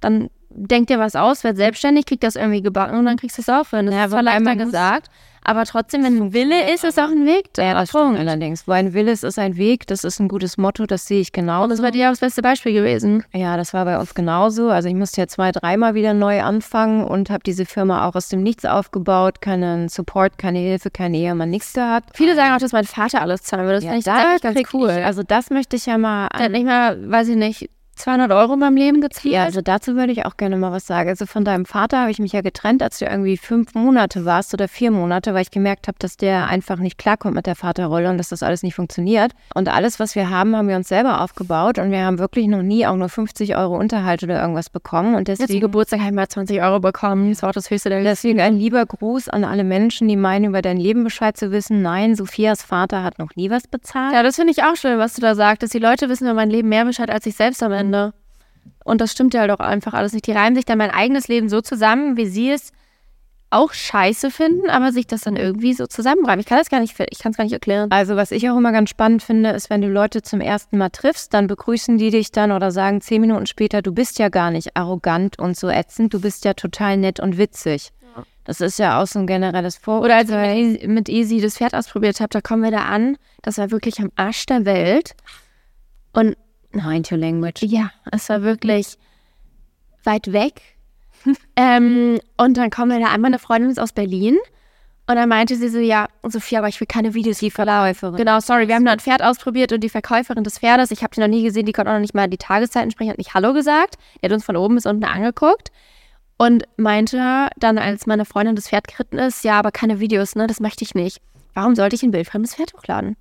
dann 0.00 0.30
denk 0.50 0.88
dir 0.88 0.98
was 0.98 1.16
aus, 1.16 1.44
werd 1.44 1.56
selbstständig, 1.56 2.06
krieg 2.06 2.20
das 2.20 2.36
irgendwie 2.36 2.62
gebacken 2.62 2.98
und 2.98 3.04
dann 3.06 3.16
kriegst 3.16 3.38
du 3.38 3.42
es 3.42 3.48
auch 3.48 3.68
hin. 3.70 3.86
Das 3.86 3.94
Ja, 3.94 4.04
ist 4.04 4.10
zwar 4.10 4.22
leichter 4.22 4.56
gesagt, 4.56 5.10
aber 5.42 5.64
trotzdem, 5.64 6.04
wenn 6.04 6.16
ein 6.18 6.32
Wille 6.32 6.72
ist, 6.72 6.84
ist 6.84 6.98
auch 6.98 7.10
ein 7.10 7.26
Weg 7.26 7.52
da. 7.54 7.62
Ja, 7.62 7.74
das 7.74 7.92
Punkt. 7.92 8.18
allerdings. 8.18 8.68
Wo 8.68 8.72
ein 8.72 8.92
Wille 8.92 9.12
ist, 9.12 9.24
ist 9.24 9.38
ein 9.38 9.56
Weg. 9.56 9.86
Das 9.86 10.04
ist 10.04 10.20
ein 10.20 10.28
gutes 10.28 10.58
Motto. 10.58 10.86
Das 10.86 11.06
sehe 11.06 11.20
ich 11.20 11.32
genau. 11.32 11.62
Und 11.64 11.70
das 11.70 11.82
war 11.82 11.90
dir 11.90 12.06
auch 12.08 12.12
das 12.12 12.20
beste 12.20 12.42
Beispiel 12.42 12.72
gewesen. 12.72 13.24
Ja, 13.32 13.56
das 13.56 13.72
war 13.72 13.84
bei 13.84 13.98
uns 13.98 14.14
genauso. 14.14 14.70
Also 14.70 14.88
ich 14.88 14.94
musste 14.94 15.20
ja 15.22 15.26
zwei, 15.26 15.52
dreimal 15.52 15.94
wieder 15.94 16.14
neu 16.14 16.42
anfangen 16.42 17.04
und 17.04 17.30
habe 17.30 17.42
diese 17.44 17.64
Firma 17.64 18.06
auch 18.06 18.14
aus 18.14 18.28
dem 18.28 18.42
Nichts 18.42 18.64
aufgebaut. 18.64 19.40
Keinen 19.40 19.88
Support, 19.88 20.38
keine 20.38 20.58
Hilfe, 20.58 20.90
kein 20.90 21.14
Ehemann, 21.14 21.50
nichts 21.50 21.72
gehabt. 21.72 22.10
Viele 22.14 22.34
sagen 22.34 22.54
auch, 22.54 22.58
dass 22.58 22.72
mein 22.72 22.84
Vater 22.84 23.22
alles 23.22 23.42
zahlen 23.42 23.64
würde. 23.64 23.76
Das 23.76 23.84
Ja, 23.84 23.90
finde 23.90 24.34
ich 24.36 24.40
da 24.42 24.52
ganz 24.52 24.74
cool. 24.74 24.90
Ich, 24.90 25.04
also 25.04 25.22
das 25.22 25.50
möchte 25.50 25.76
ich 25.76 25.86
ja 25.86 25.98
mal 25.98 26.28
der 26.36 26.44
hat 26.46 26.52
nicht 26.52 26.66
mal, 26.66 27.10
weiß 27.10 27.28
ich 27.28 27.36
nicht, 27.36 27.70
200 28.00 28.32
Euro 28.32 28.54
in 28.54 28.58
meinem 28.60 28.76
Leben 28.76 29.00
gezahlt. 29.00 29.32
Ja, 29.32 29.44
also 29.44 29.60
dazu 29.60 29.94
würde 29.94 30.12
ich 30.12 30.26
auch 30.26 30.36
gerne 30.36 30.56
mal 30.56 30.72
was 30.72 30.86
sagen. 30.86 31.08
Also 31.08 31.26
von 31.26 31.44
deinem 31.44 31.66
Vater 31.66 32.00
habe 32.00 32.10
ich 32.10 32.18
mich 32.18 32.32
ja 32.32 32.40
getrennt, 32.40 32.82
als 32.82 32.98
du 32.98 33.04
irgendwie 33.04 33.36
fünf 33.36 33.74
Monate 33.74 34.24
warst 34.24 34.54
oder 34.54 34.68
vier 34.68 34.90
Monate, 34.90 35.34
weil 35.34 35.42
ich 35.42 35.50
gemerkt 35.50 35.88
habe, 35.88 35.98
dass 35.98 36.16
der 36.16 36.46
einfach 36.46 36.78
nicht 36.78 36.98
klarkommt 36.98 37.34
mit 37.34 37.46
der 37.46 37.56
Vaterrolle 37.56 38.10
und 38.10 38.18
dass 38.18 38.30
das 38.30 38.42
alles 38.42 38.62
nicht 38.62 38.74
funktioniert. 38.74 39.32
Und 39.54 39.68
alles, 39.68 40.00
was 40.00 40.14
wir 40.14 40.30
haben, 40.30 40.56
haben 40.56 40.68
wir 40.68 40.76
uns 40.76 40.88
selber 40.88 41.20
aufgebaut 41.20 41.78
und 41.78 41.90
wir 41.90 42.04
haben 42.04 42.18
wirklich 42.18 42.48
noch 42.48 42.62
nie 42.62 42.86
auch 42.86 42.96
nur 42.96 43.08
50 43.08 43.56
Euro 43.56 43.76
Unterhalt 43.76 44.22
oder 44.22 44.40
irgendwas 44.40 44.70
bekommen. 44.70 45.14
Und 45.14 45.28
Jetzt 45.28 45.42
deswegen, 45.42 45.60
Geburtstag 45.60 46.00
habe 46.00 46.10
ich 46.10 46.16
mal 46.16 46.28
20 46.28 46.62
Euro 46.62 46.80
bekommen. 46.80 47.30
Das 47.30 47.42
war 47.42 47.50
auch 47.50 47.54
das 47.54 47.70
höchste 47.70 47.90
der 47.90 48.02
deswegen 48.02 48.40
ein 48.40 48.56
lieber 48.56 48.84
Gruß 48.86 49.28
an 49.28 49.44
alle 49.44 49.64
Menschen, 49.64 50.08
die 50.08 50.16
meinen, 50.16 50.46
über 50.46 50.62
dein 50.62 50.78
Leben 50.78 51.04
Bescheid 51.04 51.36
zu 51.36 51.52
wissen. 51.52 51.82
Nein, 51.82 52.14
Sophias 52.14 52.62
Vater 52.62 53.02
hat 53.02 53.18
noch 53.18 53.36
nie 53.36 53.50
was 53.50 53.66
bezahlt. 53.66 54.14
Ja, 54.14 54.22
das 54.22 54.36
finde 54.36 54.52
ich 54.52 54.62
auch 54.62 54.76
schön, 54.76 54.98
was 54.98 55.14
du 55.14 55.20
da 55.20 55.34
sagst, 55.34 55.62
dass 55.62 55.70
die 55.70 55.78
Leute 55.78 56.08
wissen 56.08 56.24
über 56.24 56.34
mein 56.34 56.50
Leben 56.50 56.68
mehr 56.68 56.84
Bescheid 56.84 57.10
als 57.10 57.26
ich 57.26 57.36
selbst 57.36 57.62
am 57.62 57.72
Ende. 57.72 57.89
Und 58.84 59.00
das 59.00 59.12
stimmt 59.12 59.34
ja 59.34 59.40
halt 59.40 59.50
auch 59.50 59.60
einfach 59.60 59.94
alles 59.94 60.12
nicht. 60.12 60.26
Die 60.26 60.32
reimen 60.32 60.54
sich 60.54 60.64
dann 60.64 60.78
mein 60.78 60.90
eigenes 60.90 61.28
Leben 61.28 61.48
so 61.48 61.60
zusammen, 61.60 62.16
wie 62.16 62.26
sie 62.26 62.50
es 62.50 62.72
auch 63.50 63.72
scheiße 63.72 64.30
finden, 64.30 64.70
aber 64.70 64.92
sich 64.92 65.08
das 65.08 65.22
dann 65.22 65.36
irgendwie 65.36 65.74
so 65.74 65.86
zusammenreimen. 65.86 66.40
Ich 66.40 66.46
kann 66.46 66.58
das 66.58 66.70
gar 66.70 66.78
nicht, 66.78 66.94
ich 67.10 67.18
kann 67.18 67.32
es 67.32 67.36
gar 67.36 67.44
nicht 67.44 67.52
erklären. 67.52 67.90
Also 67.90 68.14
was 68.14 68.30
ich 68.30 68.48
auch 68.48 68.56
immer 68.56 68.70
ganz 68.70 68.90
spannend 68.90 69.24
finde, 69.24 69.50
ist, 69.50 69.70
wenn 69.70 69.80
du 69.80 69.88
Leute 69.88 70.22
zum 70.22 70.40
ersten 70.40 70.78
Mal 70.78 70.90
triffst, 70.90 71.34
dann 71.34 71.48
begrüßen 71.48 71.98
die 71.98 72.10
dich 72.10 72.30
dann 72.30 72.52
oder 72.52 72.70
sagen 72.70 73.00
zehn 73.00 73.20
Minuten 73.20 73.46
später, 73.46 73.82
du 73.82 73.92
bist 73.92 74.20
ja 74.20 74.28
gar 74.28 74.52
nicht 74.52 74.76
arrogant 74.76 75.38
und 75.38 75.56
so 75.56 75.68
ätzend, 75.68 76.14
du 76.14 76.20
bist 76.20 76.44
ja 76.44 76.54
total 76.54 76.96
nett 76.96 77.18
und 77.18 77.38
witzig. 77.38 77.90
Das 78.44 78.60
ist 78.60 78.78
ja 78.78 79.00
auch 79.00 79.06
so 79.06 79.18
ein 79.18 79.26
generelles 79.26 79.76
Vorurteil. 79.76 80.06
Oder 80.06 80.16
als 80.16 80.30
ich 80.30 80.36
mit 80.36 80.48
Easy- 80.56 80.88
mit 80.88 81.08
Easy 81.08 81.40
das 81.40 81.58
Pferd 81.58 81.74
ausprobiert 81.74 82.20
habe, 82.20 82.30
da 82.30 82.40
kommen 82.40 82.62
wir 82.62 82.70
da 82.70 82.84
an. 82.84 83.16
Das 83.42 83.58
war 83.58 83.70
wirklich 83.70 84.00
am 84.00 84.10
Arsch 84.16 84.46
der 84.46 84.64
Welt. 84.64 85.14
Und 86.12 86.36
Mind 86.72 87.10
your 87.10 87.18
language. 87.18 87.62
ja, 87.62 87.90
es 88.10 88.28
war 88.28 88.42
wirklich 88.42 88.96
weit 90.04 90.32
weg. 90.32 90.62
ähm, 91.56 92.20
und 92.36 92.56
dann 92.56 92.70
kommen 92.70 92.92
wir 92.92 93.00
da 93.00 93.12
an, 93.12 93.20
meine 93.20 93.38
Freundin 93.38 93.76
aus 93.78 93.92
Berlin. 93.92 94.38
Und 95.06 95.16
dann 95.16 95.28
meinte 95.28 95.56
sie 95.56 95.68
so, 95.68 95.78
ja, 95.78 96.06
Sophia, 96.22 96.60
aber 96.60 96.68
ich 96.68 96.78
will 96.78 96.86
keine 96.86 97.14
Videos. 97.14 97.38
Die 97.38 97.50
Verkäuferin. 97.50 98.16
Genau, 98.16 98.38
sorry, 98.38 98.68
wir 98.68 98.76
haben 98.76 98.84
da 98.84 98.92
ein 98.92 99.00
Pferd 99.00 99.22
ausprobiert 99.22 99.72
und 99.72 99.80
die 99.80 99.88
Verkäuferin 99.88 100.44
des 100.44 100.60
Pferdes, 100.60 100.92
ich 100.92 101.02
habe 101.02 101.12
die 101.12 101.20
noch 101.20 101.26
nie 101.26 101.42
gesehen, 101.42 101.66
die 101.66 101.72
konnte 101.72 101.90
auch 101.90 101.94
noch 101.94 102.00
nicht 102.00 102.14
mal 102.14 102.28
die 102.28 102.38
Tageszeiten 102.38 102.92
sprechen, 102.92 103.10
hat 103.10 103.18
nicht 103.18 103.34
Hallo 103.34 103.52
gesagt. 103.52 103.96
Die 104.20 104.26
hat 104.26 104.32
uns 104.32 104.44
von 104.44 104.56
oben 104.56 104.76
bis 104.76 104.86
unten 104.86 105.02
angeguckt 105.02 105.72
und 106.36 106.64
meinte 106.76 107.50
dann, 107.56 107.76
als 107.76 108.06
meine 108.06 108.24
Freundin 108.24 108.54
das 108.54 108.68
Pferd 108.68 108.86
geritten 108.86 109.18
ist, 109.18 109.42
ja, 109.42 109.58
aber 109.58 109.72
keine 109.72 109.98
Videos, 109.98 110.36
ne, 110.36 110.46
das 110.46 110.60
möchte 110.60 110.84
ich 110.84 110.94
nicht. 110.94 111.20
Warum 111.54 111.74
sollte 111.74 111.96
ich 111.96 112.04
ein 112.04 112.12
bildfremdes 112.12 112.54
Pferd 112.54 112.72
hochladen? 112.74 113.16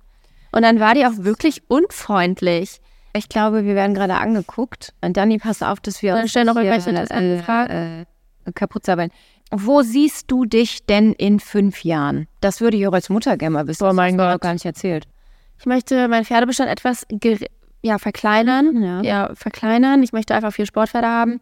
Und 0.52 0.62
dann 0.62 0.80
war 0.80 0.94
die 0.94 1.04
auch 1.04 1.16
wirklich 1.16 1.62
unfreundlich. 1.68 2.80
Ich 3.12 3.28
glaube, 3.28 3.64
wir 3.64 3.74
werden 3.74 3.94
gerade 3.94 4.14
angeguckt. 4.14 4.92
Und 5.00 5.16
Dani, 5.16 5.38
pass 5.38 5.62
auf, 5.62 5.80
dass 5.80 6.02
wir 6.02 6.12
Dann 6.12 6.22
uns 6.22 6.30
stell 6.30 6.44
noch 6.44 6.56
irgendwelche 6.56 6.90
äh, 6.90 8.00
äh, 8.00 8.04
kaputt 8.54 8.86
sabbeln. 8.86 9.10
wo 9.50 9.82
siehst 9.82 10.30
du 10.30 10.44
dich 10.44 10.86
denn 10.86 11.12
in 11.12 11.40
fünf 11.40 11.84
Jahren? 11.84 12.28
Das 12.40 12.60
würde 12.60 12.76
ich 12.76 12.86
auch 12.86 12.92
als 12.92 13.08
Mutter 13.08 13.36
gerne 13.36 13.54
mal 13.54 13.66
wissen. 13.66 13.84
Oh 13.84 13.92
mein 13.92 14.16
das 14.16 14.26
Gott. 14.26 14.34
noch 14.34 14.40
gar 14.40 14.52
nicht 14.52 14.64
erzählt. 14.64 15.06
Ich 15.58 15.66
möchte 15.66 16.08
meinen 16.08 16.24
Pferdebestand 16.24 16.70
etwas 16.70 17.06
ja, 17.82 17.98
verkleinern. 17.98 18.82
Ja. 18.82 19.02
ja, 19.02 19.34
verkleinern. 19.34 20.02
Ich 20.02 20.12
möchte 20.12 20.34
einfach 20.34 20.52
vier 20.52 20.66
Sportpferde 20.66 21.08
haben. 21.08 21.40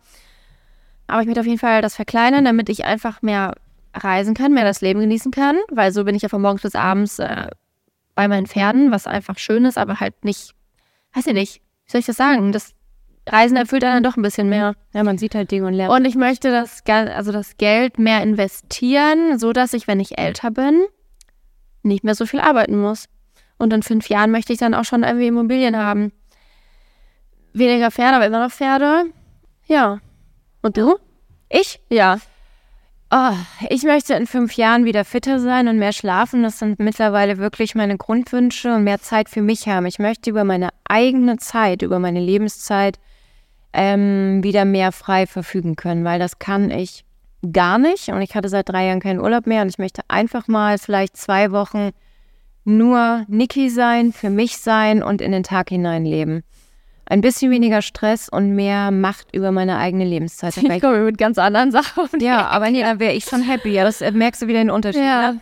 Aber 1.07 1.21
ich 1.21 1.27
möchte 1.27 1.41
auf 1.41 1.47
jeden 1.47 1.59
Fall 1.59 1.83
das 1.83 1.97
verkleinern, 1.97 2.45
damit 2.45 2.69
ich 2.69 2.85
einfach 2.85 3.23
mehr 3.23 3.55
reisen 3.95 4.35
kann, 4.35 4.53
mehr 4.53 4.65
das 4.65 4.81
Leben 4.81 5.01
genießen 5.01 5.33
kann. 5.33 5.57
Weil 5.71 5.93
so 5.93 6.05
bin 6.05 6.15
ich 6.15 6.23
ja 6.23 6.29
von 6.29 6.43
morgens 6.43 6.63
bis 6.63 6.75
abends 6.75 7.19
äh, 7.19 7.49
bei 8.15 8.29
meinen 8.29 8.47
Pferden, 8.47 8.91
was 8.91 9.07
einfach 9.07 9.39
schön 9.39 9.65
ist, 9.65 9.79
aber 9.79 10.01
halt 10.01 10.25
nicht, 10.25 10.53
weiß 11.19 11.27
ich 11.29 11.35
nicht, 11.35 11.57
wie 11.87 11.93
soll 11.93 12.01
ich 12.01 12.07
das 12.07 12.17
sagen? 12.17 12.53
Das 12.53 12.75
Reisen 13.29 13.57
erfüllt 13.57 13.85
einen 13.85 14.03
dann 14.03 14.11
doch 14.11 14.17
ein 14.17 14.23
bisschen 14.23 14.49
mehr. 14.49 14.75
Ja, 14.95 15.05
man 15.05 15.19
sieht 15.19 15.35
halt 15.35 15.51
Dinge 15.51 15.67
und 15.67 15.75
lernt. 15.75 15.93
Und 15.93 16.05
ich 16.05 16.15
möchte 16.15 16.51
das, 16.51 16.83
also 16.87 17.33
das 17.33 17.57
Geld 17.57 17.99
mehr 17.99 18.23
investieren, 18.23 19.39
so 19.39 19.53
dass 19.53 19.75
ich, 19.75 19.87
wenn 19.87 20.01
ich 20.01 20.19
älter 20.19 20.51
bin, 20.51 20.87
nicht 21.83 22.05
mehr 22.05 22.15
so 22.15 22.25
viel 22.25 22.41
arbeiten 22.41 22.81
muss. 22.81 23.09
Und 23.59 23.73
in 23.73 23.83
fünf 23.83 24.09
Jahren 24.09 24.31
möchte 24.31 24.53
ich 24.53 24.59
dann 24.59 24.75
auch 24.75 24.85
schon 24.85 25.03
irgendwie 25.03 25.27
Immobilien 25.27 25.77
haben. 25.77 26.13
Weniger 27.53 27.91
Pferde, 27.91 28.17
aber 28.17 28.27
immer 28.27 28.45
noch 28.45 28.53
Pferde. 28.53 29.05
Ja. 29.67 29.99
Und 30.63 30.77
du? 30.77 30.97
ich? 31.49 31.81
Ja. 31.91 32.19
Oh, 33.11 33.33
ich 33.71 33.85
möchte 33.85 34.13
in 34.13 34.27
fünf 34.27 34.53
Jahren 34.55 34.85
wieder 34.85 35.03
fitter 35.03 35.41
sein 35.41 35.69
und 35.69 35.79
mehr 35.79 35.93
schlafen. 35.95 36.43
Das 36.43 36.59
sind 36.59 36.79
mittlerweile 36.79 37.39
wirklich 37.39 37.75
meine 37.75 37.97
Grundwünsche 37.97 38.75
und 38.75 38.85
mehr 38.85 39.01
Zeit 39.01 39.31
für 39.31 39.41
mich 39.41 39.67
haben. 39.67 39.87
Ich 39.87 39.99
möchte 39.99 40.29
über 40.29 40.45
meine 40.45 40.69
eigene 40.85 41.39
Zeit, 41.39 41.81
über 41.81 42.01
meine 42.01 42.21
Lebenszeit 42.21 42.99
ähm, 43.73 44.43
wieder 44.43 44.67
mehr 44.67 44.93
frei 44.93 45.27
verfügen 45.27 45.75
können, 45.75 46.05
weil 46.05 46.19
das 46.19 46.39
kann 46.39 46.71
ich 46.71 47.07
gar 47.51 47.79
nicht. 47.79 48.09
Und 48.09 48.21
ich 48.21 48.35
hatte 48.35 48.51
seit 48.51 48.69
drei 48.69 48.87
Jahren 48.87 49.01
keinen 49.01 49.21
Urlaub 49.21 49.47
mehr 49.47 49.63
und 49.63 49.69
ich 49.71 49.79
möchte 49.79 50.03
einfach 50.09 50.47
mal 50.47 50.77
vielleicht 50.77 51.17
zwei 51.17 51.51
Wochen 51.51 51.93
nur 52.65 53.25
Niki 53.29 53.71
sein, 53.71 54.13
für 54.13 54.29
mich 54.29 54.59
sein 54.59 55.03
und 55.03 55.23
in 55.23 55.33
den 55.33 55.45
Tag 55.45 55.71
hinein 55.71 56.05
leben. 56.05 56.43
Ein 57.11 57.23
bisschen 57.23 57.51
weniger 57.51 57.81
Stress 57.81 58.29
und 58.29 58.55
mehr 58.55 58.91
Macht 58.91 59.35
über 59.35 59.51
meine 59.51 59.79
eigene 59.79 60.05
Lebenszeit. 60.05 60.57
Ich 60.69 60.81
komme 60.83 61.01
mit 61.01 61.17
ganz 61.17 61.39
anderen 61.39 61.73
Sachen. 61.73 62.09
ja, 62.21 62.47
aber 62.49 62.71
nee, 62.71 62.83
dann 62.83 63.01
wäre 63.01 63.15
ich 63.15 63.25
schon 63.25 63.43
happy. 63.43 63.71
Ja, 63.71 63.85
das 63.85 64.01
äh, 64.03 64.13
merkst 64.13 64.43
du 64.43 64.47
wieder 64.47 64.59
den 64.59 64.71
Unterschied. 64.71 65.01
Ja. 65.01 65.33
Ne? 65.33 65.41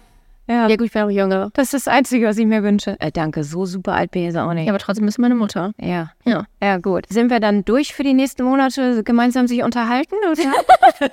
Ja. 0.49 0.69
Ja, 0.69 0.77
gut, 0.77 0.87
ich 0.87 0.93
bin 0.93 1.03
auch 1.03 1.11
jünger. 1.11 1.51
Das 1.55 1.75
ist 1.75 1.87
das 1.87 1.89
Einzige, 1.89 2.29
was 2.29 2.39
ich 2.39 2.47
mir 2.47 2.63
wünsche. 2.63 2.97
Äh, 3.01 3.11
danke, 3.11 3.43
so 3.43 3.67
super 3.67 3.95
alt 3.95 4.13
bin 4.13 4.23
ich 4.23 4.27
jetzt 4.29 4.37
auch 4.37 4.53
nicht. 4.55 4.67
Ja, 4.67 4.73
aber 4.73 4.79
trotzdem 4.79 5.05
bist 5.05 5.19
du 5.19 5.23
meine 5.23 5.35
Mutter. 5.35 5.73
Ja. 5.81 6.13
Ja. 6.25 6.45
Ja, 6.63 6.79
gut. 6.79 7.07
Sind 7.09 7.31
wir 7.31 7.41
dann 7.41 7.65
durch 7.65 7.95
für 7.95 8.05
die 8.05 8.15
nächsten 8.15 8.45
Monate 8.45 9.03
gemeinsam 9.03 9.49
sich 9.49 9.65
unterhalten? 9.65 10.15
Oder? 10.31 10.37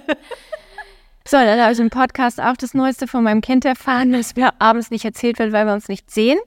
so, 1.26 1.38
dann 1.38 1.60
habe 1.60 1.74
ich 1.74 1.80
im 1.80 1.90
Podcast 1.90 2.40
auch 2.40 2.56
das 2.56 2.76
Neueste 2.76 3.08
von 3.08 3.24
meinem 3.24 3.42
Kind 3.42 3.66
erfahren, 3.66 4.12
das 4.12 4.36
mir 4.36 4.52
abends 4.60 4.92
nicht 4.92 5.04
erzählt 5.04 5.40
wird, 5.40 5.52
weil 5.52 5.66
wir 5.66 5.74
uns 5.74 5.88
nicht 5.88 6.12
sehen. 6.12 6.38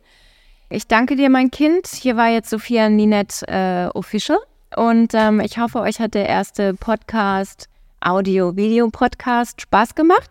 Ich 0.68 0.88
danke 0.88 1.14
dir, 1.14 1.31
mein 1.31 1.52
Kind. 1.52 1.87
Hier 1.87 2.16
war 2.16 2.29
jetzt 2.29 2.50
Sophia 2.50 2.88
Ninette 2.88 3.46
äh, 3.46 3.87
Official. 3.96 4.38
Und 4.74 5.14
ähm, 5.14 5.38
ich 5.38 5.59
hoffe, 5.59 5.79
euch 5.79 6.00
hat 6.00 6.14
der 6.14 6.29
erste 6.29 6.74
Podcast, 6.74 7.68
Audio-Video-Podcast 8.00 9.61
Spaß 9.61 9.94
gemacht. 9.94 10.29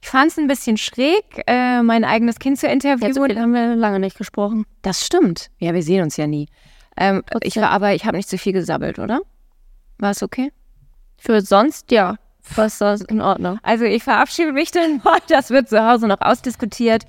Ich 0.00 0.08
fand 0.08 0.30
es 0.30 0.38
ein 0.38 0.46
bisschen 0.46 0.76
schräg, 0.76 1.24
äh, 1.48 1.82
mein 1.82 2.04
eigenes 2.04 2.38
Kind 2.38 2.60
zu 2.60 2.68
interviewen. 2.68 3.38
haben 3.40 3.54
wir 3.54 3.74
lange 3.74 3.98
nicht 3.98 4.16
gesprochen. 4.16 4.66
Das 4.82 5.04
stimmt. 5.04 5.50
Ja, 5.58 5.74
wir 5.74 5.82
sehen 5.82 6.04
uns 6.04 6.16
ja 6.16 6.28
nie. 6.28 6.48
Ähm, 6.96 7.24
ich 7.42 7.56
war 7.56 7.70
aber, 7.70 7.92
ich 7.92 8.04
habe 8.04 8.16
nicht 8.16 8.28
zu 8.28 8.38
viel 8.38 8.52
gesabbelt, 8.52 9.00
oder? 9.00 9.20
War 9.98 10.12
es 10.12 10.22
okay? 10.22 10.52
Für 11.18 11.40
sonst, 11.40 11.90
ja. 11.90 12.18
Was 12.54 12.78
das 12.78 13.00
in 13.02 13.20
Ordnung. 13.20 13.58
Also 13.64 13.84
ich 13.84 14.04
verabschiede 14.04 14.52
mich 14.52 14.70
dann 14.70 15.00
mal. 15.02 15.18
Das 15.28 15.50
wird 15.50 15.68
zu 15.68 15.84
Hause 15.84 16.06
noch 16.06 16.20
ausdiskutiert. 16.20 17.04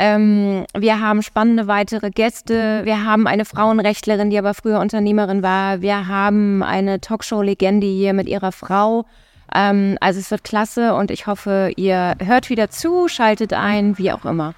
Ähm, 0.00 0.64
wir 0.76 1.00
haben 1.00 1.22
spannende 1.22 1.66
weitere 1.66 2.10
Gäste. 2.10 2.84
Wir 2.84 3.04
haben 3.04 3.26
eine 3.26 3.44
Frauenrechtlerin, 3.44 4.30
die 4.30 4.38
aber 4.38 4.54
früher 4.54 4.78
Unternehmerin 4.78 5.42
war. 5.42 5.80
Wir 5.80 6.06
haben 6.06 6.62
eine 6.62 7.00
Talkshow-Legende 7.00 7.86
hier 7.86 8.12
mit 8.12 8.28
ihrer 8.28 8.52
Frau. 8.52 9.06
Ähm, 9.52 9.98
also 10.00 10.20
es 10.20 10.30
wird 10.30 10.44
klasse 10.44 10.94
und 10.94 11.10
ich 11.10 11.26
hoffe, 11.26 11.72
ihr 11.76 12.14
hört 12.24 12.48
wieder 12.48 12.70
zu, 12.70 13.08
schaltet 13.08 13.52
ein, 13.52 13.98
wie 13.98 14.12
auch 14.12 14.24
immer. 14.24 14.54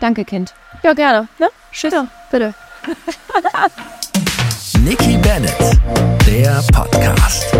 Danke, 0.00 0.24
Kind. 0.24 0.54
Ja, 0.82 0.94
gerne. 0.94 1.28
Ne? 1.38 1.48
Tschüss. 1.70 1.92
Ja, 1.92 2.06
bitte. 2.30 2.54
Nikki 4.84 5.18
Bennett, 5.18 5.78
der 6.26 6.62
Podcast. 6.72 7.54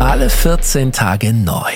Alle 0.00 0.28
14 0.28 0.90
Tage 0.90 1.32
neu. 1.32 1.72